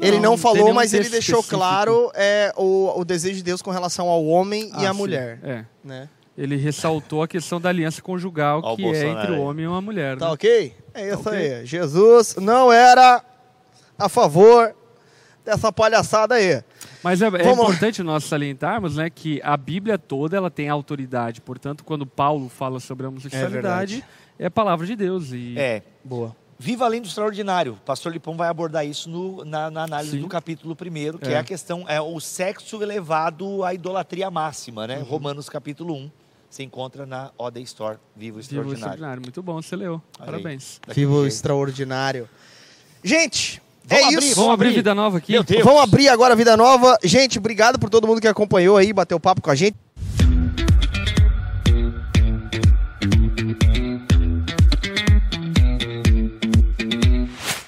Ele 0.00 0.18
não, 0.20 0.36
falou, 0.36 0.72
mas 0.74 0.92
ele 0.92 1.08
deixou 1.08 1.40
específico. 1.40 1.56
claro 1.60 2.10
é, 2.14 2.52
o, 2.56 2.92
o 3.00 3.04
desejo 3.04 3.36
de 3.36 3.42
Deus 3.42 3.62
com 3.62 3.70
relação 3.70 4.08
ao 4.08 4.24
homem 4.24 4.70
e 4.78 4.86
Ah, 4.86 4.90
à 4.90 4.92
sim. 4.92 4.98
mulher. 4.98 5.38
É. 5.42 5.64
Né? 5.84 6.08
Ele 6.36 6.56
ressaltou 6.56 7.22
a 7.22 7.28
questão 7.28 7.60
da 7.60 7.68
aliança 7.68 8.00
conjugal 8.00 8.60
Ó 8.62 8.76
que 8.76 8.84
é 8.84 9.08
entre 9.08 9.32
o 9.32 9.40
homem 9.40 9.64
e 9.64 9.68
uma 9.68 9.80
mulher. 9.80 10.16
Tá 10.16 10.26
né? 10.26 10.32
ok? 10.32 10.74
É 10.94 11.08
isso 11.12 11.22
Tá 11.24 11.30
aí. 11.32 11.66
Jesus 11.66 12.36
não 12.36 12.72
era 12.72 13.24
a 13.98 14.08
favor 14.08 14.74
dessa 15.44 15.72
palhaçada 15.72 16.36
aí. 16.36 16.62
Mas 17.02 17.22
é, 17.22 17.26
é 17.26 17.50
importante 17.50 18.02
nós 18.02 18.24
salientarmos 18.24 18.96
né, 18.96 19.08
que 19.10 19.40
a 19.42 19.56
Bíblia 19.56 19.98
toda 19.98 20.36
ela 20.36 20.50
tem 20.50 20.68
autoridade. 20.68 21.40
Portanto, 21.40 21.82
quando 21.84 22.06
Paulo 22.06 22.48
fala 22.48 22.78
sobre 22.78 23.06
a 23.06 23.08
homossexualidade, 23.08 23.94
verdade. 23.96 24.04
é, 24.38 24.46
a 24.46 24.50
palavra 24.50 24.86
de 24.86 24.94
Deus. 24.94 25.32
E 25.32 25.54
É. 25.58 25.82
Boa. 26.04 26.36
Viva 26.58 26.84
além 26.84 27.00
do 27.00 27.06
extraordinário. 27.06 27.74
O 27.74 27.76
pastor 27.76 28.12
Lipão 28.12 28.36
vai 28.36 28.48
abordar 28.48 28.84
isso 28.84 29.08
no- 29.08 29.44
na, 29.44 29.70
na 29.70 29.84
análise 29.84 30.12
Sim. 30.16 30.20
do 30.20 30.28
capítulo 30.28 30.74
primeiro, 30.74 31.18
que 31.18 31.28
é. 31.28 31.32
É. 31.34 31.38
a 31.38 31.44
questão, 31.44 31.84
é 31.88 32.00
o 32.00 32.18
sexo 32.18 32.82
elevado 32.82 33.62
à 33.62 33.72
idolatria 33.72 34.30
máxima, 34.30 34.82
Uhum. 34.82 34.86
né? 34.88 34.96
Romanos 35.08 35.48
capítulo 35.48 35.94
1. 35.94 36.10
Se 36.50 36.62
encontra 36.64 37.04
na 37.06 37.30
Ode 37.38 37.60
Store, 37.62 37.98
Viva 38.16 38.16
o 38.16 38.16
Viva 38.16 38.36
o 38.36 38.40
Extraordinário. 38.40 38.76
extraordinário. 38.78 39.22
Muito 39.22 39.42
bom, 39.42 39.60
você 39.62 39.76
leu. 39.76 40.02
Aí. 40.18 40.26
Parabéns. 40.26 40.80
Daquele 40.86 41.06
Viva 41.06 41.18
o 41.18 41.20
jeito. 41.22 41.34
extraordinário. 41.34 42.28
Gente, 43.04 43.62
Vamos 43.84 44.04
é 44.04 44.06
abrir, 44.16 44.26
isso. 44.26 44.36
Vamos 44.36 44.52
abrir 44.54 44.70
vida 44.72 44.94
nova 44.94 45.18
aqui? 45.18 45.34
Vamos 45.62 45.82
abrir 45.82 46.08
agora 46.08 46.34
a 46.34 46.36
vida 46.36 46.56
nova. 46.56 46.98
Gente, 47.04 47.38
obrigado 47.38 47.78
por 47.78 47.88
todo 47.88 48.06
mundo 48.06 48.20
que 48.20 48.28
acompanhou 48.28 48.76
aí, 48.76 48.92
bateu 48.92 49.18
papo 49.20 49.40
com 49.40 49.50
a 49.50 49.54
gente. 49.54 49.76